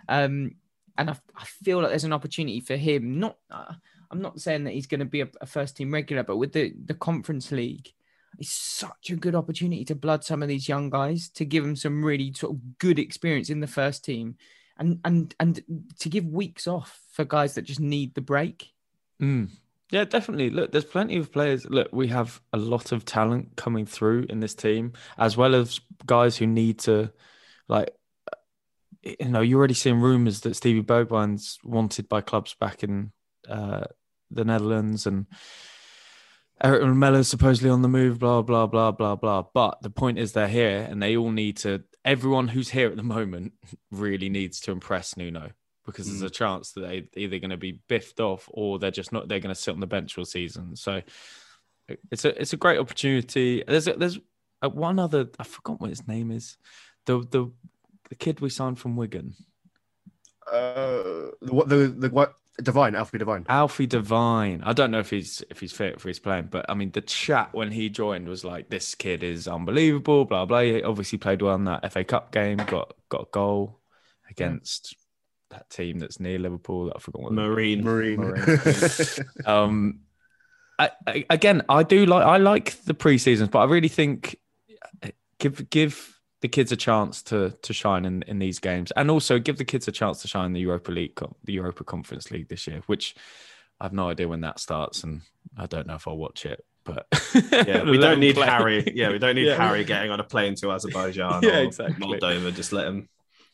Um, 0.09 0.57
and 0.99 1.11
I, 1.11 1.17
I 1.37 1.45
feel 1.45 1.81
like 1.81 1.91
there's 1.91 2.05
an 2.05 2.13
opportunity 2.13 2.61
for 2.61 2.77
him. 2.77 3.19
Not, 3.19 3.37
uh, 3.51 3.73
I'm 4.11 4.21
not 4.21 4.41
saying 4.41 4.65
that 4.65 4.75
he's 4.75 4.87
going 4.87 5.01
to 5.01 5.07
be 5.07 5.23
a, 5.23 5.29
a 5.41 5.47
first 5.47 5.77
team 5.77 5.93
regular, 5.93 6.23
but 6.23 6.37
with 6.37 6.53
the 6.53 6.75
the 6.85 6.95
Conference 6.95 7.51
League, 7.53 7.89
it's 8.39 8.53
such 8.53 9.11
a 9.11 9.17
good 9.17 9.35
opportunity 9.35 9.85
to 9.87 9.95
blood 9.95 10.25
some 10.25 10.43
of 10.43 10.49
these 10.49 10.69
young 10.69 10.91
guys 10.91 11.29
to 11.31 11.45
give 11.45 11.65
them 11.65 11.77
some 11.77 12.05
really 12.05 12.33
sort 12.35 12.55
of 12.55 12.79
good 12.79 12.99
experience 12.99 13.51
in 13.51 13.61
the 13.61 13.67
first 13.67 14.05
team 14.05 14.37
and 14.81 14.99
and 15.05 15.35
and 15.39 15.63
to 15.99 16.09
give 16.09 16.27
weeks 16.27 16.67
off 16.67 17.01
for 17.13 17.25
guys 17.25 17.55
that 17.55 17.63
just 17.63 17.81
need 17.81 18.15
the 18.15 18.21
break. 18.21 18.73
Mm. 19.23 19.51
Yeah, 19.91 20.05
definitely. 20.05 20.51
Look, 20.51 20.71
there's 20.71 20.85
plenty 20.85 21.17
of 21.17 21.33
players. 21.33 21.67
Look, 21.69 21.89
we 21.93 22.09
have 22.09 22.41
a 22.53 22.57
lot 22.57 22.93
of 22.93 23.05
talent 23.05 23.57
coming 23.57 23.87
through 23.87 24.27
in 24.29 24.39
this 24.41 24.55
team, 24.55 24.93
as 25.19 25.37
well 25.37 25.55
as 25.55 25.81
guys 26.07 26.37
who 26.37 26.47
need 26.47 26.79
to, 26.81 27.13
like, 27.69 27.93
you 29.03 29.29
know, 29.29 29.41
you're 29.41 29.59
already 29.59 29.75
seeing 29.75 30.01
rumours 30.01 30.43
that 30.43 30.55
Stevie 30.55 30.83
Bergwijn's 30.83 31.59
wanted 31.65 32.09
by 32.09 32.21
clubs 32.21 32.55
back 32.55 32.85
in 32.85 33.11
uh, 33.49 33.87
the 34.31 34.45
Netherlands, 34.45 35.07
and 35.07 35.27
Erik 36.63 36.83
Lamela's 36.83 37.29
supposedly 37.29 37.71
on 37.71 37.83
the 37.83 37.89
move. 37.89 38.21
Blah 38.21 38.43
blah 38.43 38.67
blah 38.67 38.93
blah 38.93 39.17
blah. 39.17 39.45
But 39.53 39.83
the 39.83 39.91
point 39.91 40.19
is, 40.19 40.33
they're 40.33 40.47
here, 40.47 40.87
and 40.89 41.03
they 41.03 41.17
all 41.17 41.31
need 41.31 41.57
to. 41.59 41.83
Everyone 42.05 42.49
who's 42.49 42.71
here 42.71 42.89
at 42.89 42.97
the 42.97 43.03
moment 43.03 43.55
really 43.91 44.29
needs 44.29 44.61
to 44.61 44.73
impress 44.73 45.17
Nuno 45.17 45.51
because 45.91 46.07
there's 46.07 46.21
hmm. 46.21 46.27
a 46.27 46.31
chance 46.31 46.73
that 46.73 46.81
they're 46.81 47.03
either 47.17 47.39
going 47.39 47.51
to 47.51 47.57
be 47.57 47.81
biffed 47.89 48.21
off 48.21 48.49
or 48.53 48.79
they're 48.79 48.91
just 48.91 49.13
not. 49.13 49.29
They're 49.29 49.41
going 49.41 49.55
to 49.55 49.61
sit 49.61 49.73
on 49.73 49.81
the 49.81 49.87
bench 49.87 50.17
all 50.17 50.25
season. 50.25 50.77
So 50.77 51.03
it's 52.11 52.25
a 52.25 52.41
it's 52.41 52.53
a 52.53 52.57
great 52.57 52.79
opportunity. 52.79 53.65
There's 53.67 53.89
a, 53.89 53.95
there's 53.95 54.19
a, 54.63 54.69
one 54.69 54.99
other. 54.99 55.29
I 55.39 55.45
forgot 55.45 55.81
what 55.81 55.91
his 55.91 56.07
name 56.07 56.31
is. 56.31 56.57
The 57.07 57.19
the 57.31 57.51
the 58.09 58.15
kid 58.15 58.41
we 58.41 58.51
signed 58.51 58.79
from 58.79 58.97
Wigan. 58.97 59.35
Uh, 60.51 61.31
the 61.41 61.53
what 61.53 61.69
the 61.69 61.89
the 61.89 62.11
what 62.11 62.35
divine 62.63 62.95
Alfie 62.95 63.19
Devine. 63.19 63.47
Alfie 63.49 63.87
Devine. 63.87 64.63
I 64.65 64.73
don't 64.73 64.91
know 64.91 64.99
if 64.99 65.11
he's 65.11 65.43
if 65.51 65.61
he's 65.61 65.73
fit 65.73 66.01
for 66.01 66.09
his 66.09 66.19
playing, 66.19 66.49
but 66.51 66.67
I 66.69 66.75
mean 66.75 66.91
the 66.91 67.01
chat 67.01 67.53
when 67.53 67.71
he 67.71 67.89
joined 67.89 68.29
was 68.29 68.45
like, 68.45 68.69
"This 68.69 68.95
kid 68.95 69.23
is 69.23 69.49
unbelievable." 69.49 70.25
Blah 70.25 70.47
blah. 70.47 70.61
He 70.61 70.83
obviously 70.83 71.19
played 71.19 71.43
well 71.43 71.55
in 71.55 71.65
that 71.65 71.91
FA 71.93 72.05
Cup 72.05 72.33
game. 72.33 72.59
Got 72.59 72.95
got 73.09 73.23
a 73.23 73.31
goal 73.31 73.81
hmm. 74.25 74.31
against 74.31 74.97
that 75.51 75.69
team 75.71 75.99
that's 75.99 76.21
near 76.21 76.39
Liverpool. 76.39 76.93
I 76.95 76.99
forgot 76.99 77.23
what. 77.23 77.33
Marine. 77.33 77.83
Marine. 77.85 78.19
Um, 79.47 80.01
I, 80.79 80.91
I, 81.07 81.25
again, 81.29 81.63
I 81.69 81.83
do 81.83 82.07
like 82.07 82.25
I 82.25 82.39
like 82.39 82.83
the 82.85 82.95
pre 82.95 83.19
seasons, 83.19 83.51
but 83.51 83.59
I 83.59 83.65
really 83.65 83.89
think 83.89 84.37
give 85.39 85.69
give 85.71 86.17
the 86.41 86.49
kids 86.49 86.73
a 86.73 86.77
chance 86.77 87.23
to 87.25 87.55
to 87.63 87.73
shine 87.75 88.05
in, 88.07 88.23
in 88.23 88.39
these 88.39 88.59
games, 88.59 88.91
and 88.93 89.11
also 89.11 89.39
give 89.39 89.59
the 89.59 89.65
kids 89.65 89.89
a 89.89 89.93
chance 89.93 90.23
to 90.23 90.29
shine 90.29 90.47
in 90.47 90.53
the 90.55 90.61
Europa 90.61 90.91
League, 90.91 91.19
the 91.45 91.53
Europa 91.53 91.85
Conference 91.85 92.31
League 92.31 92.49
this 92.49 92.67
year, 92.67 92.81
which 92.87 93.15
I 93.79 93.85
have 93.85 93.93
no 93.93 94.09
idea 94.09 94.27
when 94.29 94.41
that 94.43 94.59
starts, 94.59 95.05
and 95.05 95.21
I 95.57 95.67
don't 95.67 95.87
know 95.87 95.97
if 95.97 96.09
I'll 96.09 96.17
watch 96.17 96.47
it. 96.47 96.65
But 96.83 97.07
Yeah, 97.53 97.83
we 97.83 97.99
don't 98.07 98.21
need 98.21 98.37
play. 98.37 98.47
Harry. 98.47 98.93
Yeah, 98.95 99.11
we 99.11 99.19
don't 99.19 99.35
need 99.35 99.47
Yeah. 99.49 99.57
Harry 99.57 99.85
getting 99.85 100.11
on 100.11 100.19
a 100.19 100.25
plane 100.25 100.55
to 100.57 100.73
Azerbaijan 100.73 101.43
Yeah, 101.43 101.59
or 101.59 101.63
exactly. 101.65 102.07
Moldova. 102.07 102.55
Just 102.55 102.73
let 102.73 102.87
him 102.87 103.09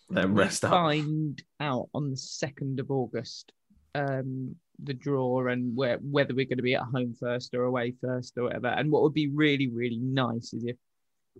We 0.09 0.24
rest 0.24 0.64
up. 0.64 0.70
find 0.70 1.42
out 1.61 1.88
on 1.94 2.11
the 2.11 2.16
second 2.16 2.80
of 2.80 2.90
August 2.90 3.52
um, 3.94 4.54
the 4.82 4.94
draw 4.94 5.48
and 5.48 5.74
where 5.76 5.98
whether 5.98 6.34
we're 6.34 6.46
going 6.46 6.59
to 6.59 6.62
be 6.62 6.74
at 6.74 6.82
home 6.82 7.14
first 7.18 7.54
or 7.54 7.64
away 7.64 7.94
first 8.00 8.36
or 8.36 8.44
whatever. 8.44 8.68
And 8.68 8.90
what 8.90 9.02
would 9.02 9.14
be 9.14 9.28
really 9.28 9.68
really 9.68 9.98
nice 9.98 10.52
is 10.52 10.64
if 10.64 10.76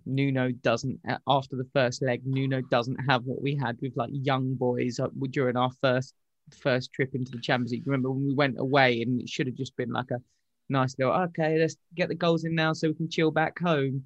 Nuno 0.05 0.51
doesn't 0.51 0.99
after 1.27 1.55
the 1.55 1.69
first 1.73 2.01
leg. 2.01 2.21
Nuno 2.25 2.61
doesn't 2.61 2.97
have 3.09 3.23
what 3.23 3.41
we 3.41 3.55
had 3.55 3.77
with 3.81 3.95
like 3.95 4.09
young 4.11 4.53
boys 4.55 4.99
uh, 4.99 5.07
during 5.31 5.57
our 5.57 5.71
first 5.81 6.13
first 6.61 6.93
trip 6.93 7.13
into 7.13 7.31
the 7.31 7.39
Champions 7.39 7.71
League. 7.71 7.87
Remember 7.87 8.11
when 8.11 8.27
we 8.27 8.33
went 8.33 8.59
away 8.59 9.01
and 9.01 9.21
it 9.21 9.29
should 9.29 9.47
have 9.47 9.55
just 9.55 9.75
been 9.75 9.91
like 9.91 10.11
a 10.11 10.21
nice 10.69 10.95
little 10.97 11.13
okay, 11.13 11.57
let's 11.59 11.77
get 11.95 12.09
the 12.09 12.15
goals 12.15 12.43
in 12.43 12.55
now 12.55 12.73
so 12.73 12.89
we 12.89 12.93
can 12.95 13.09
chill 13.09 13.31
back 13.31 13.59
home. 13.59 14.03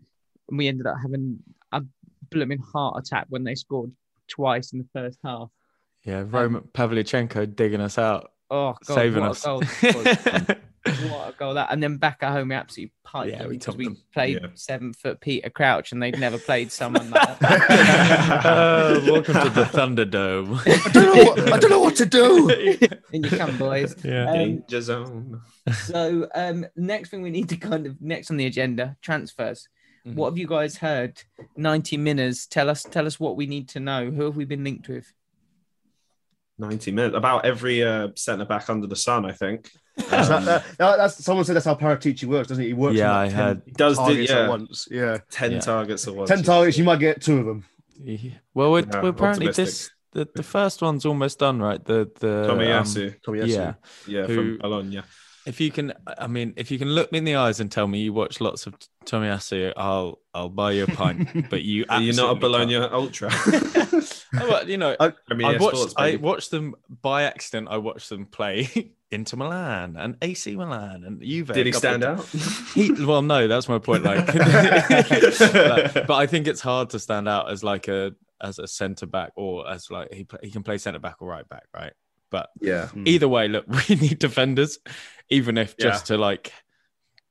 And 0.49 0.57
we 0.57 0.68
ended 0.68 0.88
up 0.88 0.97
having 1.01 1.39
a 1.72 1.82
blooming 2.30 2.59
heart 2.59 2.95
attack 2.97 3.26
when 3.30 3.43
they 3.43 3.55
scored 3.55 3.91
twice 4.32 4.72
in 4.74 4.80
the 4.80 4.88
first 4.94 5.20
half. 5.24 5.50
yeah, 6.04 6.24
Roman 6.26 6.64
Pavlyuchenko 6.74 7.56
digging 7.56 7.82
us 7.82 7.98
out, 8.00 8.32
Oh, 8.50 8.76
God, 8.86 8.96
saving 8.96 9.22
what 9.22 9.32
us. 9.32 9.44
A 9.46 9.48
goal 9.94 10.56
what 11.12 11.30
a 11.30 11.34
goal 11.38 11.54
that! 11.54 11.68
And 11.72 11.82
then 11.82 11.98
back 11.98 12.18
at 12.24 12.32
home, 12.32 12.50
we 12.50 12.56
absolutely 12.56 12.92
piped 13.04 13.30
Yeah, 13.30 13.46
we 13.46 13.58
because 13.60 13.78
we 13.78 13.86
them. 13.86 13.98
played 14.14 14.40
Yeah. 14.42 14.48
seven 14.56 14.94
foot 14.94 15.22
Peter 15.22 15.50
Crouch, 15.52 15.92
and 15.92 16.02
they'd 16.02 16.20
never 16.20 16.40
played 16.40 16.72
someone 16.72 17.10
like 17.12 17.38
that. 17.40 18.42
Uh, 18.42 19.00
welcome 19.06 19.36
to 19.36 19.50
the 19.50 19.64
Thunderdome. 19.66 20.60
I 20.66 20.92
don't 20.92 21.16
know. 21.16 21.24
What, 21.24 21.54
I 21.54 21.60
don't 21.60 21.70
know 21.70 21.80
what 21.80 21.96
to 21.98 22.06
do. 22.06 22.50
In 23.14 23.24
you 23.24 23.30
come, 23.30 23.58
boys. 23.58 23.96
yeah. 24.04 24.30
Um, 24.32 24.34
Danger 24.38 24.82
zone. 24.82 25.42
so, 25.86 26.28
um, 26.34 26.66
next 26.76 27.10
thing 27.10 27.22
we 27.22 27.30
need 27.30 27.50
to 27.50 27.58
kind 27.58 27.86
of 27.86 28.02
next 28.02 28.32
on 28.32 28.38
the 28.38 28.48
agenda 28.48 28.98
transfers. 29.02 29.68
Mhm. 30.08 30.16
What 30.16 30.30
have 30.32 30.38
you 30.38 30.47
guys 30.47 30.78
heard? 30.78 31.22
Ninety 31.56 31.97
minutes. 31.97 32.47
Tell 32.47 32.70
us. 32.70 32.84
Tell 32.84 33.06
us 33.06 33.20
what 33.20 33.36
we 33.38 33.45
need 33.45 33.70
to 33.70 33.80
know. 33.80 34.10
Who 34.10 34.24
have 34.24 34.36
we 34.36 34.45
been 34.45 34.64
linked 34.64 34.88
with? 34.89 35.12
90 36.58 36.91
minutes. 36.91 37.16
About 37.16 37.43
every 37.45 37.84
uh, 37.84 38.10
centre 38.16 38.45
back 38.45 38.70
under 38.70 38.86
the 38.88 38.95
sun, 38.95 39.26
I 39.26 39.32
think. 39.32 39.70
Um, 39.97 40.45
that- 40.45 40.64
that- 40.78 40.97
that's 40.97 41.24
someone 41.24 41.43
said 41.45 41.56
that's 41.56 41.66
how 41.66 41.76
Paratici 41.76 42.24
works, 42.24 42.47
doesn't 42.47 42.62
he? 42.62 42.70
He 42.70 42.74
works. 42.74 42.95
Yeah, 42.95 43.12
like, 43.12 43.28
I 43.28 43.30
10 43.30 43.38
heard. 43.38 43.74
Does 43.74 43.97
do- 43.97 44.22
yeah. 44.22 44.39
at 44.43 44.49
once. 44.49 44.88
Yeah, 44.89 45.18
10 45.32 45.52
Yeah. 45.52 45.60
targets 45.60 46.08
at 46.08 46.16
once. 46.16 46.30
ten 46.30 46.43
targets. 46.43 46.78
You 46.78 46.84
might 46.86 46.99
get 46.99 47.22
two 47.22 47.39
of 47.39 47.45
them. 47.45 47.66
Yeah. 48.02 48.32
Well, 48.54 48.72
we're, 48.72 48.80
Yeah, 48.82 49.02
we're 49.02 49.10
apparently 49.10 49.52
this 49.52 49.91
the, 50.14 50.28
the 50.34 50.43
first 50.43 50.82
one's 50.82 51.06
almost 51.06 51.39
done, 51.39 51.60
right? 51.60 51.84
The 51.84 52.10
the 52.20 52.47
Tommy 52.47 52.72
um, 52.72 52.84
Yasu. 52.86 53.16
Tomiyasu. 53.22 53.47
yeah. 53.47 53.74
Yeah, 54.08 54.26
who- 54.28 54.36
from 54.36 54.58
Bologna. 54.60 55.02
If 55.46 55.60
you 55.60 55.72
can, 55.72 55.94
I 56.06 56.28
mean, 56.28 56.54
if 56.56 56.70
you 56.70 56.78
can 56.78 56.89
look 56.89 57.12
me 57.12 57.18
in 57.18 57.24
the 57.24 57.36
eyes 57.36 57.60
and 57.60 57.72
tell 57.72 57.88
me 57.88 58.00
you 58.02 58.14
watch 58.14 58.39
lots 58.42 58.68
of 58.68 58.76
Tomiyasu, 59.06 59.74
I'll 59.76 60.20
I'll 60.34 60.50
buy 60.50 60.72
you 60.74 60.84
a 60.84 60.88
pint. 60.88 61.28
But 61.50 61.64
you, 61.64 61.86
Are 61.89 62.00
you 62.02 62.14
not 62.14 62.38
a 62.38 62.39
Bologna 62.39 62.76
ultra? 62.76 63.30
can't. 63.30 64.26
Oh, 64.34 64.48
well, 64.48 64.70
you 64.70 64.78
know, 64.78 64.96
oh, 65.00 65.08
I- 65.08 65.14
Premier 65.28 65.48
I 65.48 65.58
watched 65.58 65.78
Sports, 65.78 65.94
I 65.98 66.16
watched 66.16 66.52
them 66.52 66.76
by 67.02 67.24
accident. 67.24 67.68
I 67.70 67.78
watched 67.78 68.08
them 68.10 68.26
play 68.26 68.94
Inter 69.12 69.36
Milan 69.38 69.98
and 69.98 70.16
AC 70.22 70.56
Milan 70.56 71.04
and 71.04 71.22
Juve. 71.22 71.48
Did 71.52 71.66
he 71.66 71.72
stand 71.74 72.04
of 72.04 72.20
out? 72.20 72.74
He, 72.74 72.92
well, 73.04 73.22
no, 73.22 73.48
that's 73.50 73.68
my 73.68 73.78
point. 73.80 74.04
Like, 74.04 74.26
but, 74.26 76.08
but 76.08 76.14
I 76.16 76.28
think 76.28 76.48
it's 76.48 76.62
hard 76.62 76.92
to 76.92 77.00
stand 77.00 77.28
out 77.28 77.52
as 77.52 77.64
like 77.64 77.88
a 77.88 78.14
as 78.42 78.58
a 78.58 78.68
centre 78.68 79.06
back 79.06 79.32
or 79.36 79.70
as 79.70 79.92
like 79.92 80.14
he 80.14 80.26
he 80.42 80.50
can 80.52 80.64
play 80.64 80.78
centre 80.78 81.00
back 81.00 81.18
or 81.20 81.28
right 81.28 81.48
back, 81.48 81.66
right? 81.74 81.94
But 82.32 82.50
yeah. 82.60 82.90
either 83.06 83.28
way, 83.28 83.48
look, 83.48 83.66
we 83.90 83.96
need 83.96 84.18
defenders, 84.18 84.80
even 85.30 85.58
if 85.60 85.76
Yeah. 85.78 85.90
just 85.90 86.08
to 86.08 86.18
like 86.18 86.52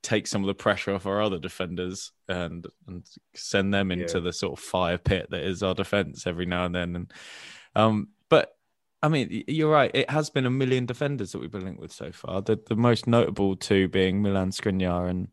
take 0.03 0.27
some 0.27 0.43
of 0.43 0.47
the 0.47 0.55
pressure 0.55 0.95
off 0.95 1.05
our 1.07 1.21
other 1.21 1.39
defenders 1.39 2.13
and 2.29 2.67
and 2.87 3.05
send 3.35 3.75
them 3.75 3.91
into 3.91 4.19
Yeah. 4.19 4.25
the 4.25 4.33
sort 4.33 4.59
of 4.59 4.65
fire 4.65 4.97
pit 4.99 5.27
that 5.31 5.43
is 5.43 5.63
our 5.63 5.75
defense 5.75 6.27
every 6.27 6.47
now 6.47 6.65
and 6.67 6.75
then. 6.75 6.95
And 6.97 7.13
um, 7.75 8.09
but 8.29 8.57
I 9.03 9.09
mean, 9.09 9.45
you're 9.49 9.71
right. 9.73 9.91
It 9.95 10.11
has 10.11 10.29
been 10.31 10.45
a 10.47 10.51
million 10.51 10.85
defenders 10.87 11.33
that 11.33 11.39
we've 11.39 11.51
been 11.51 11.65
linked 11.65 11.81
with 11.81 11.93
so 11.93 12.13
far. 12.13 12.43
The 12.43 12.61
the 12.69 12.77
most 12.77 13.07
notable 13.07 13.57
two 13.57 13.89
being 13.89 14.23
Milan 14.23 14.51
Skriniar 14.51 15.09
and 15.09 15.29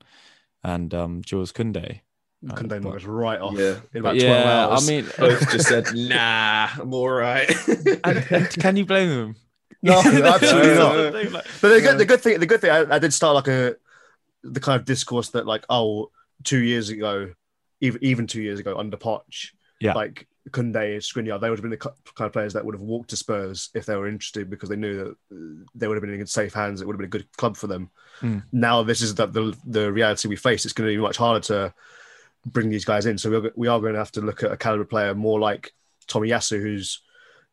and 0.64 0.94
um 0.94 1.22
Jules 1.24 1.52
Koundé. 1.52 2.02
Couldn't 2.50 2.68
they 2.70 2.78
but- 2.80 2.84
knock 2.90 2.96
us 2.98 3.04
right 3.04 3.40
off 3.42 3.58
Yeah. 3.58 3.80
in 3.94 4.00
about 4.02 4.12
twelve 4.12 4.22
yeah, 4.22 4.68
hours? 4.68 4.88
I 4.88 4.92
mean, 4.92 5.06
Both 5.18 5.52
just 5.52 5.68
said, 5.68 5.86
nah, 5.96 6.70
I'm 6.80 6.94
all 6.94 7.10
right. 7.10 7.50
and, 8.06 8.26
and 8.30 8.50
can 8.52 8.76
you 8.78 8.86
blame 8.86 9.10
them? 9.10 9.36
No, 9.82 9.94
absolutely 10.00 10.76
not. 10.76 10.96
no, 10.96 11.10
like- 11.30 11.46
But 11.62 11.70
the 11.70 11.82
good, 11.82 11.98
the 11.98 12.06
good 12.06 12.22
thing, 12.22 12.40
the 12.40 12.46
good 12.46 12.62
thing, 12.62 12.72
I, 12.72 12.96
I 12.96 13.00
did 13.00 13.14
start 13.14 13.36
like 13.36 13.48
a 13.48 13.76
the 14.44 14.60
kind 14.60 14.80
of 14.80 14.86
discourse 14.86 15.30
that 15.30 15.46
like, 15.46 15.66
oh, 15.70 16.12
two 16.44 16.60
years 16.60 16.90
ago, 16.90 17.34
even 17.82 18.04
even 18.04 18.28
two 18.28 18.42
years 18.42 18.60
ago 18.60 18.78
under 18.78 18.98
Poch, 18.98 19.50
Yeah. 19.80 19.94
like 19.94 20.28
Koundé, 20.52 20.98
Skriniar, 20.98 21.40
they 21.42 21.50
would 21.50 21.60
have 21.60 21.64
been 21.64 21.72
the 21.72 21.78
kind 21.78 21.94
of 22.28 22.32
players 22.34 22.54
that 22.54 22.64
would 22.64 22.74
have 22.76 22.82
walked 22.82 23.10
to 23.10 23.18
Spurs 23.18 23.70
if 23.76 23.86
they 23.86 23.96
were 23.96 24.08
interested 24.08 24.50
because 24.50 24.70
they 24.70 24.78
knew 24.78 24.96
that 24.98 25.08
uh, 25.36 25.66
they 25.76 25.88
would 25.88 25.96
have 25.98 26.02
been 26.02 26.14
in 26.20 26.26
safe 26.26 26.54
hands. 26.54 26.80
It 26.82 26.88
would 26.88 26.94
have 26.94 27.00
been 27.00 27.06
a 27.08 27.10
good 27.20 27.28
club 27.38 27.58
for 27.58 27.68
them. 27.68 27.90
Mm. 28.22 28.44
Now 28.54 28.82
this 28.84 29.02
is 29.02 29.14
the, 29.16 29.26
the 29.28 29.56
the 29.66 29.92
reality 29.92 30.28
we 30.30 30.38
face. 30.38 30.64
It's 30.66 30.74
going 30.74 30.90
to 30.90 30.96
be 30.96 31.02
much 31.02 31.18
harder 31.18 31.42
to 31.48 31.74
bring 32.46 32.70
these 32.70 32.86
guys 32.86 33.06
in. 33.06 33.18
So 33.18 33.30
we're, 33.30 33.52
we 33.56 33.68
are 33.68 33.80
going 33.82 33.94
to 33.94 34.00
have 34.00 34.12
to 34.14 34.22
look 34.22 34.42
at 34.42 34.52
a 34.52 34.58
caliber 34.58 34.86
player 34.86 35.14
more 35.14 35.40
like 35.40 35.74
Tomiyasu, 36.08 36.62
who's 36.62 37.02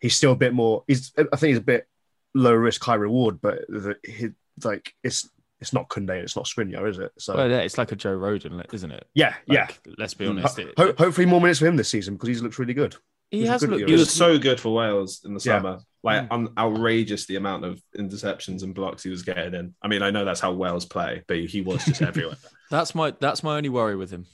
he's 0.01 0.17
still 0.17 0.33
a 0.33 0.37
bit 0.37 0.55
more. 0.55 0.85
He's 0.87 1.13
I 1.19 1.37
think 1.37 1.49
he's 1.49 1.59
a 1.59 1.63
bit 1.63 1.89
low 2.35 2.53
risk, 2.53 2.83
high 2.85 2.95
reward, 2.95 3.41
but 3.41 3.67
the, 3.69 3.97
he, 4.05 4.29
like 4.65 4.95
it's 5.03 5.29
it's 5.61 5.73
not 5.73 5.89
Koundé, 5.89 6.23
it's 6.23 6.37
not 6.37 6.45
Skriniar, 6.47 6.89
is 6.89 6.99
it? 6.99 7.13
So 7.19 7.35
well, 7.37 7.49
yeah, 7.51 7.59
it's 7.61 7.79
like 7.79 7.93
a 7.93 7.97
Joe 7.97 8.17
Rodon, 8.19 8.63
isn't 8.75 8.91
it? 8.91 9.07
yeah, 9.15 9.35
yeah. 9.47 9.69
Let's 9.99 10.13
be 10.15 10.27
Mm. 10.27 10.31
honest. 10.31 10.57
Ho- 10.61 10.67
it- 10.67 10.75
ho- 10.77 10.95
hopefully 10.99 11.27
more 11.27 11.41
minutes 11.41 11.61
for 11.61 11.67
him 11.67 11.77
this 11.77 11.89
season 11.89 12.15
because 12.15 12.29
he's 12.29 12.43
looked 12.43 12.59
really 12.59 12.75
good. 12.75 12.97
he 13.31 13.41
he's 13.41 13.49
has 13.49 13.61
good 13.63 13.71
looked 13.71 13.89
He 13.89 13.95
was 13.97 14.13
so 14.13 14.39
good 14.39 14.61
for 14.61 14.75
Wales 14.75 15.23
in 15.25 15.33
the 15.35 15.41
Yeah. 15.45 15.59
summer. 15.59 15.79
Like 16.03 16.27
un- 16.31 16.51
outrageous 16.59 17.25
the 17.27 17.37
amount 17.37 17.65
of 17.65 17.81
interceptions 17.97 18.63
and 18.63 18.75
blocks 18.75 19.03
he 19.03 19.09
was 19.09 19.23
getting 19.23 19.55
in. 19.55 19.75
I 19.81 19.89
mean, 19.89 20.03
I 20.03 20.11
know 20.11 20.25
that's 20.27 20.41
how 20.41 20.53
Wales 20.53 20.85
play, 20.85 21.23
but 21.27 21.39
he 21.39 21.63
was 21.63 21.83
just 21.87 22.03
everywhere. 22.03 22.37
That's 22.71 22.95
my 22.95 23.13
that's 23.19 23.43
my 23.43 23.57
only 23.57 23.71
worry 23.71 23.97
with 23.97 24.11
him. 24.11 24.27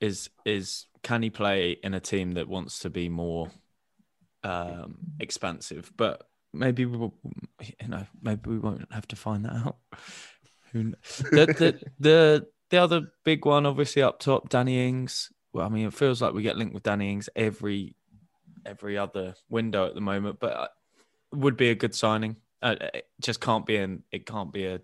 Is 0.00 0.28
is 0.44 0.86
can 1.02 1.22
he 1.22 1.30
play 1.30 1.72
in 1.82 1.94
a 1.94 2.00
team 2.00 2.32
that 2.32 2.46
wants 2.48 2.80
to 2.80 2.90
be 2.90 3.08
more 3.08 3.50
um 4.42 4.98
expansive? 5.20 5.90
But 5.96 6.26
maybe 6.54 6.86
we 6.86 6.96
will, 6.96 7.14
you 7.60 7.88
know, 7.88 8.06
maybe 8.22 8.50
we 8.50 8.58
won't 8.58 8.90
have 8.92 9.06
to 9.08 9.16
find 9.16 9.44
that 9.44 9.52
out. 9.52 9.76
Who 10.72 10.92
the 11.30 11.46
the 11.46 11.80
the 12.00 12.46
the 12.70 12.76
other 12.78 13.12
big 13.24 13.44
one, 13.44 13.66
obviously 13.66 14.02
up 14.02 14.18
top, 14.18 14.48
Danny 14.48 14.88
Ings. 14.88 15.30
Well, 15.52 15.66
I 15.66 15.68
mean, 15.68 15.86
it 15.86 15.94
feels 15.94 16.20
like 16.20 16.34
we 16.34 16.42
get 16.42 16.56
linked 16.56 16.74
with 16.74 16.82
Danny 16.82 17.12
Ings 17.12 17.28
every 17.36 17.94
every 18.66 18.98
other 18.98 19.34
window 19.48 19.86
at 19.86 19.94
the 19.94 20.00
moment, 20.00 20.40
but 20.40 20.52
uh, 20.52 20.68
would 21.32 21.56
be 21.56 21.70
a 21.70 21.74
good 21.74 21.94
signing. 21.94 22.36
Uh, 22.60 22.76
it 22.94 23.08
just 23.20 23.40
can't 23.40 23.66
be 23.66 23.76
an 23.76 24.02
it 24.10 24.26
can't 24.26 24.52
be 24.52 24.66
a 24.66 24.80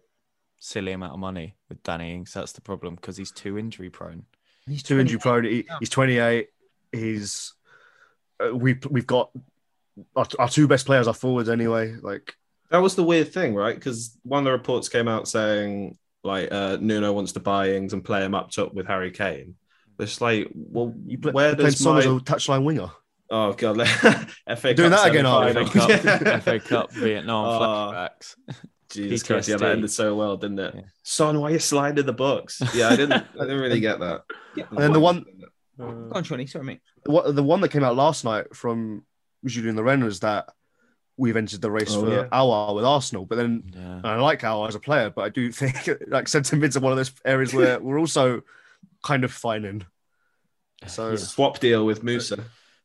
silly 0.60 0.92
amount 0.92 1.14
of 1.14 1.18
money 1.18 1.56
with 1.68 1.82
Danny 1.82 2.14
Ings. 2.14 2.32
That's 2.34 2.52
the 2.52 2.60
problem 2.60 2.94
because 2.94 3.16
he's 3.16 3.32
too 3.32 3.58
injury 3.58 3.90
prone. 3.90 4.26
He's 4.68 4.82
Too 4.82 5.00
injury 5.00 5.18
28. 5.18 5.22
prone. 5.22 5.44
He, 5.52 5.66
he's 5.80 5.90
28. 5.90 6.48
He's 6.92 7.54
uh, 8.38 8.54
we 8.54 8.78
we've 8.88 9.06
got 9.06 9.30
our, 10.16 10.26
our 10.38 10.48
two 10.48 10.66
best 10.68 10.86
players 10.86 11.08
are 11.08 11.14
forwards 11.14 11.48
anyway. 11.48 11.94
Like 12.00 12.34
That 12.70 12.78
was 12.78 12.94
the 12.96 13.02
weird 13.04 13.32
thing, 13.32 13.54
right? 13.54 13.74
Because 13.74 14.16
one 14.22 14.38
of 14.40 14.44
the 14.44 14.52
reports 14.52 14.88
came 14.88 15.08
out 15.08 15.28
saying 15.28 15.96
like 16.22 16.52
uh, 16.52 16.76
Nuno 16.80 17.12
wants 17.12 17.32
to 17.32 17.40
buy 17.40 17.70
Ings 17.72 17.92
and 17.92 18.04
play 18.04 18.24
him 18.24 18.34
up 18.34 18.50
top 18.50 18.74
with 18.74 18.86
Harry 18.86 19.10
Kane. 19.10 19.54
It's 19.98 20.20
like, 20.20 20.48
well, 20.54 20.94
you 21.06 21.18
play, 21.18 21.32
where 21.32 21.54
playing 21.54 21.70
does 21.70 21.78
Son 21.80 21.94
my 21.94 21.98
as 22.00 22.06
a 22.06 22.08
touchline 22.20 22.64
winger. 22.64 22.90
oh 23.30 23.52
god, 23.52 23.86
FA 24.56 24.74
Doing 24.74 24.90
Cup 24.90 25.00
that 25.02 25.08
again, 25.10 25.26
are 25.26 25.52
semi-final. 25.52 25.88
we? 25.88 25.98
FA 25.98 26.18
Cup, 26.18 26.42
FA 26.42 26.60
Cup, 26.68 26.92
Vietnam 26.92 27.46
Oh. 27.46 27.60
flashbacks. 27.62 28.34
Jesus 28.90 29.22
Christ, 29.22 29.48
yeah, 29.48 29.54
PTSD. 29.54 29.58
that 29.60 29.70
ended 29.72 29.90
so 29.90 30.16
well, 30.16 30.36
didn't 30.36 30.58
it? 30.58 30.74
Yeah. 30.74 30.82
Son, 31.04 31.38
why 31.38 31.50
are 31.50 31.52
you 31.52 31.58
sliding 31.60 32.06
the 32.06 32.12
box? 32.12 32.60
Yeah, 32.74 32.88
I 32.88 32.96
didn't, 32.96 33.12
I 33.12 33.40
didn't 33.44 33.60
really 33.60 33.78
get 33.80 34.00
that. 34.00 34.22
Yeah. 34.56 34.64
And 34.70 34.78
then 34.78 34.92
the 34.92 35.00
one 35.00 35.24
Go 35.78 36.10
on, 36.12 36.24
Shawnee. 36.24 36.46
Sorry, 36.46 36.64
mate. 36.64 36.80
what 37.06 37.34
the 37.34 37.42
one 37.42 37.60
that 37.60 37.70
came 37.70 37.84
out 37.84 37.94
last 37.96 38.24
night 38.24 38.54
from 38.54 39.04
Julien 39.44 39.76
Laurens 39.76 40.04
was 40.04 40.20
that 40.20 40.48
we've 41.16 41.36
entered 41.36 41.60
the 41.60 41.70
race 41.70 41.94
Oh, 41.94 42.04
for 42.04 42.10
yeah. 42.10 42.24
Aouar 42.32 42.74
with 42.74 42.84
Arsenal. 42.84 43.26
But 43.26 43.36
then 43.36 43.72
Yeah. 43.74 43.80
and 43.96 44.06
I 44.06 44.16
like 44.16 44.40
Aouar 44.40 44.68
as 44.68 44.74
a 44.74 44.80
player, 44.80 45.10
but 45.10 45.22
I 45.22 45.28
do 45.28 45.52
think 45.52 45.88
like 46.08 46.28
sentiment's 46.28 46.78
one 46.78 46.92
of 46.92 46.96
those 46.96 47.12
areas 47.24 47.52
where 47.52 47.78
we're 47.86 47.98
also 48.00 48.42
kind 49.04 49.24
of 49.24 49.32
fine 49.32 49.64
in. 49.64 49.84
So 50.86 51.14
Swap 51.16 51.58
deal 51.60 51.84
with 51.84 52.02
Musa. 52.02 52.36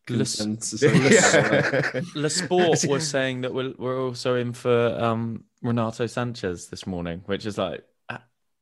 Let's- 0.10 0.38
Consensus. 0.38 0.84
yeah. 0.84 2.02
Le 2.14 2.30
Sport 2.30 2.86
was 2.88 3.08
saying 3.10 3.42
that 3.42 3.54
we're, 3.54 3.74
we're 3.78 4.00
also 4.06 4.36
in 4.36 4.54
for 4.54 4.96
um, 5.02 5.46
Renato 5.64 6.04
Sanches 6.06 6.70
this 6.70 6.86
morning, 6.86 7.24
which 7.26 7.46
is 7.48 7.58
like, 7.58 7.84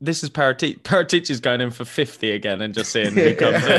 this 0.03 0.21
is 0.21 0.29
Paratici. 0.29 0.77
Paratici 0.81 1.29
is 1.29 1.39
going 1.39 1.61
in 1.61 1.71
for 1.71 1.85
50 1.85 2.31
again 2.31 2.61
and 2.61 2.73
just 2.73 2.91
seeing 2.91 3.13
who 3.13 3.35
comes 3.35 3.63
in. 3.65 3.73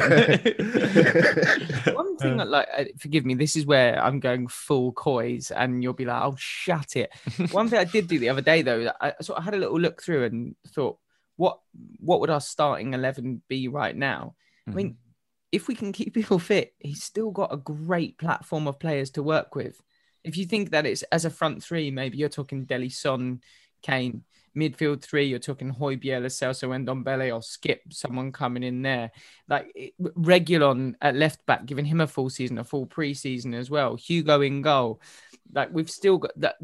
One 1.94 2.16
thing, 2.16 2.38
that, 2.38 2.48
like, 2.48 2.66
uh, 2.76 2.84
forgive 2.98 3.26
me, 3.26 3.34
this 3.34 3.56
is 3.56 3.66
where 3.66 4.02
I'm 4.02 4.20
going 4.20 4.48
full 4.48 4.92
coys, 4.92 5.50
and 5.50 5.82
you'll 5.82 5.92
be 5.92 6.06
like, 6.06 6.22
"Oh, 6.22 6.34
shut 6.38 6.96
it." 6.96 7.12
One 7.50 7.68
thing 7.68 7.78
I 7.78 7.84
did 7.84 8.08
do 8.08 8.18
the 8.18 8.30
other 8.30 8.40
day, 8.40 8.62
though, 8.62 8.90
I 9.00 9.12
sort 9.20 9.38
of 9.38 9.44
had 9.44 9.52
a 9.52 9.58
little 9.58 9.78
look 9.78 10.02
through 10.02 10.24
and 10.24 10.56
thought, 10.68 10.98
"What, 11.36 11.60
what 12.00 12.20
would 12.20 12.30
our 12.30 12.40
starting 12.40 12.94
eleven 12.94 13.42
be 13.46 13.68
right 13.68 13.94
now?" 13.94 14.34
I 14.66 14.70
mean, 14.70 14.96
if 15.52 15.68
we 15.68 15.74
can 15.74 15.92
keep 15.92 16.14
people 16.14 16.38
fit, 16.38 16.72
he's 16.78 17.02
still 17.02 17.32
got 17.32 17.52
a 17.52 17.58
great 17.58 18.16
platform 18.16 18.66
of 18.66 18.78
players 18.78 19.10
to 19.10 19.22
work 19.22 19.54
with. 19.54 19.78
If 20.22 20.38
you 20.38 20.46
think 20.46 20.70
that 20.70 20.86
it's 20.86 21.02
as 21.04 21.26
a 21.26 21.30
front 21.30 21.62
three, 21.62 21.90
maybe 21.90 22.16
you're 22.16 22.30
talking 22.30 22.64
Dele 22.64 22.88
Son, 22.88 23.42
Kane. 23.82 24.24
Midfield 24.56 25.02
three, 25.02 25.26
you're 25.26 25.38
talking 25.38 25.72
Højbjerg, 25.72 26.24
Celso, 26.26 26.74
and 26.74 26.86
Ndombele, 26.86 27.34
or 27.34 27.42
skip 27.42 27.82
someone 27.90 28.32
coming 28.32 28.62
in 28.62 28.82
there. 28.82 29.10
Like 29.48 29.94
Reguilón 30.00 30.94
at 31.00 31.16
left 31.16 31.44
back, 31.46 31.66
giving 31.66 31.84
him 31.84 32.00
a 32.00 32.06
full 32.06 32.30
season, 32.30 32.58
a 32.58 32.64
full 32.64 32.86
preseason 32.86 33.54
as 33.54 33.70
well. 33.70 33.96
Hugo 33.96 34.40
in 34.40 34.62
goal. 34.62 35.00
Like 35.52 35.70
we've 35.72 35.90
still 35.90 36.18
got 36.18 36.38
that. 36.40 36.56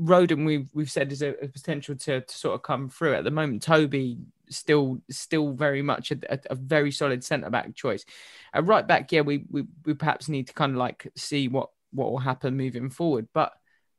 Rodon, 0.00 0.46
we've 0.46 0.68
we've 0.72 0.90
said 0.90 1.12
is 1.12 1.22
a, 1.22 1.30
a 1.42 1.48
potential 1.48 1.94
to, 1.96 2.20
to 2.20 2.36
sort 2.36 2.54
of 2.54 2.62
come 2.62 2.88
through 2.88 3.14
at 3.14 3.24
the 3.24 3.30
moment. 3.30 3.62
Toby 3.62 4.18
still 4.48 5.00
still 5.10 5.52
very 5.52 5.82
much 5.82 6.10
a, 6.10 6.18
a, 6.28 6.38
a 6.50 6.54
very 6.54 6.90
solid 6.90 7.24
centre 7.24 7.50
back 7.50 7.74
choice. 7.74 8.04
At 8.52 8.66
right 8.66 8.86
back, 8.86 9.12
yeah, 9.12 9.22
we, 9.22 9.44
we 9.50 9.64
we 9.84 9.94
perhaps 9.94 10.28
need 10.28 10.48
to 10.48 10.54
kind 10.54 10.72
of 10.72 10.78
like 10.78 11.10
see 11.16 11.48
what 11.48 11.70
what 11.92 12.10
will 12.10 12.18
happen 12.18 12.56
moving 12.56 12.90
forward. 12.90 13.28
But 13.32 13.52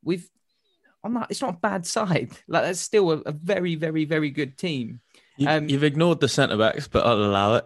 we've 0.03 0.27
on 1.03 1.13
that, 1.15 1.27
it's 1.29 1.41
not 1.41 1.55
a 1.55 1.57
bad 1.57 1.85
side. 1.85 2.31
Like 2.47 2.63
that's 2.63 2.79
still 2.79 3.11
a, 3.11 3.17
a 3.25 3.31
very 3.31 3.75
very 3.75 4.05
very 4.05 4.29
good 4.31 4.57
team. 4.57 4.99
You, 5.37 5.47
Um, 5.49 5.67
you've 5.69 5.83
ignored 5.83 6.19
the 6.19 6.27
centre 6.29 6.57
backs, 6.57 6.87
but 6.87 7.05
I'll 7.05 7.23
allow 7.23 7.55
it. 7.55 7.65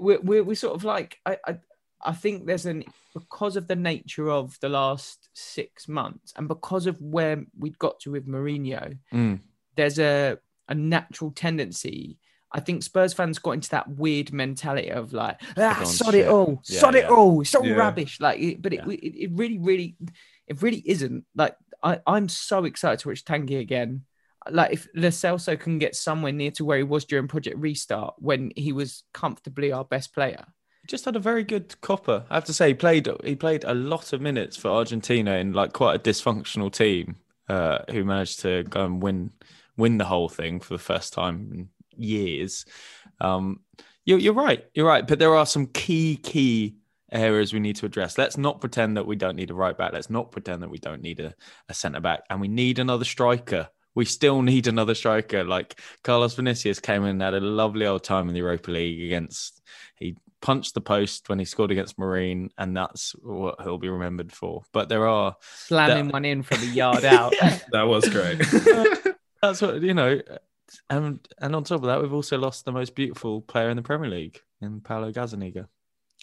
we're, 0.00 0.20
we're, 0.20 0.42
we're, 0.44 0.54
sort 0.54 0.74
of 0.74 0.84
like 0.84 1.18
I, 1.26 1.38
I 1.46 1.58
I 2.04 2.12
think 2.12 2.46
there's 2.46 2.66
an 2.66 2.84
because 3.14 3.56
of 3.56 3.68
the 3.68 3.76
nature 3.76 4.30
of 4.30 4.58
the 4.60 4.68
last 4.68 5.28
six 5.32 5.88
months 5.88 6.32
and 6.36 6.48
because 6.48 6.86
of 6.86 7.00
where 7.00 7.44
we'd 7.58 7.78
got 7.78 8.00
to 8.00 8.10
with 8.12 8.26
Mourinho, 8.28 8.98
Mm. 9.12 9.40
there's 9.76 9.98
a 9.98 10.38
a 10.68 10.74
natural 10.74 11.30
tendency. 11.30 12.18
I 12.52 12.60
think 12.60 12.82
Spurs 12.84 13.12
fans 13.12 13.38
got 13.40 13.52
into 13.52 13.70
that 13.70 13.88
weird 13.88 14.32
mentality 14.32 14.88
of 14.90 15.12
like, 15.12 15.40
ah, 15.56 15.82
sod 15.84 16.14
it 16.14 16.28
all, 16.28 16.62
Yeah, 16.66 16.80
sod 16.80 16.94
it 16.94 17.06
all, 17.06 17.40
it's 17.40 17.54
all 17.54 17.66
Yeah. 17.66 17.74
rubbish. 17.74 18.20
Like, 18.20 18.38
it, 18.38 18.62
but 18.62 18.72
it, 18.72 18.80
Yeah. 18.86 18.92
it, 18.92 19.14
it 19.24 19.30
really, 19.32 19.58
really, 19.58 19.96
it 20.46 20.62
really 20.62 20.82
isn't. 20.84 21.24
Like, 21.34 21.56
I, 21.82 22.00
I'm 22.06 22.28
so 22.28 22.64
excited 22.64 23.00
to 23.00 23.08
watch 23.08 23.24
Tanguy 23.24 23.60
again. 23.60 24.02
Like, 24.50 24.72
if 24.72 24.88
Lo 24.94 25.08
Celso 25.08 25.58
can 25.58 25.78
get 25.78 25.96
somewhere 25.96 26.32
near 26.32 26.50
to 26.52 26.64
where 26.64 26.78
he 26.78 26.82
was 26.82 27.04
during 27.04 27.28
Project 27.28 27.58
Restart 27.58 28.14
when 28.18 28.52
he 28.56 28.72
was 28.72 29.04
comfortably 29.12 29.72
our 29.72 29.84
best 29.84 30.14
player, 30.14 30.44
just 30.86 31.06
had 31.06 31.16
a 31.16 31.20
very 31.20 31.44
good 31.44 31.80
Copa. 31.80 32.26
I 32.28 32.34
have 32.34 32.44
to 32.44 32.52
say, 32.52 32.68
he 32.68 32.74
played 32.74 33.08
he 33.24 33.36
played 33.36 33.64
a 33.64 33.74
lot 33.74 34.12
of 34.12 34.20
minutes 34.20 34.56
for 34.56 34.68
Argentina 34.68 35.36
in 35.36 35.52
like 35.52 35.72
quite 35.72 35.96
a 35.96 35.98
dysfunctional 35.98 36.70
team, 36.70 37.16
uh, 37.48 37.78
who 37.90 38.04
managed 38.04 38.40
to 38.40 38.64
go 38.64 38.84
and 38.84 39.02
win 39.02 39.30
win 39.76 39.98
the 39.98 40.04
whole 40.04 40.28
thing 40.28 40.60
for 40.60 40.74
the 40.74 40.82
first 40.82 41.12
time 41.12 41.50
in 41.52 41.68
years. 41.96 42.66
Um, 43.20 43.60
you're, 44.04 44.18
you're 44.18 44.34
right, 44.34 44.64
you're 44.74 44.86
right. 44.86 45.06
But 45.06 45.18
there 45.18 45.34
are 45.34 45.46
some 45.46 45.66
key 45.68 46.16
key 46.16 46.76
areas 47.12 47.52
we 47.52 47.60
need 47.60 47.76
to 47.76 47.86
address. 47.86 48.18
Let's 48.18 48.36
not 48.36 48.60
pretend 48.60 48.96
that 48.96 49.06
we 49.06 49.16
don't 49.16 49.36
need 49.36 49.50
a 49.50 49.54
right 49.54 49.76
back. 49.76 49.92
Let's 49.92 50.10
not 50.10 50.32
pretend 50.32 50.62
that 50.62 50.70
we 50.70 50.78
don't 50.78 51.02
need 51.02 51.20
a, 51.20 51.34
a 51.68 51.74
centre 51.74 52.00
back, 52.00 52.24
and 52.30 52.40
we 52.40 52.48
need 52.48 52.78
another 52.78 53.04
striker. 53.04 53.68
We 53.94 54.04
still 54.04 54.42
need 54.52 54.66
another 54.66 54.94
striker. 54.94 55.44
Like 55.44 55.80
Carlos 56.02 56.34
Vinicius 56.34 56.80
came 56.80 57.04
in 57.04 57.10
and 57.10 57.22
had 57.22 57.34
a 57.34 57.40
lovely 57.40 57.86
old 57.86 58.04
time 58.04 58.28
in 58.28 58.34
the 58.34 58.40
Europa 58.40 58.70
League 58.70 59.04
against. 59.04 59.60
He 59.96 60.16
punched 60.40 60.74
the 60.74 60.80
post 60.80 61.30
when 61.30 61.38
he 61.38 61.44
scored 61.44 61.70
against 61.70 61.98
Marine, 61.98 62.50
and 62.58 62.76
that's 62.76 63.12
what 63.22 63.60
he'll 63.62 63.78
be 63.78 63.88
remembered 63.88 64.32
for. 64.32 64.62
But 64.72 64.88
there 64.88 65.06
are 65.06 65.36
slamming 65.40 66.08
one 66.08 66.24
in 66.24 66.42
from 66.42 66.60
a 66.60 66.66
yard 66.72 67.04
out. 67.04 67.32
that 67.72 67.86
was 67.86 68.08
great. 68.08 68.38
that's 69.42 69.62
what 69.62 69.80
you 69.82 69.94
know. 69.94 70.20
And 70.90 71.26
and 71.38 71.54
on 71.54 71.64
top 71.64 71.80
of 71.80 71.86
that, 71.86 72.02
we've 72.02 72.12
also 72.12 72.36
lost 72.36 72.64
the 72.64 72.72
most 72.72 72.94
beautiful 72.94 73.40
player 73.42 73.70
in 73.70 73.76
the 73.76 73.82
Premier 73.82 74.10
League 74.10 74.40
in 74.60 74.80
Paulo 74.80 75.12
Gazzaniga. 75.12 75.68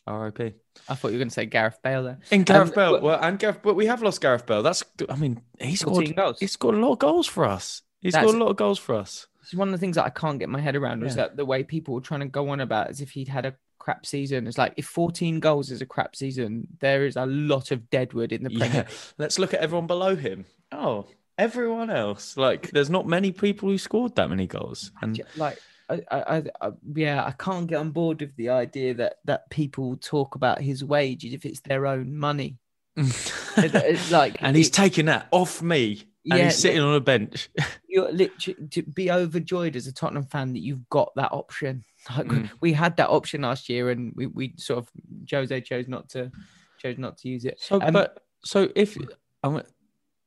R.I.P. 0.08 0.54
I 0.90 0.96
thought 0.96 1.10
you 1.10 1.14
were 1.16 1.20
going 1.20 1.30
to 1.30 1.34
say 1.34 1.46
Gareth 1.46 1.78
Bale 1.84 2.04
there. 2.04 2.20
In 2.32 2.44
Gareth 2.44 2.70
Um, 2.70 2.76
Bale, 2.76 3.02
well, 3.02 3.20
and 3.22 3.38
Gareth, 3.38 3.60
but 3.62 3.76
we 3.76 3.86
have 3.86 4.02
lost 4.02 4.22
Gareth 4.22 4.46
Bale. 4.46 4.64
That's, 4.64 4.84
I 5.10 5.16
mean, 5.16 5.42
he 5.60 5.76
14 5.76 5.78
scored 5.78 6.16
goals. 6.16 6.40
He 6.40 6.48
scored 6.48 6.76
a 6.76 6.80
lot 6.80 6.94
of 6.94 7.00
goals 7.00 7.28
for 7.28 7.46
us. 7.46 7.82
He 8.02 8.10
scored 8.12 8.36
a 8.36 8.38
lot 8.38 8.50
of 8.50 8.56
goals 8.58 8.80
for 8.80 8.96
us. 8.96 9.28
It's 9.44 9.54
one 9.54 9.68
of 9.68 9.72
the 9.74 9.78
things 9.78 9.96
that 9.96 10.06
I 10.06 10.10
can't 10.10 10.40
get 10.40 10.50
my 10.50 10.60
head 10.60 10.76
around 10.76 11.04
is 11.04 11.16
that 11.16 11.36
the 11.38 11.46
way 11.46 11.64
people 11.64 11.94
were 11.94 12.02
trying 12.02 12.22
to 12.22 12.28
go 12.28 12.50
on 12.50 12.60
about 12.60 12.90
as 12.90 13.02
if 13.02 13.12
he'd 13.12 13.28
had 13.28 13.46
a 13.46 13.56
crap 13.80 14.06
season. 14.06 14.48
It's 14.48 14.58
like 14.58 14.74
if 14.78 14.86
14 14.86 15.40
goals 15.40 15.72
is 15.72 15.82
a 15.82 15.86
crap 15.86 16.16
season, 16.16 16.68
there 16.80 17.06
is 17.06 17.16
a 17.16 17.26
lot 17.26 17.72
of 17.72 17.90
deadwood 17.90 18.32
in 18.32 18.44
the 18.44 18.50
Premier 18.52 18.86
Yeah, 18.88 18.96
let's 19.18 19.40
look 19.40 19.54
at 19.54 19.60
everyone 19.60 19.88
below 19.88 20.16
him. 20.16 20.46
Oh, 20.72 21.08
everyone 21.38 21.90
else. 21.90 22.38
Like, 22.38 22.72
there's 22.72 22.90
not 22.90 23.08
many 23.08 23.32
people 23.32 23.70
who 23.70 23.78
scored 23.78 24.16
that 24.16 24.30
many 24.30 24.48
goals. 24.48 24.92
And 25.02 25.22
Like, 25.36 25.60
I, 26.12 26.38
I, 26.38 26.44
I, 26.62 26.72
yeah, 26.96 27.24
I 27.26 27.32
can't 27.32 27.68
get 27.68 27.76
on 27.78 27.92
board 27.92 28.22
with 28.22 28.36
the 28.36 28.50
idea 28.50 28.94
that 28.96 29.18
that 29.26 29.50
people 29.50 29.98
talk 29.98 30.36
about 30.36 30.62
his 30.62 30.84
wages 30.84 31.34
if 31.34 31.46
it's 31.46 31.60
their 31.62 31.86
own 31.88 32.16
money. 32.16 32.58
It's 32.96 34.12
like, 34.12 34.38
and 34.42 34.56
he's 34.56 34.68
it- 34.68 34.74
taking 34.74 35.06
that 35.06 35.28
off 35.32 35.62
me, 35.62 36.04
and 36.30 36.40
Yeah, 36.40 36.46
he's 36.46 36.58
sitting 36.58 36.82
on 36.82 36.96
a 36.96 37.00
bench. 37.00 37.50
you're 37.88 38.12
literally 38.12 38.68
to 38.70 38.84
be 38.84 39.12
overjoyed 39.12 39.76
as 39.76 39.88
a 39.88 39.94
Tottenham 39.94 40.26
fan 40.26 40.54
that 40.54 40.62
you've 40.62 40.88
got 40.90 41.12
that 41.16 41.32
option. 41.32 41.84
Like 42.18 42.26
Mm. 42.28 42.50
we 42.62 42.74
had 42.74 42.98
that 42.98 43.10
option 43.10 43.42
last 43.42 43.70
year, 43.70 43.92
and 43.92 44.12
we, 44.16 44.26
we 44.26 44.54
sort 44.58 44.80
of 44.80 44.90
Jose 45.30 45.62
chose 45.62 45.88
not 45.88 46.10
to 46.10 46.32
chose 46.80 46.98
not 46.98 47.18
to 47.20 47.30
use 47.30 47.46
it. 47.46 47.60
So, 47.60 47.80
Um, 47.80 47.94
but 47.94 48.24
so 48.44 48.70
if 48.76 48.98
um, 49.44 49.62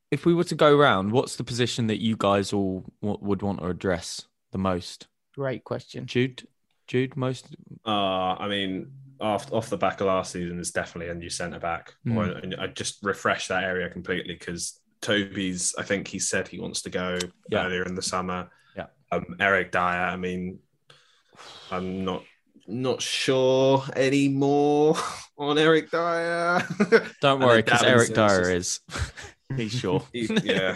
if 0.09 0.25
we 0.25 0.33
were 0.33 0.45
to 0.45 0.55
go 0.55 0.73
round, 0.77 1.11
what's 1.11 1.35
the 1.35 1.43
position 1.43 1.87
that 1.87 2.01
you 2.01 2.15
guys 2.17 2.53
all 2.53 2.85
w- 3.01 3.19
would 3.21 3.41
want 3.41 3.59
to 3.59 3.65
address 3.67 4.25
the 4.53 4.57
most? 4.57 5.07
Great 5.35 5.63
question. 5.63 6.05
Jude, 6.05 6.47
Jude, 6.87 7.15
most. 7.17 7.55
Uh, 7.85 7.89
I 8.39 8.47
mean, 8.47 8.91
off 9.19 9.51
off 9.51 9.69
the 9.69 9.77
back 9.77 9.99
of 10.01 10.07
last 10.07 10.31
season, 10.31 10.59
it's 10.59 10.71
definitely 10.71 11.11
a 11.11 11.15
new 11.15 11.29
centre 11.29 11.59
back. 11.59 11.93
Mm. 12.07 12.15
Or 12.17 12.23
and 12.39 12.55
I 12.55 12.67
just 12.67 12.99
refresh 13.03 13.47
that 13.47 13.63
area 13.63 13.89
completely 13.89 14.35
because 14.35 14.79
Toby's. 15.01 15.75
I 15.77 15.83
think 15.83 16.07
he 16.07 16.19
said 16.19 16.47
he 16.47 16.59
wants 16.59 16.81
to 16.83 16.89
go 16.89 17.17
Yeah. 17.49 17.65
earlier 17.65 17.83
in 17.83 17.95
the 17.95 18.01
summer. 18.01 18.49
Yeah. 18.77 18.87
Um, 19.11 19.35
Eric 19.39 19.71
Dier. 19.71 19.81
I 19.81 20.15
mean, 20.15 20.59
I'm 21.71 22.05
not 22.05 22.23
not 22.67 23.01
sure 23.01 23.83
anymore 23.95 24.95
on 25.37 25.57
Eric 25.57 25.91
Dier. 25.91 26.65
Don't 27.21 27.41
worry, 27.41 27.61
because 27.61 27.83
Eric 27.83 28.09
Davinson's 28.11 28.15
Dier 28.15 28.53
just- 28.59 28.81
is. 28.89 29.11
He's 29.57 29.71
sure. 29.73 30.01
He- 30.11 30.27
yeah. 30.43 30.75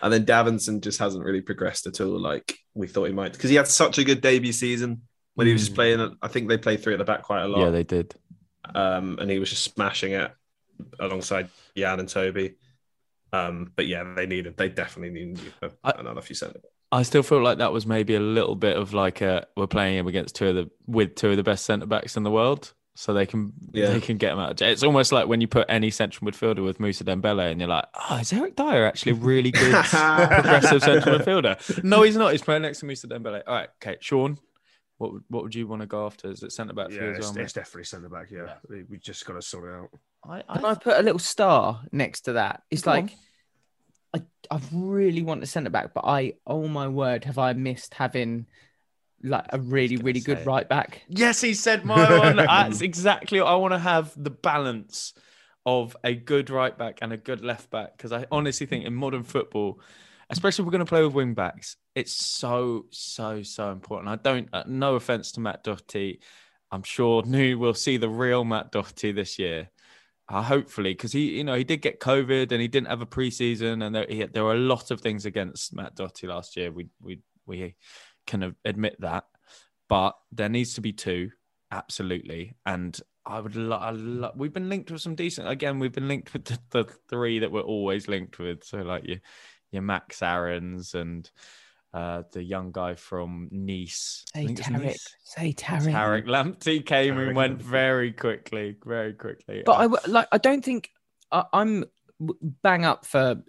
and 0.00 0.12
then 0.12 0.24
Davinson 0.24 0.80
just 0.80 1.00
hasn't 1.00 1.24
really 1.24 1.40
progressed 1.40 1.86
at 1.88 2.00
all 2.00 2.20
like 2.20 2.56
we 2.74 2.86
thought 2.86 3.04
he 3.04 3.12
might 3.12 3.32
because 3.32 3.50
he 3.50 3.56
had 3.56 3.68
such 3.68 3.98
a 3.98 4.04
good 4.04 4.20
debut 4.20 4.52
season 4.52 5.02
when 5.34 5.46
he 5.46 5.52
was 5.52 5.62
just 5.62 5.74
playing. 5.74 6.16
I 6.22 6.28
think 6.28 6.48
they 6.48 6.58
played 6.58 6.82
three 6.82 6.94
at 6.94 6.98
the 6.98 7.04
back 7.04 7.22
quite 7.22 7.42
a 7.42 7.48
lot. 7.48 7.60
Yeah, 7.60 7.70
they 7.70 7.84
did. 7.84 8.14
um, 8.74 9.18
and 9.20 9.30
he 9.30 9.38
was 9.38 9.50
just 9.50 9.64
smashing 9.64 10.12
it 10.12 10.30
alongside 11.00 11.48
Jan 11.76 12.00
and 12.00 12.08
Toby. 12.08 12.54
Um, 13.32 13.72
but 13.76 13.86
yeah, 13.86 14.12
they 14.14 14.26
needed, 14.26 14.56
they 14.56 14.68
definitely 14.68 15.24
needed 15.24 15.52
I- 15.82 15.94
another 15.98 16.20
few 16.20 16.34
centre. 16.36 16.60
I 16.90 17.02
still 17.04 17.22
feel 17.22 17.42
like 17.42 17.58
that 17.58 17.72
was 17.72 17.86
maybe 17.86 18.14
a 18.14 18.20
little 18.20 18.54
bit 18.54 18.76
of 18.76 18.92
like 18.92 19.22
a 19.22 19.46
we're 19.56 19.66
playing 19.66 19.96
him 19.96 20.06
against 20.06 20.34
two 20.34 20.48
of 20.48 20.54
the 20.54 20.70
with 20.86 21.14
two 21.14 21.30
of 21.30 21.36
the 21.38 21.42
best 21.42 21.64
centre 21.64 21.86
backs 21.86 22.18
in 22.18 22.22
the 22.22 22.30
world, 22.30 22.74
so 22.94 23.14
they 23.14 23.24
can 23.26 23.52
Yeah. 23.72 23.86
they 23.92 24.00
can 24.00 24.16
get 24.18 24.32
him 24.32 24.38
out. 24.38 24.50
Of 24.50 24.56
jail. 24.58 24.70
It's 24.70 24.82
almost 24.82 25.12
like 25.12 25.26
when 25.26 25.40
you 25.40 25.48
put 25.48 25.66
any 25.68 25.90
central 25.90 26.30
midfielder 26.30 26.64
with 26.64 26.78
Mousa 26.78 27.04
Dembele, 27.04 27.50
and 27.50 27.60
you're 27.60 27.68
like, 27.68 27.86
oh, 28.10 28.18
is 28.18 28.32
Eric 28.32 28.54
Dier 28.56 28.84
actually 28.86 29.12
a 29.12 29.16
really 29.16 29.50
good 29.50 29.72
progressive 29.84 30.82
central 30.82 31.18
midfielder? 31.18 31.82
No, 31.84 32.02
he's 32.02 32.16
not. 32.16 32.32
He's 32.32 32.42
playing 32.42 32.62
next 32.62 32.80
to 32.80 32.86
Mousa 32.86 33.06
Dembele. 33.06 33.42
All 33.46 33.54
right, 33.54 33.68
okay, 33.82 33.96
Sean, 34.00 34.38
what 34.98 35.12
would- 35.14 35.24
what 35.28 35.42
would 35.42 35.54
you 35.54 35.66
want 35.66 35.80
to 35.82 35.86
go 35.86 36.04
after? 36.06 36.30
Is 36.30 36.42
it 36.42 36.52
centre 36.52 36.74
back 36.74 36.88
for 36.88 36.94
Yeah, 36.94 37.04
you 37.04 37.10
as 37.12 37.16
it's, 37.18 37.26
well? 37.28 37.34
mate? 37.34 37.42
it's 37.44 37.52
definitely 37.54 37.84
centre 37.84 38.08
back. 38.08 38.30
Yeah, 38.30 38.54
we, 38.68 38.82
we 38.84 38.98
just 38.98 39.24
got 39.26 39.34
to 39.34 39.42
sort 39.42 39.70
it 39.70 39.74
out. 39.74 39.88
I, 40.24 40.42
Can 40.54 40.64
I 40.64 40.74
put 40.74 40.98
a 40.98 41.02
little 41.02 41.18
star 41.18 41.80
next 41.90 42.20
to 42.22 42.34
that? 42.34 42.62
It's 42.70 42.82
Go 42.82 42.92
on. 42.92 42.96
like 43.02 43.12
I, 44.14 44.20
I 44.56 44.60
really 44.72 45.22
want 45.22 45.42
a 45.42 45.46
centre 45.46 45.70
back, 45.70 45.94
but 45.94 46.04
I 46.04 46.34
oh 46.46 46.68
my 46.68 46.86
word, 46.88 47.24
have 47.24 47.38
I 47.38 47.54
missed 47.54 47.94
having 47.94 48.46
like 49.22 49.46
a 49.50 49.58
really 49.58 49.96
really 49.96 50.20
good 50.20 50.38
it. 50.38 50.46
right 50.46 50.68
back? 50.68 51.02
Yes, 51.08 51.40
he 51.40 51.54
said 51.54 51.84
my 51.86 52.18
one. 52.18 52.36
That's 52.36 52.80
exactly 52.80 53.40
what 53.40 53.48
I 53.48 53.54
want 53.56 53.72
to 53.72 53.78
have 53.78 54.12
the 54.16 54.30
balance 54.30 55.14
of 55.64 55.96
a 56.02 56.14
good 56.14 56.50
right 56.50 56.76
back 56.76 56.98
and 57.02 57.12
a 57.12 57.16
good 57.16 57.42
left 57.42 57.70
back. 57.70 57.96
Because 57.96 58.12
I 58.12 58.26
honestly 58.30 58.66
think 58.66 58.84
in 58.84 58.94
modern 58.94 59.22
football, 59.22 59.80
especially 60.30 60.62
if 60.62 60.66
we're 60.66 60.72
going 60.72 60.84
to 60.84 60.88
play 60.88 61.02
with 61.02 61.14
wing 61.14 61.34
backs, 61.34 61.76
it's 61.94 62.12
so, 62.12 62.86
so, 62.90 63.42
so 63.42 63.70
important. 63.70 64.08
I 64.08 64.16
don't, 64.16 64.48
uh, 64.52 64.64
no 64.66 64.96
offense 64.96 65.32
to 65.32 65.40
Matt 65.40 65.64
Doherty. 65.64 66.20
I'm 66.70 66.82
sure 66.82 67.22
new 67.26 67.58
will 67.58 67.74
see 67.74 67.96
the 67.96 68.08
real 68.08 68.44
Matt 68.44 68.72
Doherty 68.72 69.12
this 69.12 69.38
year. 69.38 69.70
Uh, 70.28 70.40
hopefully, 70.40 70.94
because 70.94 71.12
he, 71.12 71.36
you 71.36 71.44
know, 71.44 71.54
he 71.54 71.64
did 71.64 71.82
get 71.82 72.00
COVID 72.00 72.52
and 72.52 72.60
he 72.60 72.68
didn't 72.68 72.86
have 72.86 73.02
a 73.02 73.06
preseason, 73.06 73.84
and 73.84 73.94
there, 73.94 74.06
he, 74.08 74.24
there 74.24 74.44
were 74.44 74.54
a 74.54 74.58
lot 74.58 74.90
of 74.90 75.00
things 75.00 75.26
against 75.26 75.74
Matt 75.74 75.96
Doherty 75.96 76.26
last 76.26 76.56
year. 76.56 76.70
We, 76.70 76.88
we, 77.02 77.20
we 77.44 77.74
can 78.26 78.54
admit 78.64 78.96
that 79.00 79.24
but 79.88 80.16
there 80.30 80.48
needs 80.48 80.74
to 80.74 80.80
be 80.80 80.92
two 80.92 81.30
absolutely 81.70 82.54
and 82.66 83.00
i 83.26 83.40
would 83.40 83.56
love 83.56 83.96
lo- 83.98 84.32
we've 84.36 84.52
been 84.52 84.68
linked 84.68 84.90
with 84.90 85.00
some 85.00 85.14
decent 85.14 85.48
again 85.48 85.78
we've 85.78 85.92
been 85.92 86.08
linked 86.08 86.32
with 86.32 86.44
the, 86.44 86.58
the 86.70 86.84
three 87.08 87.38
that 87.38 87.50
we're 87.50 87.60
always 87.60 88.08
linked 88.08 88.38
with 88.38 88.62
so 88.64 88.78
like 88.78 89.06
your 89.06 89.18
your 89.70 89.82
max 89.82 90.22
aarons 90.22 90.94
and 90.94 91.30
uh 91.94 92.22
the 92.32 92.42
young 92.42 92.72
guy 92.72 92.94
from 92.94 93.48
nice 93.50 94.24
Say 94.34 94.46
think 94.46 94.58
it's 94.58 94.68
Tariq. 94.68 94.82
Nice. 94.82 95.16
Say 95.24 95.52
Tariq. 95.52 95.92
Tariq 95.92 96.24
Lamptey 96.26 96.84
came 96.84 97.18
and 97.18 97.36
went 97.36 97.60
very 97.60 98.12
quickly 98.12 98.76
very 98.84 99.12
quickly 99.12 99.62
But 99.64 99.72
Uh, 99.72 99.78
I 99.78 99.82
w- 99.82 100.12
like. 100.12 100.28
I 100.32 100.38
don't 100.38 100.64
think 100.64 100.90
I, 101.30 101.44
I'm 101.52 101.84
bang 102.62 102.84
up 102.84 103.04
for 103.04 103.42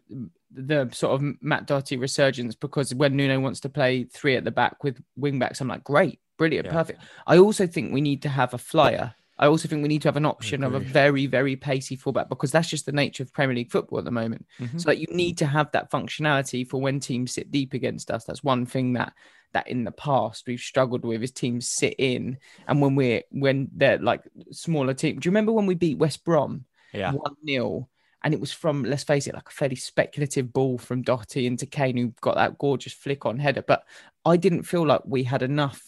the 0.54 0.90
sort 0.94 1.14
of 1.22 1.36
Matt 1.42 1.66
Doherty 1.68 1.98
resurgence 1.98 2.56
because 2.56 2.94
when 2.94 3.16
Nuno 3.16 3.40
wants 3.40 3.60
to 3.62 3.70
play 3.70 4.04
three 4.06 4.36
at 4.36 4.44
the 4.44 4.52
back 4.52 4.84
with 4.84 5.02
wing 5.16 5.40
backs, 5.40 5.62
I'm 5.62 5.68
like, 5.68 5.84
great, 5.84 6.20
brilliant, 6.38 6.68
Yeah. 6.68 6.74
perfect. 6.74 7.02
I 7.28 7.38
also 7.38 7.68
think 7.68 7.94
we 7.94 8.02
need 8.02 8.22
to 8.24 8.30
have 8.30 8.54
a 8.54 8.58
flyer. 8.58 9.14
I 9.40 9.48
also 9.48 9.68
think 9.68 9.82
we 9.82 9.88
need 9.88 10.04
to 10.04 10.08
have 10.08 10.16
an 10.16 10.28
option 10.28 10.64
of 10.64 10.76
a 10.76 10.80
very, 10.80 11.26
very 11.26 11.56
pacey 11.56 11.96
fullback 11.96 12.30
because 12.30 12.52
that's 12.52 12.70
just 12.70 12.86
the 12.86 12.92
nature 12.92 13.24
of 13.24 13.34
Premier 13.34 13.56
League 13.56 13.72
football 13.72 13.98
at 14.00 14.06
the 14.06 14.12
moment. 14.12 14.46
mhm. 14.60 14.80
So 14.80 14.90
like 14.90 15.00
you 15.00 15.08
need 15.10 15.40
to 15.40 15.48
have 15.48 15.72
that 15.72 15.90
functionality 15.92 16.68
for 16.68 16.80
when 16.80 17.00
teams 17.00 17.34
sit 17.34 17.52
deep 17.52 17.74
against 17.74 18.12
us. 18.12 18.26
That's 18.26 18.44
one 18.44 18.66
thing 18.66 18.94
that 18.94 19.14
that 19.54 19.68
in 19.68 19.84
the 19.84 19.92
past 19.92 20.46
we've 20.48 20.60
struggled 20.60 21.04
with 21.06 21.22
is 21.22 21.32
teams 21.32 21.68
sit 21.70 21.94
in 22.00 22.38
and 22.68 22.82
when 22.82 22.96
we're 22.96 23.22
when 23.32 23.70
they're 23.76 23.98
like 24.00 24.22
smaller 24.52 24.94
team. 24.94 25.20
Do 25.20 25.28
you 25.28 25.32
remember 25.32 25.52
when 25.52 25.66
we 25.68 25.76
beat 25.76 25.98
West 25.98 26.24
Brom 26.24 26.66
yeah 26.94 27.12
one 27.12 27.36
0 27.48 27.88
and 28.24 28.34
it 28.34 28.40
was 28.40 28.52
from 28.52 28.84
let's 28.84 29.04
face 29.04 29.28
it 29.28 29.34
like 29.34 29.50
a 29.50 29.52
fairly 29.52 29.76
speculative 29.76 30.54
ball 30.54 30.78
from 30.78 31.02
Doherty 31.02 31.46
into 31.46 31.66
Kane 31.66 31.98
who 31.98 32.14
got 32.22 32.36
that 32.36 32.58
gorgeous 32.58 32.94
flick 32.94 33.26
on 33.26 33.40
header. 33.40 33.64
But 33.66 33.84
I 34.26 34.38
didn't 34.38 34.64
feel 34.64 34.86
like 34.86 35.02
we 35.06 35.24
had 35.24 35.44
enough 35.44 35.82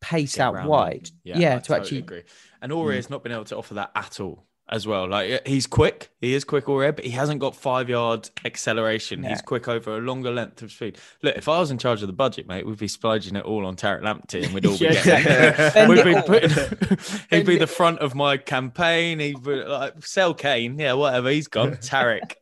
pace 0.00 0.36
get 0.36 0.42
out 0.42 0.66
wide. 0.66 1.10
Yeah, 1.24 1.56
I 1.56 1.58
to 1.58 1.60
totally 1.60 1.80
actually 1.80 1.98
agree. 1.98 2.22
And 2.60 2.72
Aurier 2.72 2.90
hmm. 2.90 2.96
has 2.96 3.10
not 3.10 3.22
been 3.22 3.32
able 3.32 3.44
to 3.44 3.56
offer 3.56 3.74
that 3.74 3.90
at 3.94 4.20
all 4.20 4.44
as 4.72 4.86
well. 4.86 5.06
Like 5.06 5.46
he's 5.46 5.66
quick, 5.66 6.10
he 6.20 6.32
is 6.34 6.42
quick 6.44 6.64
Aurier, 6.64 6.96
but 6.96 7.04
he 7.04 7.10
hasn't 7.10 7.40
got 7.40 7.54
five 7.54 7.88
yard 7.90 8.30
acceleration. 8.44 9.22
He's 9.22 9.42
quick 9.42 9.68
over 9.68 9.98
a 9.98 10.00
longer 10.00 10.32
length 10.32 10.62
of 10.62 10.72
speed. 10.72 10.98
Look, 11.22 11.36
if 11.36 11.46
I 11.46 11.60
was 11.60 11.70
in 11.70 11.76
charge 11.78 12.00
of 12.02 12.06
the 12.06 12.12
budget, 12.14 12.48
mate, 12.48 12.66
we'd 12.66 12.78
be 12.78 12.88
splurging 12.88 13.36
it 13.36 13.44
all 13.44 13.66
on 13.66 13.76
Tariq 13.76 14.00
Lamptey, 14.02 14.44
and 14.44 14.54
we'd 14.54 14.64
all 14.66 14.78
be 14.78 14.84
Yeah, 14.86 15.04
getting. 15.04 15.32
exactly. 15.32 15.70
Spend 15.70 15.88
We'd 15.90 16.04
be 16.04 16.22
putting, 16.22 17.08
he'd 17.30 17.46
be 17.46 17.58
the 17.58 17.66
front 17.66 17.98
of 18.00 18.14
my 18.14 18.38
campaign. 18.38 19.20
He'd 19.20 19.42
be 19.42 19.56
like, 19.62 20.04
sell 20.04 20.32
Kane, 20.32 20.78
yeah, 20.78 20.94
whatever. 20.94 21.28
He's 21.28 21.48
gone. 21.48 21.72
Tariq, 21.76 22.32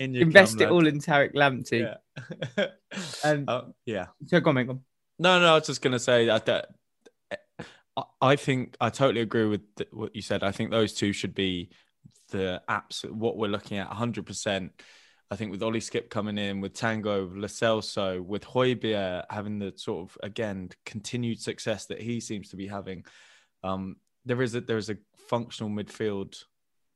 In 0.00 0.16
invest 0.16 0.60
it 0.62 0.70
all 0.70 0.86
in 0.86 0.98
Tariq 0.98 1.34
Lamptey. 1.34 1.94
Yeah. 2.56 2.66
Um, 3.22 3.44
Oh, 3.48 3.74
yeah. 3.84 4.06
So 4.26 4.40
go 4.40 4.48
on, 4.50 4.54
mate, 4.56 4.66
go 4.66 4.72
on. 4.72 4.80
No, 5.18 5.38
no, 5.38 5.50
I 5.52 5.54
was 5.56 5.66
just 5.66 5.82
to 5.82 5.98
say 5.98 6.26
that, 6.26 6.46
that 6.46 6.68
I- 8.20 8.36
think 8.36 8.76
I 8.80 8.90
totally 8.90 9.20
agree 9.20 9.46
with 9.46 9.74
th- 9.76 9.90
what 9.92 10.14
you 10.14 10.22
said. 10.22 10.42
I 10.42 10.52
think 10.52 10.70
those 10.70 10.94
two 10.94 11.12
should 11.12 11.34
be 11.34 11.70
the 12.30 12.62
absolute 12.68 13.14
what 13.16 13.36
we're 13.36 13.48
looking 13.48 13.78
at 13.78 13.90
100%. 13.90 14.70
I 15.32 15.36
think 15.36 15.52
with 15.52 15.62
Ollie 15.62 15.80
Skipp 15.80 16.10
coming 16.10 16.38
in, 16.38 16.60
with 16.60 16.74
Tango, 16.74 17.26
Lo 17.26 18.22
with 18.22 18.44
Højbjerg 18.44 19.24
having 19.30 19.58
the 19.60 19.72
sort 19.76 20.10
of 20.10 20.18
again 20.22 20.70
continued 20.84 21.40
success 21.40 21.86
that 21.86 22.00
he 22.00 22.20
seems 22.20 22.48
to 22.50 22.56
be 22.56 22.66
having, 22.66 23.04
um, 23.62 23.96
there 24.24 24.42
is 24.42 24.54
a 24.54 24.60
there 24.60 24.76
is 24.76 24.90
a 24.90 24.98
functional 25.28 25.70
midfield 25.70 26.42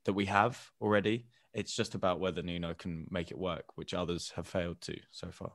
that 0.04 0.14
we 0.14 0.26
have 0.26 0.70
already. 0.80 1.26
It's 1.52 1.74
just 1.74 1.94
about 1.94 2.18
whether 2.18 2.42
Nuno 2.42 2.74
can 2.74 3.06
make 3.10 3.30
it 3.30 3.38
work, 3.38 3.76
which 3.76 3.94
others 3.94 4.32
have 4.34 4.48
failed 4.48 4.80
to 4.82 4.96
so 5.12 5.30
far. 5.30 5.52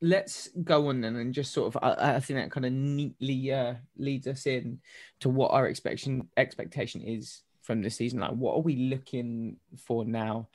Let's 0.00 0.48
go 0.62 0.88
on 0.88 1.00
then 1.00 1.16
and 1.16 1.32
just 1.32 1.52
sort 1.52 1.74
of 1.74 1.82
I, 1.82 2.16
I 2.16 2.20
think 2.20 2.38
that 2.38 2.50
kind 2.50 2.66
of 2.66 2.72
neatly 2.72 3.52
uh, 3.52 3.74
leads 3.96 4.26
us 4.26 4.46
in 4.46 4.80
to 5.20 5.28
what 5.28 5.52
our 5.52 5.66
expectation 5.66 6.28
expectation 6.36 7.02
is 7.02 7.42
from 7.62 7.82
this 7.82 7.96
season. 7.96 8.20
Like 8.20 8.32
what 8.32 8.54
are 8.56 8.60
we 8.62 8.76
looking 8.76 9.56
for 9.86 10.04
now? 10.04 10.48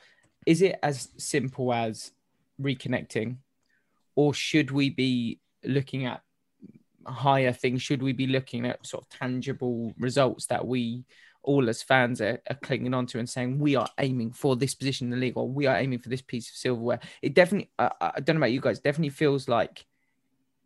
Is 0.45 0.61
it 0.61 0.79
as 0.83 1.09
simple 1.17 1.73
as 1.73 2.11
reconnecting 2.61 3.37
or 4.15 4.33
should 4.33 4.71
we 4.71 4.89
be 4.89 5.39
looking 5.63 6.05
at 6.05 6.21
higher 7.05 7.51
things? 7.51 7.81
Should 7.81 8.01
we 8.01 8.13
be 8.13 8.27
looking 8.27 8.65
at 8.65 8.85
sort 8.85 9.03
of 9.03 9.19
tangible 9.19 9.93
results 9.97 10.47
that 10.47 10.65
we 10.65 11.03
all 11.43 11.69
as 11.69 11.81
fans 11.81 12.21
are, 12.21 12.41
are 12.49 12.57
clinging 12.61 12.93
on 12.93 13.05
to 13.05 13.19
and 13.19 13.29
saying 13.29 13.59
we 13.59 13.75
are 13.75 13.89
aiming 13.99 14.31
for 14.31 14.55
this 14.55 14.75
position 14.75 15.07
in 15.07 15.11
the 15.11 15.17
league 15.17 15.37
or 15.37 15.47
we 15.47 15.65
are 15.65 15.77
aiming 15.77 15.99
for 15.99 16.09
this 16.09 16.21
piece 16.21 16.49
of 16.49 16.55
silverware 16.55 16.99
it 17.21 17.33
definitely 17.33 17.69
I, 17.77 17.91
I 17.99 18.19
don't 18.19 18.35
know 18.35 18.41
about 18.41 18.51
you 18.51 18.61
guys 18.61 18.79
definitely 18.79 19.09
feels 19.09 19.47
like 19.47 19.85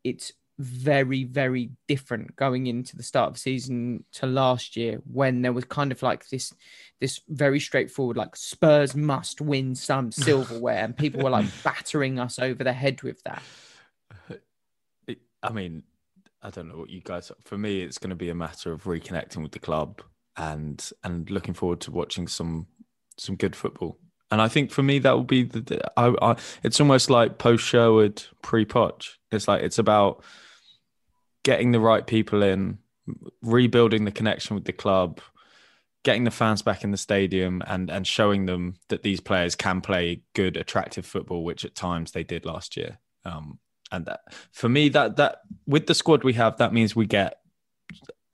it's 0.03 0.33
very 0.57 1.25
very 1.25 1.71
different 1.87 2.35
going 2.37 2.67
into 2.67 2.95
the 2.95 3.03
start 3.03 3.27
of 3.27 3.33
the 3.33 3.39
season 3.39 4.05
to 4.13 4.25
last 4.25 4.77
year 4.77 5.01
when 5.11 5.41
there 5.41 5.51
was 5.51 5.65
kind 5.65 5.91
of 5.91 6.01
like 6.01 6.29
this 6.29 6.53
this 7.01 7.19
very 7.27 7.59
straightforward 7.59 8.15
like 8.15 8.35
spurs 8.37 8.95
must 8.95 9.41
win 9.41 9.75
some 9.75 10.11
silverware 10.13 10.83
and 10.83 10.95
people 10.95 11.21
were 11.21 11.29
like 11.29 11.45
battering 11.63 12.19
us 12.19 12.39
over 12.39 12.63
the 12.63 12.71
head 12.71 13.01
with 13.01 13.21
that 13.23 13.43
I 15.45 15.51
mean, 15.51 15.83
I 16.41 16.49
don't 16.49 16.69
know 16.69 16.77
what 16.77 16.89
you 16.89 17.01
guys. 17.01 17.31
For 17.43 17.57
me, 17.57 17.81
it's 17.81 17.99
going 17.99 18.09
to 18.09 18.15
be 18.15 18.29
a 18.29 18.35
matter 18.35 18.71
of 18.71 18.83
reconnecting 18.83 19.43
with 19.43 19.51
the 19.51 19.59
club 19.59 20.01
and 20.37 20.91
and 21.03 21.29
looking 21.29 21.53
forward 21.53 21.81
to 21.81 21.91
watching 21.91 22.27
some 22.27 22.67
some 23.17 23.35
good 23.35 23.55
football. 23.55 23.97
And 24.31 24.41
I 24.41 24.47
think 24.47 24.71
for 24.71 24.83
me, 24.83 24.99
that 24.99 25.11
will 25.11 25.23
be 25.23 25.43
the. 25.43 25.61
the- 25.61 25.99
I, 25.99 26.13
I, 26.21 26.35
it's 26.63 26.79
almost 26.79 27.09
like 27.09 27.37
post 27.37 27.63
Sherwood, 27.65 28.23
pre 28.41 28.65
Poch. 28.65 29.17
It's 29.31 29.47
like 29.47 29.61
it's 29.63 29.79
about 29.79 30.23
getting 31.43 31.71
the 31.71 31.79
right 31.79 32.05
people 32.05 32.41
in, 32.41 32.79
rebuilding 33.41 34.05
the 34.05 34.11
connection 34.11 34.55
with 34.55 34.65
the 34.65 34.73
club, 34.73 35.21
getting 36.03 36.23
the 36.23 36.31
fans 36.31 36.63
back 36.63 36.83
in 36.83 36.91
the 36.91 36.97
stadium, 36.97 37.61
and 37.67 37.89
and 37.89 38.05
showing 38.07 38.45
them 38.45 38.75
that 38.89 39.03
these 39.03 39.19
players 39.21 39.55
can 39.55 39.79
play 39.79 40.23
good, 40.33 40.57
attractive 40.57 41.05
football, 41.05 41.43
which 41.43 41.63
at 41.63 41.75
times 41.75 42.11
they 42.11 42.23
did 42.23 42.45
last 42.45 42.75
year. 42.75 42.97
Um, 43.25 43.59
and 43.91 44.05
that 44.07 44.21
for 44.51 44.67
me 44.67 44.89
that 44.89 45.15
that 45.17 45.41
with 45.67 45.85
the 45.85 45.93
squad 45.93 46.23
we 46.23 46.33
have 46.33 46.57
that 46.57 46.73
means 46.73 46.95
we 46.95 47.05
get 47.05 47.39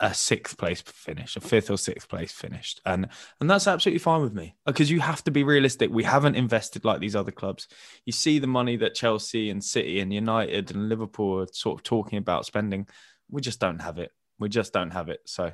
a 0.02 0.14
sixth 0.14 0.58
place 0.58 0.82
finish 0.82 1.36
a 1.36 1.40
fifth 1.40 1.70
or 1.70 1.78
sixth 1.78 2.10
place 2.10 2.32
finished 2.32 2.82
and 2.86 3.08
and 3.40 3.50
that's 3.50 3.68
absolutely 3.68 4.00
fine 4.00 4.22
with 4.22 4.34
me 4.34 4.56
because 4.66 4.90
you 4.90 5.00
have 5.00 5.24
to 5.24 5.32
be 5.32 5.44
realistic 5.44 5.90
we 5.92 6.04
haven't 6.04 6.36
invested 6.36 6.84
like 6.84 7.00
these 7.00 7.16
other 7.16 7.32
clubs 7.32 7.68
you 8.06 8.12
see 8.12 8.40
the 8.40 8.48
money 8.48 8.76
that 8.76 8.96
chelsea 8.96 9.50
and 9.50 9.64
city 9.64 10.00
and 10.00 10.12
united 10.12 10.72
and 10.72 10.90
liverpool 10.90 11.42
are 11.42 11.48
sort 11.54 11.80
of 11.80 11.84
talking 11.84 12.18
about 12.18 12.46
spending 12.46 12.88
we 13.30 13.42
just 13.42 13.60
don't 13.60 13.80
have 13.80 14.00
it 14.00 14.12
we 14.40 14.50
just 14.50 14.74
don't 14.74 14.92
have 14.92 15.08
it 15.08 15.22
so 15.26 15.52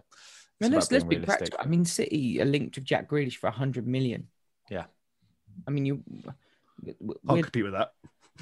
let's 0.62 0.92
let's 0.92 1.04
be 1.04 1.20
practical. 1.20 1.60
I 1.62 1.68
mean, 1.68 1.86
City 1.86 2.42
are 2.42 2.46
linked 2.46 2.76
with 2.76 2.86
Jack 2.86 3.10
Grealish 3.10 3.36
for 3.36 3.50
hundred 3.50 3.88
million. 3.88 4.28
Yeah. 4.70 4.86
I 5.68 5.72
mean, 5.72 5.86
you. 5.86 6.04
I'll 7.28 7.42
compete 7.42 7.64
with 7.64 7.74
that. 7.74 7.92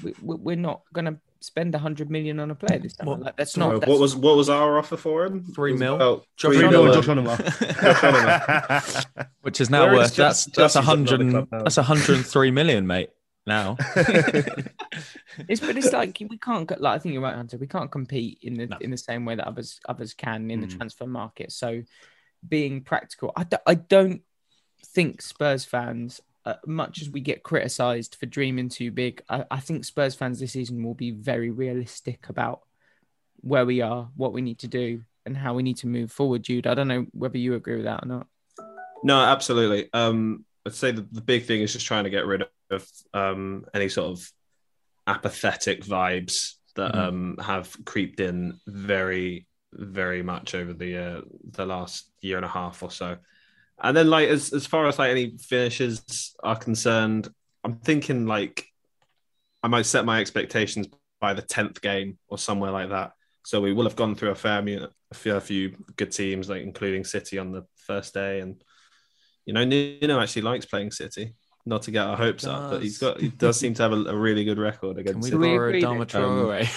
We, 0.02 0.14
we- 0.22 0.36
we're 0.36 0.56
not 0.56 0.82
gonna 0.92 1.18
spend 1.40 1.74
a 1.74 1.78
hundred 1.78 2.10
million 2.10 2.40
on 2.40 2.50
a 2.50 2.54
player 2.54 2.78
this 2.78 2.94
summer. 2.94 3.12
Well, 3.12 3.20
Like, 3.20 3.36
that's 3.36 3.56
No, 3.56 3.72
not. 3.72 3.80
that's, 3.80 3.90
what 3.90 4.00
was 4.00 4.16
what 4.16 4.36
was 4.36 4.48
our 4.48 4.78
offer 4.78 4.96
for 4.96 5.24
him? 5.26 5.44
Three 5.54 5.74
mil. 5.74 5.96
about 5.96 6.26
Josh 6.36 6.54
three 6.54 6.62
Onomah. 6.64 6.70
mil. 6.70 6.94
Josh 6.94 7.06
Onomah. 7.06 9.06
which 9.42 9.60
is 9.60 9.70
now 9.70 9.84
Where 9.86 9.94
is 9.94 9.98
worth 10.00 10.16
that's 10.16 10.44
that's 10.46 10.76
a 10.76 10.82
hundred 10.82 11.48
that's 11.50 11.78
a 11.78 11.82
hundred 11.82 12.16
and 12.16 12.26
three 12.26 12.50
million, 12.50 12.86
mate. 12.86 13.10
Now 13.46 13.76
It's 15.48 15.60
but 15.60 15.76
it's 15.76 15.92
like 15.92 16.18
we 16.28 16.38
can't 16.38 16.68
like 16.80 16.96
I 16.96 16.98
think 16.98 17.12
you're 17.12 17.22
right, 17.22 17.34
Hunter. 17.36 17.58
We 17.58 17.66
can't 17.66 17.90
compete 17.90 18.38
in 18.42 18.54
the 18.54 18.66
No. 18.66 18.78
in 18.80 18.90
the 18.90 18.96
same 18.96 19.24
way 19.24 19.34
that 19.36 19.46
others 19.46 19.80
others 19.88 20.14
can 20.14 20.50
in 20.50 20.60
the 20.60 20.66
Mm. 20.66 20.76
transfer 20.76 21.06
market. 21.06 21.52
So 21.52 21.82
being 22.46 22.82
practical, 22.82 23.32
I, 23.36 23.44
do, 23.44 23.56
I 23.66 23.74
don't 23.74 24.22
think 24.86 25.22
Spurs 25.22 25.64
fans, 25.64 26.20
uh, 26.46 26.54
much 26.64 27.02
as 27.02 27.10
we 27.10 27.20
get 27.20 27.42
criticised 27.42 28.14
for 28.14 28.26
dreaming 28.26 28.68
too 28.68 28.92
big, 28.92 29.20
I, 29.28 29.44
I 29.50 29.60
think 29.60 29.84
Spurs 29.84 30.14
fans 30.14 30.38
this 30.38 30.52
season 30.52 30.82
will 30.84 30.94
be 30.94 31.10
very 31.10 31.50
realistic 31.50 32.28
about 32.28 32.60
where 33.40 33.66
we 33.66 33.80
are, 33.80 34.08
what 34.16 34.32
we 34.32 34.40
need 34.40 34.60
to 34.60 34.68
do, 34.68 35.02
and 35.26 35.36
how 35.36 35.54
we 35.54 35.64
need 35.64 35.76
to 35.78 35.88
move 35.88 36.12
forward. 36.12 36.44
Jude, 36.44 36.68
I 36.68 36.74
don't 36.74 36.86
know 36.88 37.06
whether 37.12 37.36
you 37.36 37.54
agree 37.54 37.74
with 37.76 37.84
that 37.84 38.04
or 38.04 38.06
not. 38.06 38.26
No, 39.02 39.18
absolutely. 39.18 39.90
Um, 39.92 40.44
I'd 40.64 40.74
say 40.74 40.92
the, 40.92 41.06
the 41.10 41.20
big 41.20 41.44
thing 41.44 41.62
is 41.62 41.72
just 41.72 41.86
trying 41.86 42.04
to 42.04 42.10
get 42.10 42.26
rid 42.26 42.44
of 42.70 42.88
um, 43.12 43.64
any 43.74 43.88
sort 43.88 44.12
of 44.12 44.32
apathetic 45.08 45.84
vibes 45.84 46.54
that 46.76 46.92
Mhm. 46.92 46.98
um, 46.98 47.36
have 47.40 47.76
creeped 47.84 48.20
in 48.20 48.60
very, 48.66 49.46
very 49.72 50.22
much 50.22 50.54
over 50.54 50.72
the 50.72 50.96
uh, 50.96 51.20
the 51.50 51.66
last 51.66 52.10
year 52.20 52.36
and 52.36 52.44
a 52.44 52.48
half 52.48 52.82
or 52.82 52.90
so. 52.90 53.16
And 53.82 53.96
then, 53.96 54.08
like 54.08 54.28
as 54.28 54.52
as 54.52 54.66
far 54.66 54.86
as 54.86 54.98
like 54.98 55.10
any 55.10 55.36
finishes 55.38 56.34
are 56.42 56.56
concerned, 56.56 57.28
I'm 57.62 57.76
thinking 57.76 58.26
like 58.26 58.66
I 59.62 59.68
might 59.68 59.86
set 59.86 60.04
my 60.04 60.20
expectations 60.20 60.88
by 61.20 61.34
the 61.34 61.42
tenth 61.42 61.80
game 61.80 62.18
or 62.28 62.38
somewhere 62.38 62.70
like 62.70 62.90
that. 62.90 63.12
So 63.44 63.60
we 63.60 63.72
will 63.72 63.84
have 63.84 63.96
gone 63.96 64.14
through 64.14 64.30
a 64.30 64.34
fair 64.34 64.62
few, 64.62 64.88
a 65.10 65.14
fair 65.14 65.40
few 65.40 65.76
good 65.96 66.12
teams, 66.12 66.48
like 66.48 66.62
including 66.62 67.04
City 67.04 67.38
on 67.38 67.52
the 67.52 67.64
first 67.74 68.14
day, 68.14 68.40
and 68.40 68.62
you 69.44 69.52
know, 69.52 69.64
Nuno 69.64 70.20
actually 70.20 70.42
likes 70.42 70.66
playing 70.66 70.90
City. 70.90 71.34
Not 71.68 71.82
to 71.82 71.90
get 71.90 72.06
our 72.06 72.16
hopes 72.16 72.46
up, 72.46 72.70
but 72.70 72.82
he's 72.82 73.00
does. 73.00 73.14
got 73.14 73.20
he 73.20 73.28
does 73.28 73.58
seem 73.58 73.74
to 73.74 73.82
have 73.82 73.92
a, 73.92 74.04
a 74.04 74.16
really 74.16 74.44
good 74.44 74.58
record 74.58 74.98
against 74.98 75.24
we 75.24 75.30
City. 75.30 75.36
we 75.36 75.48
borrow 75.48 75.68
agree 75.68 75.80
Dama 75.80 76.06
then? 76.06 76.22
Traore? 76.22 76.68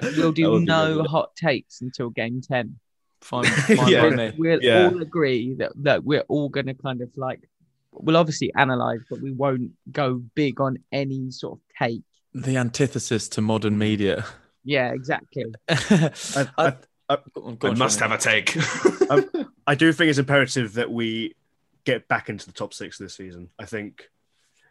We'll, 0.00 0.16
we'll 0.16 0.32
do 0.32 0.60
no 0.60 0.98
good. 0.98 1.06
hot 1.08 1.34
takes 1.34 1.80
until 1.80 2.10
game 2.10 2.40
ten. 2.40 2.78
Fine, 3.20 3.44
fine 3.76 3.88
Yeah. 3.88 4.08
by 4.10 4.16
me. 4.16 4.32
we'll 4.38 4.62
Yeah. 4.62 4.88
all 4.90 5.02
agree 5.02 5.54
that, 5.54 5.72
that 5.76 6.04
we're 6.04 6.24
all 6.28 6.48
going 6.48 6.66
to 6.66 6.74
kind 6.74 7.00
of 7.00 7.10
like 7.16 7.48
we'll 7.92 8.16
obviously 8.16 8.52
analyze 8.56 9.00
but 9.10 9.20
we 9.20 9.32
won't 9.32 9.72
go 9.90 10.22
big 10.34 10.60
on 10.60 10.78
any 10.92 11.30
sort 11.30 11.58
of 11.58 11.60
take 11.78 12.02
The 12.34 12.56
antithesis 12.56 13.28
to 13.30 13.40
modern 13.40 13.76
media. 13.78 14.24
yeah 14.64 14.92
exactly 14.92 15.46
I, 15.68 16.48
I, 16.58 16.72
I, 17.10 17.18
oh, 17.36 17.52
Go 17.52 17.68
I 17.70 17.74
must 17.74 17.98
have 18.00 18.12
a 18.12 18.18
take. 18.18 18.56
Um, 19.10 19.24
I 19.66 19.74
do 19.74 19.90
think 19.94 20.10
it's 20.10 20.18
imperative 20.18 20.74
that 20.74 20.90
we 20.90 21.34
get 21.84 22.06
back 22.08 22.28
into 22.28 22.44
the 22.44 22.52
top 22.52 22.74
six 22.74 22.98
this 22.98 23.14
season. 23.14 23.48
I 23.58 23.64
think 23.64 24.06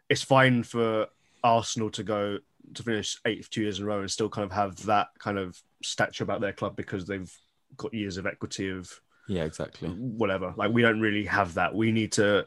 it's 0.10 0.22
fine 0.22 0.62
for 0.62 1.08
Arsenal 1.44 1.90
to 1.90 2.04
go 2.04 2.38
to 2.76 2.84
finish 2.84 3.18
eighth 3.26 3.50
two 3.50 3.64
years 3.64 3.80
in 3.80 3.86
a 3.86 3.88
row 3.88 4.02
and 4.02 4.12
still 4.12 4.30
kind 4.30 4.46
of 4.46 4.52
have 4.52 4.86
that 4.86 5.08
kind 5.18 5.40
of 5.40 5.60
stature 5.84 6.24
about 6.24 6.40
their 6.40 6.54
club 6.54 6.76
because 6.76 7.06
they've 7.08 7.36
got 7.78 7.94
years 7.94 8.18
of 8.18 8.26
equity 8.26 8.70
of 8.70 9.00
Yeah, 9.28 9.44
exactly. 9.44 9.90
whatever. 9.90 10.54
Like 10.58 10.72
we 10.72 10.82
don't 10.82 11.00
really 11.00 11.26
have 11.26 11.56
that. 11.56 11.76
We 11.76 11.92
need 11.92 12.14
to. 12.14 12.46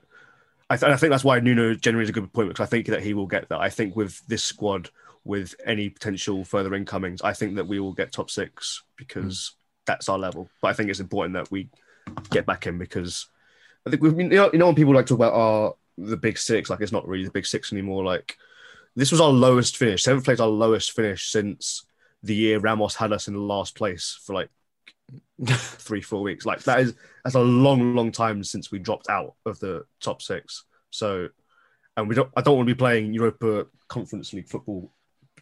I, 0.68 0.76
th- 0.76 0.92
I 0.92 0.96
think 0.96 1.10
that's 1.10 1.24
why 1.24 1.40
Nuno 1.40 1.74
generally 1.74 2.04
is 2.04 2.10
a 2.10 2.12
good 2.12 2.32
point 2.32 2.48
because 2.48 2.62
I 2.62 2.70
think 2.70 2.86
that 2.86 3.02
he 3.02 3.14
will 3.14 3.26
get 3.26 3.48
that. 3.48 3.60
I 3.60 3.70
think 3.70 3.96
with 3.96 4.24
this 4.28 4.44
squad, 4.44 4.90
with 5.24 5.54
any 5.64 5.88
potential 5.88 6.44
further 6.44 6.74
incomings, 6.74 7.22
I 7.22 7.32
think 7.32 7.56
that 7.56 7.66
we 7.66 7.80
will 7.80 7.92
get 7.92 8.12
top 8.12 8.30
six 8.30 8.82
because 8.96 9.52
hmm. 9.52 9.82
that's 9.86 10.08
our 10.08 10.18
level. 10.18 10.48
But 10.62 10.68
I 10.68 10.72
think 10.74 10.90
it's 10.90 11.00
important 11.00 11.34
that 11.34 11.50
we 11.50 11.68
get 12.30 12.46
back 12.46 12.66
in 12.66 12.78
because 12.78 13.26
I 13.86 13.90
think 13.90 14.02
we've 14.02 14.16
been, 14.16 14.30
you 14.30 14.36
know, 14.36 14.50
you 14.52 14.58
know 14.58 14.66
when 14.66 14.74
people 14.74 14.94
like 14.94 15.06
talk 15.06 15.18
about 15.18 15.34
our 15.34 15.74
the 15.98 16.16
big 16.16 16.38
six, 16.38 16.70
like 16.70 16.80
it's 16.80 16.92
not 16.92 17.06
really 17.06 17.24
the 17.24 17.30
big 17.30 17.46
six 17.46 17.72
anymore. 17.72 18.04
Like 18.04 18.36
this 18.96 19.10
was 19.10 19.20
our 19.20 19.30
lowest 19.30 19.76
finish. 19.76 20.02
Seventh 20.02 20.24
place, 20.24 20.40
our 20.40 20.48
lowest 20.48 20.92
finish 20.92 21.30
since 21.30 21.84
the 22.22 22.34
year 22.34 22.58
Ramos 22.58 22.94
had 22.94 23.12
us 23.12 23.28
in 23.28 23.34
the 23.34 23.40
last 23.40 23.74
place 23.74 24.18
for 24.24 24.34
like 24.34 24.50
three, 25.46 26.00
four 26.00 26.22
weeks. 26.22 26.44
Like 26.46 26.62
that 26.64 26.80
is 26.80 26.94
that's 27.24 27.36
a 27.36 27.40
long, 27.40 27.94
long 27.94 28.12
time 28.12 28.44
since 28.44 28.70
we 28.70 28.78
dropped 28.78 29.08
out 29.08 29.34
of 29.46 29.58
the 29.60 29.84
top 30.00 30.22
six. 30.22 30.64
So, 30.90 31.28
and 31.96 32.08
we 32.08 32.14
don't. 32.14 32.30
I 32.36 32.42
don't 32.42 32.56
want 32.56 32.68
to 32.68 32.74
be 32.74 32.78
playing 32.78 33.12
Europa 33.14 33.66
Conference 33.88 34.32
League 34.32 34.48
football 34.48 34.92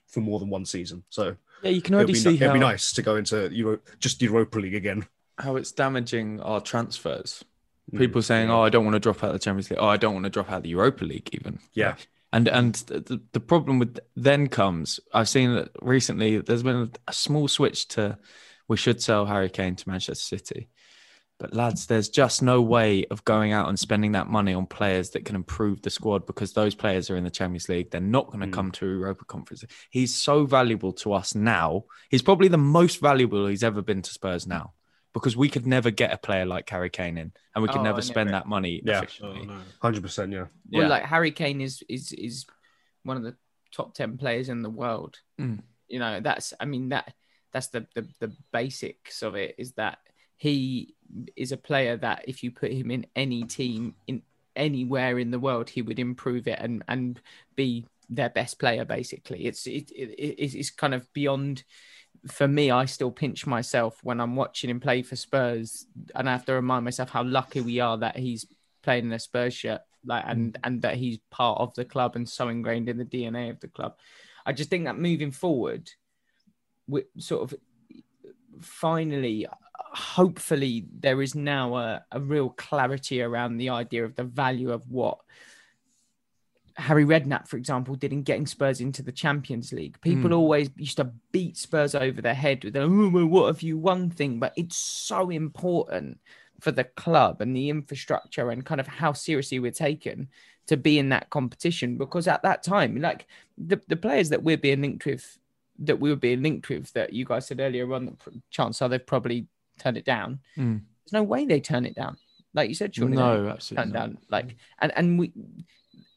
for 0.07 0.21
more 0.21 0.39
than 0.39 0.49
one 0.51 0.64
season. 0.64 1.05
So 1.11 1.37
Yeah, 1.62 1.71
you 1.71 1.83
can 1.83 1.95
it'd 1.95 2.01
already 2.05 2.12
be, 2.14 2.19
see 2.19 2.35
it'd 2.37 2.47
how, 2.49 2.53
be 2.55 2.59
nice 2.61 2.93
to 2.93 3.03
go 3.03 3.16
into 3.16 3.49
Euro, 3.53 3.79
just 3.99 4.23
Europa 4.23 4.59
League 4.59 4.75
again. 4.75 5.07
how 5.39 5.57
it's 5.57 5.73
damaging 5.73 6.41
our 6.41 6.61
transfers. 6.61 7.45
Mm, 7.93 7.99
People 7.99 8.23
saying, 8.23 8.51
"Oh, 8.51 8.62
I 8.62 8.69
don't 8.71 8.85
want 8.85 8.95
to 8.95 9.01
drop 9.01 9.23
out 9.25 9.29
of 9.31 9.33
the 9.35 9.39
Champions 9.39 9.71
League. 9.71 9.79
Oh, 9.81 9.87
I 9.87 9.97
don't 9.97 10.14
want 10.14 10.25
to 10.25 10.31
drop 10.31 10.51
out 10.51 10.59
of 10.59 10.62
the 10.62 10.71
Europa 10.71 11.05
League." 11.05 11.29
Even 11.33 11.59
Yeah. 11.75 11.97
and 12.33 12.49
and 12.49 12.75
the, 12.75 13.21
the 13.33 13.41
problem 13.41 13.79
with 13.79 13.99
then 14.16 14.49
comes. 14.49 15.01
I've 15.14 15.29
seen 15.29 15.55
that 15.55 15.71
recently. 15.81 16.39
There's 16.39 16.62
been 16.62 16.93
a 17.07 17.12
small 17.12 17.49
switch 17.49 17.89
to 17.89 18.19
we 18.69 18.77
should 18.77 19.03
sell 19.03 19.27
Harry 19.27 19.49
Kane 19.51 19.77
to 19.77 19.89
Manchester 19.89 20.37
City, 20.37 20.69
but 21.39 21.55
lads, 21.55 21.87
there's 21.87 22.09
just 22.09 22.43
no 22.43 22.61
way 22.61 23.05
of 23.07 23.25
going 23.25 23.53
out 23.53 23.69
and 23.69 23.79
spending 23.79 24.12
that 24.12 24.27
money 24.27 24.53
on 24.55 24.66
players 24.66 25.11
that 25.11 25.25
can 25.25 25.37
improve 25.37 25.81
the 25.83 25.91
squad 25.91 26.27
because 26.27 26.53
those 26.53 26.75
players 26.75 27.11
are 27.11 27.16
in 27.16 27.25
the 27.25 27.31
Champions 27.31 27.69
League. 27.69 27.91
They're 27.91 28.01
not 28.01 28.27
going 28.27 28.41
to 28.41 28.47
Mm. 28.47 28.53
come 28.53 28.71
to 28.73 28.87
Europa 28.87 29.25
Conference. 29.25 29.64
He's 29.91 30.14
so 30.14 30.45
valuable 30.47 30.93
to 30.95 31.12
us 31.12 31.35
now. 31.35 31.85
He's 32.11 32.23
probably 32.23 32.49
the 32.49 32.59
most 32.59 33.01
valuable 33.01 33.47
he's 33.47 33.62
ever 33.62 33.83
been 33.83 34.03
to 34.03 34.11
Spurs 34.12 34.47
now 34.47 34.73
because 35.14 35.37
we 35.37 35.49
could 35.49 35.66
never 35.66 35.91
get 35.91 36.12
a 36.12 36.19
player 36.19 36.45
like 36.45 36.69
Harry 36.69 36.91
Kane 36.91 37.16
in, 37.16 37.33
and 37.55 37.62
we 37.62 37.69
could 37.69 37.79
Oh, 37.79 37.83
never 37.85 38.03
spend 38.03 38.31
never- 38.31 38.43
that 38.43 38.49
money 38.49 38.83
Yeah. 38.85 39.05
Oh, 39.23 39.33
no. 39.33 39.59
Hundred 39.81 40.03
percent, 40.03 40.33
yeah. 40.33 40.47
well 40.71 40.83
Yeah. 40.83 40.89
like 40.89 41.05
harry 41.05 41.31
kane 41.31 41.61
is 41.62 41.83
is 41.89 42.12
is 42.12 42.45
one 43.05 43.16
of 43.16 43.23
the 43.23 43.35
top 43.73 43.95
10 43.95 44.19
players 44.19 44.49
in 44.49 44.62
the 44.62 44.71
world 44.71 45.19
Mm. 45.41 45.62
you 45.89 45.99
know 45.99 46.21
that's 46.21 46.53
i 46.61 46.64
mean 46.66 46.91
that 46.91 47.14
that's 47.53 47.68
the, 47.68 47.86
the 47.94 48.07
the 48.20 48.32
basics 48.53 49.22
of 49.22 49.34
it 49.34 49.55
is 49.59 49.72
that 49.72 49.99
he 50.36 50.94
is 51.36 51.53
a 51.53 51.57
player 51.57 51.96
that 51.96 52.24
if 52.28 52.42
you 52.42 52.51
put 52.51 52.72
him 52.72 52.90
in 52.90 53.07
any 53.16 53.44
team 53.44 53.94
in 54.07 54.22
anywhere 54.57 55.18
in 55.18 55.30
the 55.30 55.38
world 55.38 55.68
he 55.68 55.82
would 55.82 55.99
improve 55.99 56.49
it 56.49 56.59
and 56.61 56.82
and 56.88 57.20
be 57.55 57.86
their 58.11 58.30
best 58.30 58.59
player 58.59 58.84
basically. 58.84 59.46
It's 59.46 59.66
it, 59.66 59.90
it 59.90 60.55
it's 60.55 60.70
kind 60.70 60.94
of 60.94 61.12
beyond 61.12 61.64
for 62.26 62.49
me 62.49 62.68
i 62.68 62.84
still 62.84 63.12
pinch 63.12 63.46
myself 63.46 64.01
when 64.03 64.20
i'm 64.20 64.34
watching 64.34 64.68
him 64.68 64.80
play 64.80 65.03
for 65.03 65.14
spurs 65.14 65.86
and 66.16 66.28
i 66.28 66.32
have 66.32 66.44
to 66.44 66.53
remind 66.53 66.84
myself 66.84 67.09
how 67.09 67.22
lucky 67.22 67.61
we 67.61 67.78
are 67.78 67.96
that 67.96 68.16
he's 68.16 68.44
playing 68.82 69.05
in 69.05 69.12
a 69.12 69.18
spurs 69.20 69.55
shirt 69.55 69.82
like 70.05 70.24
and 70.26 70.55
mm. 70.55 70.61
and 70.64 70.82
that 70.82 70.96
he's 70.96 71.18
part 71.30 71.61
of 71.61 71.74
the 71.74 71.84
club 71.84 72.16
and 72.16 72.28
so 72.28 72.49
ingrained 72.49 72.88
in 72.88 72.99
the 72.99 73.05
dna 73.05 73.51
of 73.51 73.61
the 73.61 73.68
club. 73.68 73.96
I 74.46 74.53
just 74.53 74.70
think 74.70 74.84
that 74.86 74.99
moving 74.99 75.30
forward 75.30 75.90
we 76.89 77.05
sort 77.18 77.43
of 77.43 77.59
finally 78.61 79.47
hopefully 79.93 80.84
there 81.01 81.22
is 81.22 81.34
now 81.34 81.76
a, 81.76 82.05
a 82.12 82.20
real 82.20 82.51
clarity 82.51 83.22
around 83.22 83.57
the 83.57 83.70
idea 83.70 84.05
of 84.05 84.14
the 84.16 84.24
value 84.24 84.70
of 84.70 84.89
what 84.91 85.18
Harry 86.78 87.05
Redknapp, 87.05 87.49
for 87.49 87.57
example, 87.57 87.97
did 87.97 88.12
in 88.12 88.22
getting 88.22 88.47
Spurs 88.47 88.80
into 88.80 89.03
the 89.03 89.11
Champions 89.11 89.72
League. 89.72 90.01
People 90.01 90.30
Mm. 90.30 90.34
always 90.36 90.70
used 90.76 90.99
to 90.99 91.12
beat 91.32 91.57
Spurs 91.57 91.95
over 91.95 92.22
their 92.22 92.34
head 92.34 92.62
with, 92.62 92.76
oh, 92.76 93.09
well, 93.09 93.26
what 93.26 93.47
have 93.49 93.62
you 93.62 93.76
won 93.76 94.11
thing? 94.11 94.39
But 94.39 94.53
it's 94.57 94.76
so 94.76 95.30
important 95.30 96.20
for 96.61 96.70
the 96.70 96.84
club 96.84 97.41
and 97.41 97.55
the 97.55 97.68
infrastructure 97.68 98.51
and 98.51 98.64
kind 98.64 98.80
of 98.80 98.86
how 98.86 99.12
seriously 99.12 99.59
we're 99.59 99.72
taken 99.72 100.28
to 100.68 100.76
be 100.76 101.01
in 101.01 101.09
that 101.09 101.30
competition. 101.30 101.99
Because 101.99 102.28
at 102.28 102.43
that 102.43 102.62
time, 102.62 103.01
like 103.01 103.26
the, 103.57 103.80
the 103.89 103.97
players 103.97 104.28
that 104.28 104.45
we're 104.45 104.57
being 104.57 104.80
linked 104.82 105.05
with, 105.05 105.36
that 105.81 106.01
we 106.01 106.11
were 106.11 106.16
being 106.16 106.43
linked 106.43 106.68
with, 106.68 106.93
that 106.93 107.12
you 107.12 107.24
guys 107.24 107.47
said 107.47 107.61
earlier 107.61 107.93
on, 107.95 108.07
that 108.07 108.18
pr- 108.18 108.31
chances 108.51 108.83
are 108.83 108.89
they've 108.89 109.07
probably 109.07 109.47
turned 109.79 109.97
it 109.97 110.05
down. 110.05 110.41
Mm. 110.57 110.83
There's 111.05 111.12
no 111.12 111.22
way 111.22 111.45
they 111.47 111.61
turn 111.61 111.87
it 111.87 111.95
down. 111.95 112.16
Like 112.55 112.68
you 112.68 112.74
said, 112.74 112.95
surely 112.95 113.16
No, 113.16 113.37
turn 113.37 113.49
absolutely. 113.51 113.93
not. 113.93 113.99
down. 113.99 114.18
Like, 114.31 114.57
and, 114.81 114.93
and 114.97 115.18
we, 115.18 115.33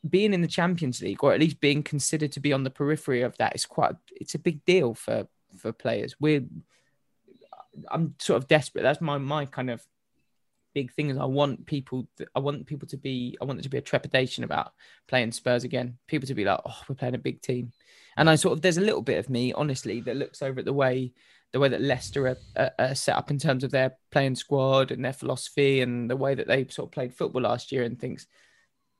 being 0.09 0.33
in 0.33 0.41
the 0.41 0.47
Champions 0.47 1.01
League, 1.01 1.23
or 1.23 1.33
at 1.33 1.39
least 1.39 1.59
being 1.59 1.83
considered 1.83 2.31
to 2.31 2.39
be 2.39 2.53
on 2.53 2.63
the 2.63 2.69
periphery 2.71 3.21
of 3.21 3.37
that, 3.37 3.55
is 3.55 3.65
quite. 3.65 3.95
It's 4.11 4.33
a 4.35 4.39
big 4.39 4.65
deal 4.65 4.93
for 4.95 5.27
for 5.57 5.71
players. 5.71 6.15
We're. 6.19 6.43
I'm 7.89 8.15
sort 8.19 8.41
of 8.41 8.47
desperate. 8.47 8.81
That's 8.81 9.01
my 9.01 9.17
my 9.17 9.45
kind 9.45 9.69
of 9.69 9.85
big 10.73 10.91
thing. 10.93 11.09
Is 11.09 11.17
I 11.17 11.25
want 11.25 11.65
people. 11.65 12.07
I 12.35 12.39
want 12.39 12.65
people 12.65 12.87
to 12.87 12.97
be. 12.97 13.37
I 13.41 13.45
want 13.45 13.59
there 13.59 13.63
to 13.63 13.69
be 13.69 13.77
a 13.77 13.81
trepidation 13.81 14.43
about 14.43 14.73
playing 15.07 15.31
Spurs 15.33 15.63
again. 15.63 15.97
People 16.07 16.27
to 16.27 16.33
be 16.35 16.45
like, 16.45 16.59
oh, 16.65 16.81
we're 16.87 16.95
playing 16.95 17.15
a 17.15 17.19
big 17.19 17.41
team, 17.41 17.71
and 18.17 18.29
I 18.29 18.35
sort 18.35 18.53
of 18.53 18.61
there's 18.61 18.77
a 18.77 18.81
little 18.81 19.01
bit 19.01 19.19
of 19.19 19.29
me, 19.29 19.53
honestly, 19.53 20.01
that 20.01 20.15
looks 20.15 20.41
over 20.41 20.59
at 20.59 20.65
the 20.65 20.73
way 20.73 21.13
the 21.51 21.59
way 21.59 21.67
that 21.67 21.81
Leicester 21.81 22.37
are, 22.55 22.71
are, 22.79 22.95
set 22.95 23.17
up 23.17 23.29
in 23.29 23.37
terms 23.37 23.63
of 23.63 23.71
their 23.71 23.97
playing 24.09 24.35
squad 24.35 24.91
and 24.91 25.03
their 25.03 25.11
philosophy 25.13 25.81
and 25.81 26.09
the 26.09 26.15
way 26.15 26.33
that 26.33 26.47
they 26.47 26.65
sort 26.67 26.87
of 26.87 26.91
played 26.91 27.13
football 27.13 27.41
last 27.41 27.73
year 27.73 27.83
and 27.83 27.99
thinks 27.99 28.25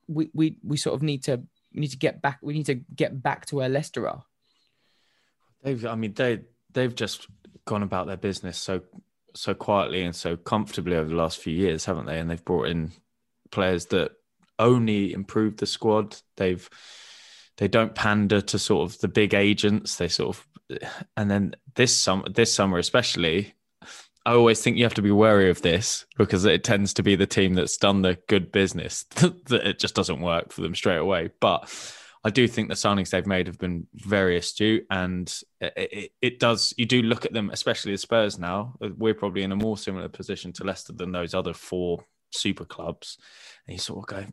we, 0.08 0.30
we 0.34 0.58
we 0.64 0.76
sort 0.76 0.96
of 0.96 1.02
need 1.02 1.24
to 1.24 1.42
we 1.74 1.82
need 1.82 1.92
to 1.92 1.98
get 1.98 2.22
back. 2.22 2.40
We 2.42 2.54
need 2.54 2.66
to 2.66 2.76
get 2.76 3.22
back 3.22 3.46
to 3.48 3.56
where 3.56 3.70
Leicester 3.70 4.08
are. 4.08 4.24
They've, 5.64 5.86
I 5.86 5.96
mean, 5.96 6.14
they 6.14 6.42
they've 6.72 6.94
just 6.94 7.28
gone 7.66 7.84
about 7.84 8.08
their 8.08 8.18
business 8.18 8.58
so 8.58 8.82
so 9.34 9.54
quietly 9.54 10.04
and 10.04 10.16
so 10.16 10.36
comfortably 10.36 10.96
over 10.96 11.08
the 11.08 11.16
last 11.16 11.38
few 11.40 11.54
years, 11.54 11.86
haven't 11.86 12.06
they? 12.06 12.20
And 12.20 12.30
they've 12.30 12.44
brought 12.44 12.68
in 12.68 12.92
players 13.52 13.86
that 13.88 14.12
only 14.60 15.14
improve 15.14 15.58
the 15.58 15.66
squad. 15.66 16.18
They've 16.36 16.70
they 17.62 17.68
don't 17.68 17.94
pander 17.94 18.42
to 18.42 18.58
sort 18.58 18.90
of 18.90 19.00
the 19.02 19.08
big 19.08 19.36
agents. 19.36 19.98
They 19.98 20.08
sort 20.08 20.36
of, 20.36 20.80
and 21.16 21.30
then 21.30 21.54
this 21.76 21.96
summer, 21.96 22.28
this 22.28 22.52
summer 22.52 22.80
especially, 22.80 23.54
I 24.26 24.34
always 24.34 24.60
think 24.60 24.78
you 24.78 24.84
have 24.84 24.96
to 24.96 25.04
be 25.04 25.12
wary 25.12 25.48
of 25.52 25.62
this 25.62 26.08
because 26.18 26.44
it 26.46 26.64
tends 26.64 26.92
to 26.96 27.04
be 27.04 27.16
the 27.16 27.28
team 27.28 27.54
that's 27.54 27.78
done 27.78 28.02
the 28.02 28.18
good 28.28 28.52
business 28.52 29.04
that 29.14 29.62
it 29.64 29.78
just 29.78 29.94
doesn't 29.94 30.22
work 30.22 30.52
for 30.52 30.62
them 30.62 30.74
straight 30.74 30.98
away. 30.98 31.30
But 31.40 31.72
I 32.24 32.32
do 32.32 32.48
think 32.48 32.70
the 32.70 32.74
signings 32.74 33.12
they've 33.12 33.28
made 33.28 33.46
have 33.46 33.60
been 33.60 33.86
very 33.94 34.38
astute, 34.38 34.88
and 34.90 35.32
it, 35.60 35.74
it, 35.76 36.12
it, 36.20 36.40
does. 36.40 36.74
You 36.78 36.88
do 36.88 37.04
look 37.04 37.28
at 37.28 37.34
them, 37.34 37.52
especially 37.52 37.92
the 37.92 38.00
Spurs. 38.00 38.40
Now 38.40 38.74
we're 38.80 39.14
probably 39.14 39.44
in 39.44 39.52
a 39.52 39.56
more 39.56 39.78
similar 39.78 40.10
position 40.10 40.52
to 40.54 40.64
Leicester 40.64 40.94
than 40.94 41.12
those 41.12 41.36
other 41.36 41.54
four 41.54 42.06
super 42.32 42.66
clubs, 42.66 43.20
and 43.68 43.76
you 43.76 43.80
sort 43.80 44.00
of 44.00 44.16
go, 44.16 44.32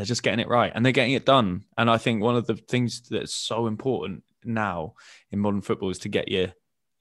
they're 0.00 0.06
just 0.06 0.22
getting 0.22 0.40
it 0.40 0.48
right, 0.48 0.72
and 0.74 0.84
they're 0.84 0.92
getting 0.92 1.14
it 1.14 1.26
done. 1.26 1.64
And 1.76 1.90
I 1.90 1.98
think 1.98 2.22
one 2.22 2.36
of 2.36 2.46
the 2.46 2.54
things 2.54 3.02
that's 3.10 3.34
so 3.34 3.66
important 3.66 4.24
now 4.44 4.94
in 5.30 5.38
modern 5.38 5.60
football 5.60 5.90
is 5.90 5.98
to 5.98 6.08
get 6.08 6.28
your 6.28 6.52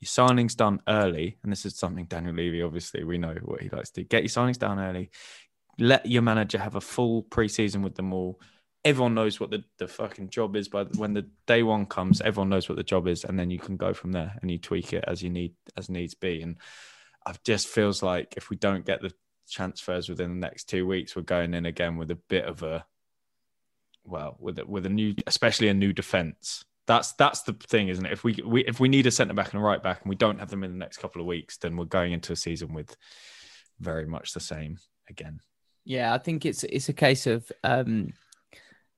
your 0.01 0.07
signings 0.07 0.55
done 0.55 0.81
early. 0.87 1.37
And 1.43 1.51
this 1.51 1.65
is 1.65 1.77
something 1.77 2.05
Daniel 2.05 2.33
Levy, 2.33 2.61
obviously, 2.61 3.03
we 3.03 3.17
know 3.17 3.35
what 3.43 3.61
he 3.61 3.69
likes 3.69 3.91
to 3.91 4.01
do. 4.01 4.07
Get 4.07 4.23
your 4.23 4.29
signings 4.29 4.57
done 4.57 4.79
early. 4.79 5.11
Let 5.77 6.05
your 6.05 6.21
manager 6.21 6.57
have 6.57 6.75
a 6.75 6.81
full 6.81 7.23
preseason 7.23 7.83
with 7.83 7.95
them 7.95 8.13
all 8.13 8.39
everyone 8.85 9.13
knows 9.13 9.39
what 9.39 9.51
the, 9.51 9.63
the 9.77 9.87
fucking 9.87 10.29
job 10.29 10.55
is 10.55 10.69
but 10.69 10.95
when 10.95 11.13
the 11.13 11.29
day 11.47 11.63
one 11.63 11.85
comes 11.85 12.21
everyone 12.21 12.49
knows 12.49 12.69
what 12.69 12.77
the 12.77 12.83
job 12.83 13.07
is 13.07 13.23
and 13.23 13.37
then 13.37 13.49
you 13.49 13.59
can 13.59 13.75
go 13.75 13.93
from 13.93 14.11
there 14.11 14.33
and 14.41 14.49
you 14.49 14.57
tweak 14.57 14.93
it 14.93 15.03
as 15.07 15.21
you 15.21 15.29
need 15.29 15.53
as 15.75 15.89
needs 15.89 16.13
be 16.13 16.41
and 16.41 16.57
it 17.27 17.39
just 17.43 17.67
feels 17.67 18.01
like 18.01 18.35
if 18.37 18.49
we 18.49 18.55
don't 18.55 18.85
get 18.85 19.01
the 19.01 19.11
transfers 19.51 20.09
within 20.09 20.29
the 20.29 20.47
next 20.47 20.65
two 20.65 20.85
weeks 20.87 21.15
we're 21.15 21.21
going 21.21 21.53
in 21.53 21.65
again 21.65 21.97
with 21.97 22.11
a 22.11 22.15
bit 22.29 22.45
of 22.45 22.63
a 22.63 22.85
well 24.03 24.37
with 24.39 24.59
a, 24.59 24.65
with 24.65 24.85
a 24.85 24.89
new 24.89 25.13
especially 25.27 25.67
a 25.67 25.73
new 25.73 25.93
defense. 25.93 26.63
That's 26.87 27.11
that's 27.13 27.43
the 27.43 27.53
thing 27.53 27.89
isn't 27.89 28.05
it? 28.05 28.11
If 28.11 28.23
we, 28.23 28.39
we 28.45 28.65
if 28.65 28.79
we 28.79 28.89
need 28.89 29.05
a 29.05 29.11
centre 29.11 29.33
back 29.33 29.53
and 29.53 29.61
a 29.61 29.63
right 29.63 29.81
back 29.81 30.01
and 30.01 30.09
we 30.09 30.15
don't 30.15 30.39
have 30.39 30.49
them 30.49 30.63
in 30.63 30.71
the 30.71 30.77
next 30.77 30.97
couple 30.97 31.21
of 31.21 31.27
weeks 31.27 31.57
then 31.57 31.77
we're 31.77 31.85
going 31.85 32.13
into 32.13 32.33
a 32.33 32.35
season 32.35 32.73
with 32.73 32.95
very 33.79 34.05
much 34.05 34.33
the 34.33 34.39
same 34.39 34.77
again. 35.09 35.39
Yeah 35.85 36.13
i 36.13 36.17
think 36.17 36.45
it's 36.45 36.63
it's 36.63 36.89
a 36.89 36.93
case 36.93 37.27
of 37.27 37.51
um 37.63 38.13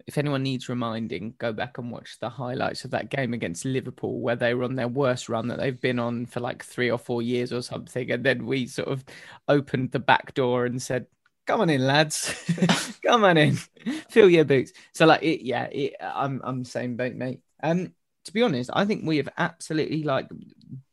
if 0.08 0.18
anyone 0.18 0.43
needs 0.43 0.70
reminding, 0.70 1.36
go 1.38 1.54
back 1.54 1.78
and 1.78 1.91
watch 1.91 2.18
the 2.20 2.30
highlights 2.30 2.86
of 2.86 2.91
that 2.91 3.10
game 3.10 3.34
against 3.34 3.66
Liverpool, 3.66 4.20
where 4.20 4.36
they 4.36 4.54
were 4.54 4.64
on 4.64 4.76
their 4.76 4.88
worst 4.88 5.30
run 5.30 5.47
that 5.47 5.60
they've 5.60 5.80
been 5.80 5.99
on 5.99 6.26
for 6.26 6.39
like 6.39 6.64
three 6.64 6.89
or 6.89 6.97
four 6.97 7.22
years 7.22 7.54
or 7.54 7.62
something. 7.62 8.12
And 8.12 8.24
then 8.24 8.45
we 8.45 8.68
sort 8.68 8.89
of 8.89 9.04
opened 9.47 9.91
the 9.91 9.99
back 9.99 10.34
door 10.34 10.66
and 10.66 10.82
said, 10.82 11.08
"Come 11.47 11.62
on 11.62 11.70
in, 11.70 11.86
lads, 11.86 12.34
come 13.06 13.24
on 13.24 13.38
in, 13.38 13.56
fill 14.10 14.30
your 14.30 14.45
boots." 14.45 14.74
So 14.93 15.06
like, 15.06 15.24
it, 15.24 15.45
yeah, 15.45 15.66
it, 15.66 15.95
I'm 16.02 16.41
I'm 16.43 16.66
same 16.66 16.95
boat, 16.95 17.16
mate. 17.16 17.41
Um, 17.64 17.93
to 18.26 18.34
be 18.34 18.43
honest, 18.43 18.70
I 18.74 18.86
think 18.86 19.06
we 19.06 19.18
have 19.18 19.30
absolutely 19.38 20.04
like 20.04 20.30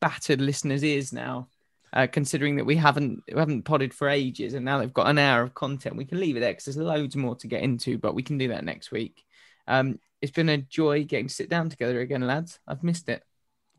battered 0.00 0.40
listeners' 0.40 0.84
ears 0.84 1.12
now 1.12 1.48
uh, 1.92 2.06
considering 2.06 2.56
that 2.56 2.64
we 2.64 2.76
haven't 2.76 3.22
we 3.32 3.38
haven't 3.38 3.62
podded 3.62 3.94
for 3.94 4.08
ages, 4.08 4.54
and 4.54 4.64
now 4.64 4.78
they've 4.78 4.92
got 4.92 5.08
an 5.08 5.18
hour 5.18 5.42
of 5.42 5.54
content. 5.54 5.96
We 5.96 6.04
can 6.04 6.20
leave 6.20 6.36
it 6.36 6.40
there 6.40 6.52
because 6.52 6.66
there's 6.66 6.76
loads 6.76 7.16
more 7.16 7.36
to 7.36 7.46
get 7.46 7.62
into, 7.62 7.98
but 7.98 8.14
we 8.14 8.22
can 8.22 8.38
do 8.38 8.48
that 8.48 8.64
next 8.64 8.90
week. 8.90 9.24
Um, 9.66 9.98
it's 10.20 10.32
been 10.32 10.48
a 10.48 10.58
joy 10.58 11.04
getting 11.04 11.28
to 11.28 11.34
sit 11.34 11.48
down 11.48 11.68
together 11.70 12.00
again, 12.00 12.26
lads. 12.26 12.58
I've 12.66 12.82
missed 12.82 13.08
it. 13.08 13.22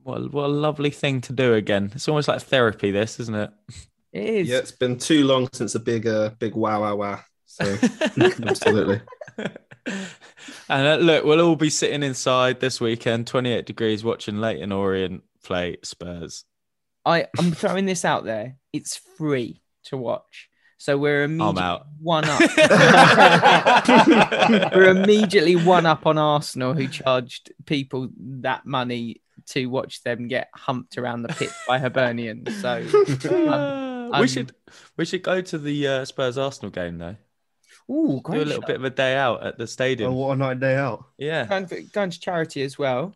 What, 0.03 0.31
what 0.31 0.45
a 0.45 0.47
lovely 0.47 0.91
thing 0.91 1.21
to 1.21 1.33
do 1.33 1.55
again. 1.55 1.91
It's 1.93 2.07
almost 2.07 2.27
like 2.27 2.41
therapy, 2.41 2.91
this, 2.91 3.19
isn't 3.19 3.35
it? 3.35 3.51
It 4.11 4.23
is. 4.23 4.47
Yeah, 4.47 4.57
it's 4.57 4.71
been 4.71 4.97
too 4.97 5.23
long 5.23 5.47
since 5.53 5.75
a 5.75 5.79
big, 5.79 6.07
uh, 6.07 6.31
big 6.39 6.55
wow, 6.55 6.81
wow, 6.81 6.95
wow. 6.95 7.19
So, 7.45 7.77
absolutely. 8.41 9.01
And 10.69 10.87
uh, 10.87 10.95
look, 10.97 11.25
we'll 11.25 11.41
all 11.41 11.55
be 11.55 11.69
sitting 11.69 12.03
inside 12.03 12.59
this 12.59 12.79
weekend, 12.79 13.25
28 13.25 13.65
degrees, 13.65 14.03
watching 14.03 14.39
Leyton 14.39 14.71
Orient 14.71 15.23
play 15.43 15.77
Spurs. 15.83 16.45
I 17.09 17.27
I'm 17.37 17.51
throwing 17.51 17.85
this 17.85 18.05
out 18.05 18.23
there. 18.23 18.55
It's 18.71 18.95
free 19.17 19.61
to 19.85 19.97
watch. 19.97 20.49
So 20.77 20.97
we're 20.97 21.23
immediately 21.23 21.61
out. 21.61 21.87
one 21.99 22.23
up. 22.25 22.39
we're 24.73 24.91
immediately 24.91 25.57
one 25.57 25.85
up 25.85 26.07
on 26.07 26.17
Arsenal, 26.17 26.73
who 26.73 26.87
charged 26.87 27.51
people 27.65 28.07
that 28.17 28.65
money 28.65 29.21
to 29.47 29.65
watch 29.65 30.03
them 30.03 30.29
get 30.29 30.47
humped 30.53 30.97
around 30.97 31.23
the 31.23 31.29
pitch 31.29 31.51
by 31.67 31.79
Hibernians. 31.79 32.61
So 32.61 33.29
um, 34.13 34.21
we 34.21 34.27
should 34.27 34.53
we 34.95 35.03
should 35.03 35.23
go 35.23 35.41
to 35.41 35.57
the 35.57 35.87
uh, 35.87 36.05
Spurs 36.05 36.37
Arsenal 36.37 36.71
game 36.71 36.97
though. 36.97 37.17
Ooh, 37.91 38.21
Do 38.23 38.41
a 38.41 38.45
little 38.45 38.61
bit 38.61 38.75
of 38.75 38.85
a 38.85 38.91
day 38.91 39.17
out 39.17 39.43
at 39.43 39.57
the 39.57 39.65
stadium. 39.65 40.13
Oh, 40.13 40.15
what 40.15 40.33
a 40.33 40.35
night 40.35 40.59
day 40.59 40.75
out. 40.75 41.05
Yeah. 41.17 41.45
Going, 41.45 41.65
for, 41.65 41.81
going 41.91 42.11
to 42.11 42.19
charity 42.19 42.61
as 42.61 42.77
well. 42.77 43.15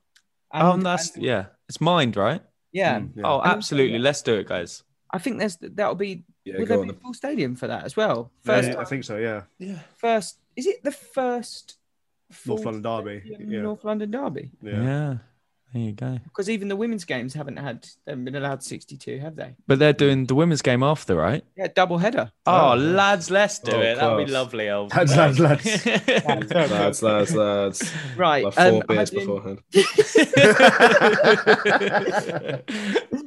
oh, 0.52 0.72
and 0.72 0.84
that's 0.84 1.14
and, 1.14 1.24
yeah. 1.24 1.46
It's 1.70 1.80
mind, 1.80 2.18
right? 2.18 2.42
Yeah. 2.74 3.00
Mm, 3.00 3.12
yeah. 3.16 3.24
Oh, 3.26 3.42
absolutely. 3.44 4.00
Let's 4.00 4.22
do 4.22 4.34
it, 4.36 4.48
guys. 4.48 4.84
I 5.12 5.20
think 5.20 5.38
there's 5.40 5.56
that'll 5.62 5.96
be 5.96 6.24
Yeah, 6.44 6.58
will 6.58 6.66
go 6.66 6.76
there 6.78 6.84
be 6.86 6.90
a 6.90 6.94
then. 6.94 7.02
full 7.02 7.14
stadium 7.14 7.56
for 7.56 7.68
that 7.68 7.84
as 7.86 7.96
well? 7.96 8.32
Yeah, 8.46 8.62
First, 8.62 8.78
I 8.80 8.84
think 8.84 9.04
so. 9.06 9.18
Yeah, 9.18 9.44
Yeah. 9.60 9.80
first 9.98 10.40
is 10.56 10.66
it 10.68 10.84
the 10.84 10.92
first 10.92 11.78
North 12.48 12.66
London 12.66 12.82
derby. 12.82 13.22
Yeah. 13.48 13.62
North 13.62 13.84
London 13.86 14.10
derby? 14.12 14.50
yeah. 14.64 14.82
Yeah. 14.84 15.18
There 15.74 15.82
you 15.82 15.94
go. 15.94 16.20
Because 16.24 16.52
even 16.52 16.68
the 16.68 16.76
women's 16.76 17.04
games 17.04 17.34
haven't 17.34 17.58
had 17.58 17.84
they 18.06 18.12
haven't 18.12 18.26
been 18.26 18.36
allowed 18.36 18.62
62, 18.62 19.18
have 19.20 19.36
they? 19.36 19.56
But 19.66 19.80
they're 19.80 19.92
doing 19.92 20.26
the 20.26 20.36
women's 20.36 20.62
game 20.62 20.84
after, 20.84 21.16
right? 21.16 21.44
Yeah, 21.58 21.68
double 21.74 21.98
header. 21.98 22.32
Oh, 22.46 22.74
Oh, 22.74 22.76
lads, 22.76 23.32
let's 23.32 23.58
do 23.58 23.72
Oh, 23.72 23.82
it. 23.82 23.96
That'd 23.96 24.28
be 24.28 24.32
lovely, 24.32 24.68
Elv. 24.68 24.96
Lads, 24.96 25.18
lads, 25.18 25.40
lads. 25.40 25.86
lads, 26.52 27.02
lads, 27.02 27.36
lads. 27.36 27.92
Right. 28.16 28.46
Like 28.46 28.54
four 28.54 28.66
um, 28.66 28.84
beers 28.88 29.12
I 29.12 29.16
beforehand. 29.16 29.60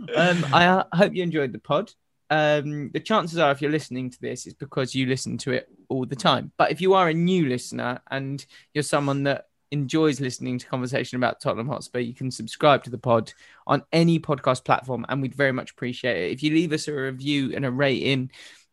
um, 0.17 0.47
I 0.55 0.67
uh, 0.67 0.85
hope 0.93 1.15
you 1.15 1.25
enjoyed 1.25 1.53
the 1.53 1.59
pod. 1.59 1.93
Um, 2.31 2.91
the 2.93 3.01
chances 3.01 3.39
are, 3.39 3.51
if 3.51 3.61
you're 3.61 3.73
listening 3.73 4.11
to 4.11 4.21
this, 4.21 4.47
it's 4.47 4.55
because 4.55 4.95
you 4.95 5.07
listen 5.07 5.37
to 5.39 5.51
it 5.53 5.69
all 5.89 6.07
the 6.07 6.17
time. 6.17 6.53
But 6.59 6.71
if 6.71 6.81
you 6.81 6.95
are 6.95 7.09
a 7.09 7.15
new 7.15 7.49
listener 7.49 8.01
and 8.11 8.45
you're 8.73 8.85
someone 8.85 9.25
that 9.25 9.47
enjoys 9.71 10.21
listening 10.21 10.59
to 10.59 10.67
conversation 10.67 11.17
about 11.17 11.41
Tottenham 11.41 11.69
Hotspur, 11.69 11.99
you 11.99 12.15
can 12.15 12.31
subscribe 12.31 12.85
to 12.85 12.91
the 12.91 12.99
pod 12.99 13.33
on 13.67 13.83
any 13.93 14.19
podcast 14.19 14.65
platform, 14.65 15.05
and 15.09 15.21
we'd 15.21 15.35
very 15.35 15.53
much 15.53 15.73
appreciate 15.73 16.17
it. 16.17 16.33
If 16.33 16.43
you 16.43 16.51
leave 16.53 16.73
us 16.73 16.89
a 16.89 16.93
review 16.93 17.53
and 17.55 17.65
a 17.65 17.71
rating, 17.71 18.31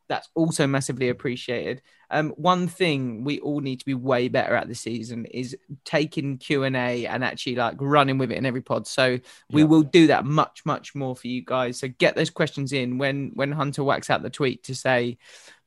that's 0.09 0.29
also 0.35 0.67
massively 0.67 1.09
appreciated. 1.09 1.81
Um, 2.11 2.31
one 2.31 2.67
thing 2.67 3.23
we 3.23 3.39
all 3.39 3.61
need 3.61 3.79
to 3.79 3.85
be 3.85 3.93
way 3.95 4.27
better 4.27 4.55
at 4.55 4.67
this 4.67 4.81
season 4.81 5.25
is 5.25 5.57
taking 5.85 6.37
Q 6.37 6.63
and 6.63 6.75
A 6.75 7.07
and 7.07 7.23
actually 7.23 7.55
like 7.55 7.77
running 7.79 8.17
with 8.17 8.31
it 8.31 8.37
in 8.37 8.45
every 8.45 8.61
pod. 8.61 8.85
So 8.85 9.17
we 9.49 9.61
Yeah. 9.61 9.67
will 9.67 9.81
do 9.81 10.07
that 10.07 10.25
much, 10.25 10.63
much 10.65 10.93
more 10.93 11.15
for 11.15 11.27
you 11.27 11.41
guys. 11.43 11.79
So 11.79 11.87
get 11.87 12.15
those 12.15 12.29
questions 12.29 12.73
in 12.73 12.97
when 12.97 13.31
when 13.33 13.51
Hunter 13.51 13.83
whacks 13.83 14.09
out 14.09 14.21
the 14.21 14.29
tweet 14.29 14.63
to 14.65 14.75
say 14.75 15.17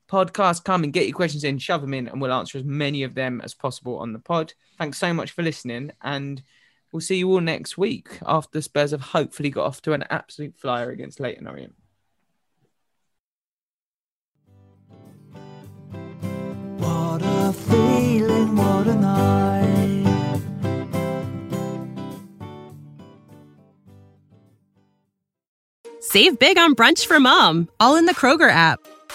podcast 0.08 0.64
come 0.64 0.84
and 0.84 0.92
get 0.92 1.06
your 1.06 1.16
questions 1.16 1.44
in, 1.44 1.58
shove 1.58 1.80
them 1.80 1.94
in, 1.94 2.08
and 2.08 2.20
we'll 2.20 2.32
answer 2.32 2.58
as 2.58 2.64
many 2.64 3.02
of 3.02 3.14
them 3.14 3.40
as 3.42 3.54
possible 3.54 3.98
on 3.98 4.12
the 4.12 4.18
pod. 4.18 4.54
Thanks 4.78 4.98
so 4.98 5.12
much 5.12 5.32
for 5.32 5.42
listening, 5.42 5.92
and 6.02 6.42
we'll 6.92 7.00
see 7.00 7.18
you 7.18 7.30
all 7.30 7.40
next 7.40 7.76
week 7.76 8.18
after 8.26 8.50
the 8.52 8.62
Spurs 8.62 8.92
have 8.92 9.00
hopefully 9.00 9.50
got 9.50 9.66
off 9.66 9.82
to 9.82 9.92
an 9.92 10.04
absolute 10.10 10.54
flyer 10.56 10.90
against 10.90 11.20
Leyton 11.20 11.46
Orient. 11.46 11.74
What 16.78 17.22
a 17.22 17.52
feeling, 17.52 18.56
what 18.56 18.86
a 18.86 18.94
night. 18.94 19.26
Save 26.00 26.38
big 26.38 26.56
on 26.56 26.74
brunch 26.74 27.06
for 27.06 27.18
mom, 27.18 27.68
all 27.80 27.96
in 27.96 28.06
the 28.06 28.14
Kroger 28.14 28.50
app. 28.50 28.80